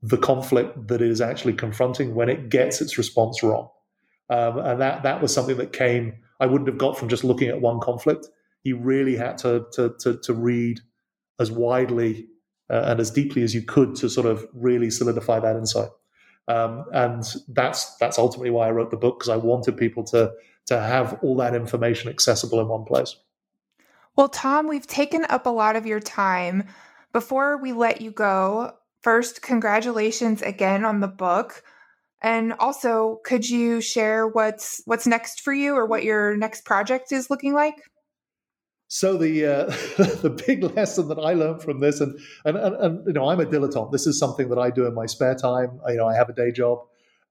the 0.02 0.18
conflict 0.18 0.88
that 0.88 1.02
it 1.02 1.10
is 1.10 1.22
actually 1.22 1.54
confronting 1.54 2.14
when 2.14 2.30
it 2.30 2.50
gets 2.50 2.82
its 2.82 2.98
response 2.98 3.42
wrong. 3.42 3.70
Um, 4.30 4.58
and 4.58 4.82
that 4.82 5.04
that 5.04 5.22
was 5.22 5.34
something 5.34 5.58
that 5.58 5.72
came 5.72 6.16
I 6.40 6.46
wouldn't 6.46 6.68
have 6.68 6.78
got 6.78 6.98
from 6.98 7.10
just 7.10 7.24
looking 7.24 7.50
at 7.50 7.62
one 7.62 7.80
conflict. 7.80 8.28
He 8.62 8.74
really 8.74 9.16
had 9.16 9.38
to 9.40 9.66
to 9.74 9.96
to, 10.00 10.18
to 10.18 10.34
read 10.34 10.82
as 11.40 11.52
widely 11.52 12.28
uh, 12.70 12.84
and 12.86 13.00
as 13.00 13.12
deeply 13.12 13.44
as 13.44 13.54
you 13.54 13.62
could 13.62 13.96
to 13.96 14.10
sort 14.10 14.28
of 14.28 14.46
really 14.54 14.90
solidify 14.90 15.40
that 15.40 15.56
insight. 15.56 15.90
Um, 16.48 16.86
and 16.94 17.24
that's 17.50 17.96
that's 17.98 18.20
ultimately 18.20 18.52
why 18.52 18.68
I 18.68 18.72
wrote 18.72 18.92
the 18.92 18.98
book 18.98 19.20
because 19.20 19.30
I 19.30 19.38
wanted 19.38 19.78
people 19.78 20.04
to 20.06 20.32
to 20.68 20.80
have 20.80 21.20
all 21.22 21.36
that 21.38 21.56
information 21.56 22.10
accessible 22.10 22.60
in 22.60 22.68
one 22.68 22.86
place. 22.86 23.16
Well, 24.16 24.30
Tom, 24.30 24.68
we've 24.68 24.88
taken 24.88 25.26
up 25.30 25.46
a 25.46 25.50
lot 25.50 25.76
of 25.76 25.86
your 25.86 26.00
time. 26.00 26.64
Before 27.12 27.58
we 27.58 27.74
let 27.74 28.02
you 28.02 28.12
go, 28.12 28.74
first, 29.02 29.42
congratulations 29.42 30.42
again 30.42 30.86
on 30.86 31.02
the 31.02 31.08
book. 31.08 31.64
And 32.26 32.54
also, 32.54 33.20
could 33.24 33.48
you 33.48 33.82
share 33.82 34.28
what's 34.28 34.82
what's 34.86 35.06
next 35.06 35.42
for 35.42 35.54
you 35.54 35.76
or 35.76 35.86
what 35.86 36.04
your 36.04 36.36
next 36.36 36.66
project 36.66 37.12
is 37.12 37.30
looking 37.30 37.54
like? 37.54 37.76
So 38.88 39.16
the 39.16 39.46
uh, 39.46 39.66
the 40.24 40.44
big 40.48 40.64
lesson 40.64 41.08
that 41.10 41.20
I 41.20 41.34
learned 41.34 41.62
from 41.62 41.82
this, 41.82 42.02
and, 42.02 42.20
and, 42.44 42.58
and 42.58 42.76
and 42.78 43.06
you 43.06 43.14
know, 43.14 43.30
I'm 43.30 43.40
a 43.40 43.46
dilettante. 43.46 43.92
This 43.92 44.08
is 44.08 44.18
something 44.18 44.50
that 44.50 44.58
I 44.58 44.72
do 44.72 44.88
in 44.88 44.96
my 44.96 45.06
spare 45.06 45.36
time. 45.36 45.80
You 45.88 45.98
know, 45.98 46.08
I 46.08 46.16
have 46.16 46.28
a 46.28 46.34
day 46.34 46.52
job, 46.52 46.80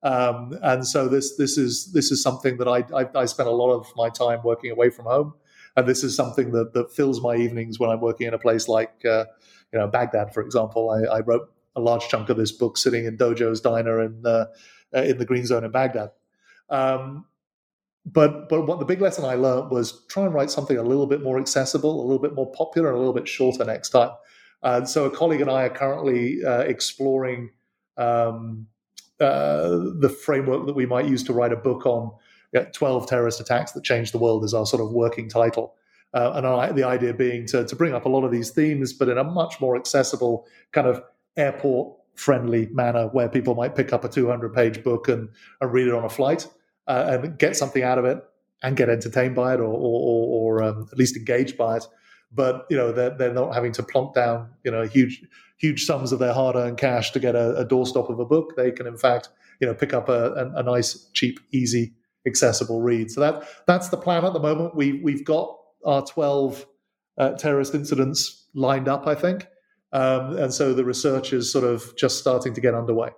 um, 0.04 0.56
and 0.62 0.86
so 0.86 1.08
this 1.08 1.36
this 1.38 1.58
is 1.58 1.90
this 1.92 2.12
is 2.12 2.22
something 2.22 2.58
that 2.58 2.68
I, 2.68 2.84
I 2.96 3.08
I 3.16 3.24
spend 3.24 3.48
a 3.48 3.52
lot 3.52 3.72
of 3.72 3.92
my 3.96 4.10
time 4.10 4.42
working 4.44 4.70
away 4.70 4.90
from 4.90 5.06
home, 5.06 5.34
and 5.76 5.88
this 5.88 6.04
is 6.04 6.14
something 6.14 6.52
that 6.52 6.72
that 6.74 6.92
fills 6.92 7.20
my 7.20 7.34
evenings 7.34 7.80
when 7.80 7.90
I'm 7.90 8.00
working 8.00 8.28
in 8.28 8.34
a 8.34 8.38
place 8.38 8.68
like 8.68 8.94
uh, 9.04 9.24
you 9.72 9.80
know 9.80 9.88
Baghdad, 9.88 10.32
for 10.32 10.40
example. 10.40 10.90
I, 10.90 11.16
I, 11.16 11.20
wrote 11.20 11.50
a 11.74 11.80
large 11.80 12.06
chunk 12.06 12.28
of 12.28 12.36
this 12.36 12.52
book 12.52 12.78
sitting 12.78 13.06
in 13.06 13.16
Dojo's 13.16 13.60
diner 13.60 14.00
in 14.00 14.24
uh, 14.24 14.44
uh, 14.94 15.02
in 15.02 15.18
the 15.18 15.24
green 15.24 15.46
zone 15.46 15.64
in 15.64 15.70
Baghdad. 15.70 16.10
Um, 16.70 17.26
but 18.06 18.48
but 18.48 18.66
what 18.66 18.78
the 18.78 18.84
big 18.84 19.00
lesson 19.00 19.24
I 19.24 19.34
learned 19.34 19.70
was 19.70 20.04
try 20.06 20.24
and 20.24 20.34
write 20.34 20.50
something 20.50 20.76
a 20.76 20.82
little 20.82 21.06
bit 21.06 21.22
more 21.22 21.38
accessible, 21.38 22.00
a 22.00 22.04
little 22.04 22.22
bit 22.22 22.34
more 22.34 22.50
popular, 22.52 22.88
and 22.88 22.96
a 22.96 22.98
little 22.98 23.14
bit 23.14 23.28
shorter 23.28 23.64
next 23.64 23.90
time. 23.90 24.10
And 24.62 24.88
so 24.88 25.04
a 25.04 25.10
colleague 25.10 25.40
and 25.40 25.50
I 25.50 25.64
are 25.64 25.70
currently 25.70 26.44
uh, 26.44 26.60
exploring 26.60 27.50
um, 27.96 28.66
uh, 29.20 29.68
the 30.00 30.08
framework 30.24 30.66
that 30.66 30.74
we 30.74 30.86
might 30.86 31.06
use 31.06 31.22
to 31.24 31.32
write 31.32 31.52
a 31.52 31.56
book 31.56 31.86
on 31.86 32.12
12 32.72 33.06
terrorist 33.06 33.40
attacks 33.40 33.72
that 33.72 33.84
changed 33.84 34.12
the 34.12 34.18
world 34.18 34.44
is 34.44 34.54
our 34.54 34.66
sort 34.66 34.82
of 34.82 34.90
working 34.90 35.28
title. 35.28 35.74
Uh, 36.12 36.32
and 36.34 36.46
I, 36.46 36.72
the 36.72 36.84
idea 36.84 37.12
being 37.12 37.44
to, 37.46 37.64
to 37.66 37.76
bring 37.76 37.92
up 37.92 38.06
a 38.06 38.08
lot 38.08 38.24
of 38.24 38.30
these 38.30 38.50
themes, 38.50 38.92
but 38.92 39.08
in 39.08 39.18
a 39.18 39.24
much 39.24 39.60
more 39.60 39.76
accessible 39.76 40.46
kind 40.72 40.86
of 40.86 41.02
airport 41.36 41.96
friendly 42.14 42.66
manner 42.66 43.08
where 43.08 43.28
people 43.28 43.54
might 43.54 43.74
pick 43.74 43.92
up 43.92 44.04
a 44.04 44.08
200 44.08 44.52
page 44.52 44.82
book 44.82 45.08
and, 45.08 45.28
and 45.60 45.72
read 45.72 45.86
it 45.86 45.94
on 45.94 46.04
a 46.04 46.08
flight 46.08 46.46
uh, 46.86 47.18
and 47.22 47.38
get 47.38 47.56
something 47.56 47.82
out 47.82 47.98
of 47.98 48.04
it 48.04 48.22
and 48.62 48.76
get 48.76 48.88
entertained 48.88 49.34
by 49.34 49.54
it 49.54 49.60
or, 49.60 49.64
or, 49.64 50.58
or 50.58 50.62
um, 50.62 50.88
at 50.90 50.98
least 50.98 51.16
engaged 51.16 51.56
by 51.56 51.76
it. 51.76 51.86
But, 52.32 52.66
you 52.70 52.76
know, 52.76 52.92
they're, 52.92 53.16
they're 53.16 53.32
not 53.32 53.54
having 53.54 53.72
to 53.72 53.82
plonk 53.82 54.14
down, 54.14 54.50
you 54.64 54.70
know, 54.70 54.82
huge, 54.82 55.22
huge 55.58 55.84
sums 55.84 56.12
of 56.12 56.18
their 56.18 56.32
hard-earned 56.32 56.78
cash 56.78 57.12
to 57.12 57.20
get 57.20 57.34
a, 57.34 57.56
a 57.56 57.64
doorstop 57.64 58.10
of 58.10 58.18
a 58.18 58.24
book, 58.24 58.56
they 58.56 58.70
can 58.70 58.86
in 58.86 58.96
fact, 58.96 59.28
you 59.60 59.66
know, 59.66 59.74
pick 59.74 59.92
up 59.92 60.08
a, 60.08 60.32
a, 60.32 60.60
a, 60.60 60.62
nice, 60.62 61.08
cheap, 61.12 61.38
easy, 61.52 61.94
accessible 62.26 62.80
read. 62.80 63.10
So 63.10 63.20
that 63.20 63.48
that's 63.66 63.88
the 63.88 63.96
plan 63.96 64.24
at 64.24 64.32
the 64.32 64.40
moment. 64.40 64.74
We 64.74 64.94
we've 64.94 65.24
got 65.24 65.56
our 65.84 66.04
twelve 66.04 66.66
uh, 67.18 67.30
terrorist 67.32 67.74
incidents 67.74 68.46
lined 68.54 68.88
up, 68.88 69.06
I 69.06 69.14
think, 69.14 69.46
um, 69.94 70.36
and 70.36 70.52
so 70.52 70.74
the 70.74 70.84
research 70.84 71.32
is 71.32 71.50
sort 71.50 71.64
of 71.64 71.96
just 71.96 72.18
starting 72.18 72.52
to 72.52 72.60
get 72.60 72.74
underway. 72.74 73.10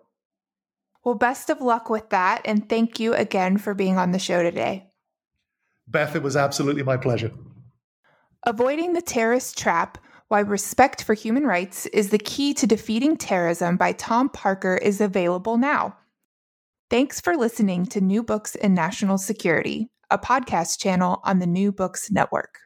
Well, 1.02 1.14
best 1.14 1.48
of 1.48 1.62
luck 1.62 1.88
with 1.88 2.10
that, 2.10 2.42
and 2.44 2.68
thank 2.68 3.00
you 3.00 3.14
again 3.14 3.56
for 3.56 3.72
being 3.72 3.96
on 3.96 4.12
the 4.12 4.18
show 4.18 4.42
today. 4.42 4.90
Beth, 5.88 6.14
it 6.14 6.22
was 6.22 6.36
absolutely 6.36 6.82
my 6.82 6.98
pleasure. 6.98 7.32
Avoiding 8.44 8.92
the 8.92 9.00
Terrorist 9.00 9.56
Trap 9.56 9.96
Why 10.28 10.40
Respect 10.40 11.02
for 11.02 11.14
Human 11.14 11.44
Rights 11.44 11.86
is 11.86 12.10
the 12.10 12.18
Key 12.18 12.52
to 12.54 12.66
Defeating 12.66 13.16
Terrorism 13.16 13.78
by 13.78 13.92
Tom 13.92 14.28
Parker 14.28 14.76
is 14.76 15.00
available 15.00 15.56
now. 15.56 15.96
Thanks 16.90 17.20
for 17.20 17.36
listening 17.36 17.86
to 17.86 18.00
New 18.02 18.22
Books 18.22 18.54
in 18.54 18.74
National 18.74 19.16
Security, 19.16 19.88
a 20.10 20.18
podcast 20.18 20.78
channel 20.78 21.20
on 21.24 21.38
the 21.38 21.46
New 21.46 21.72
Books 21.72 22.10
Network. 22.10 22.65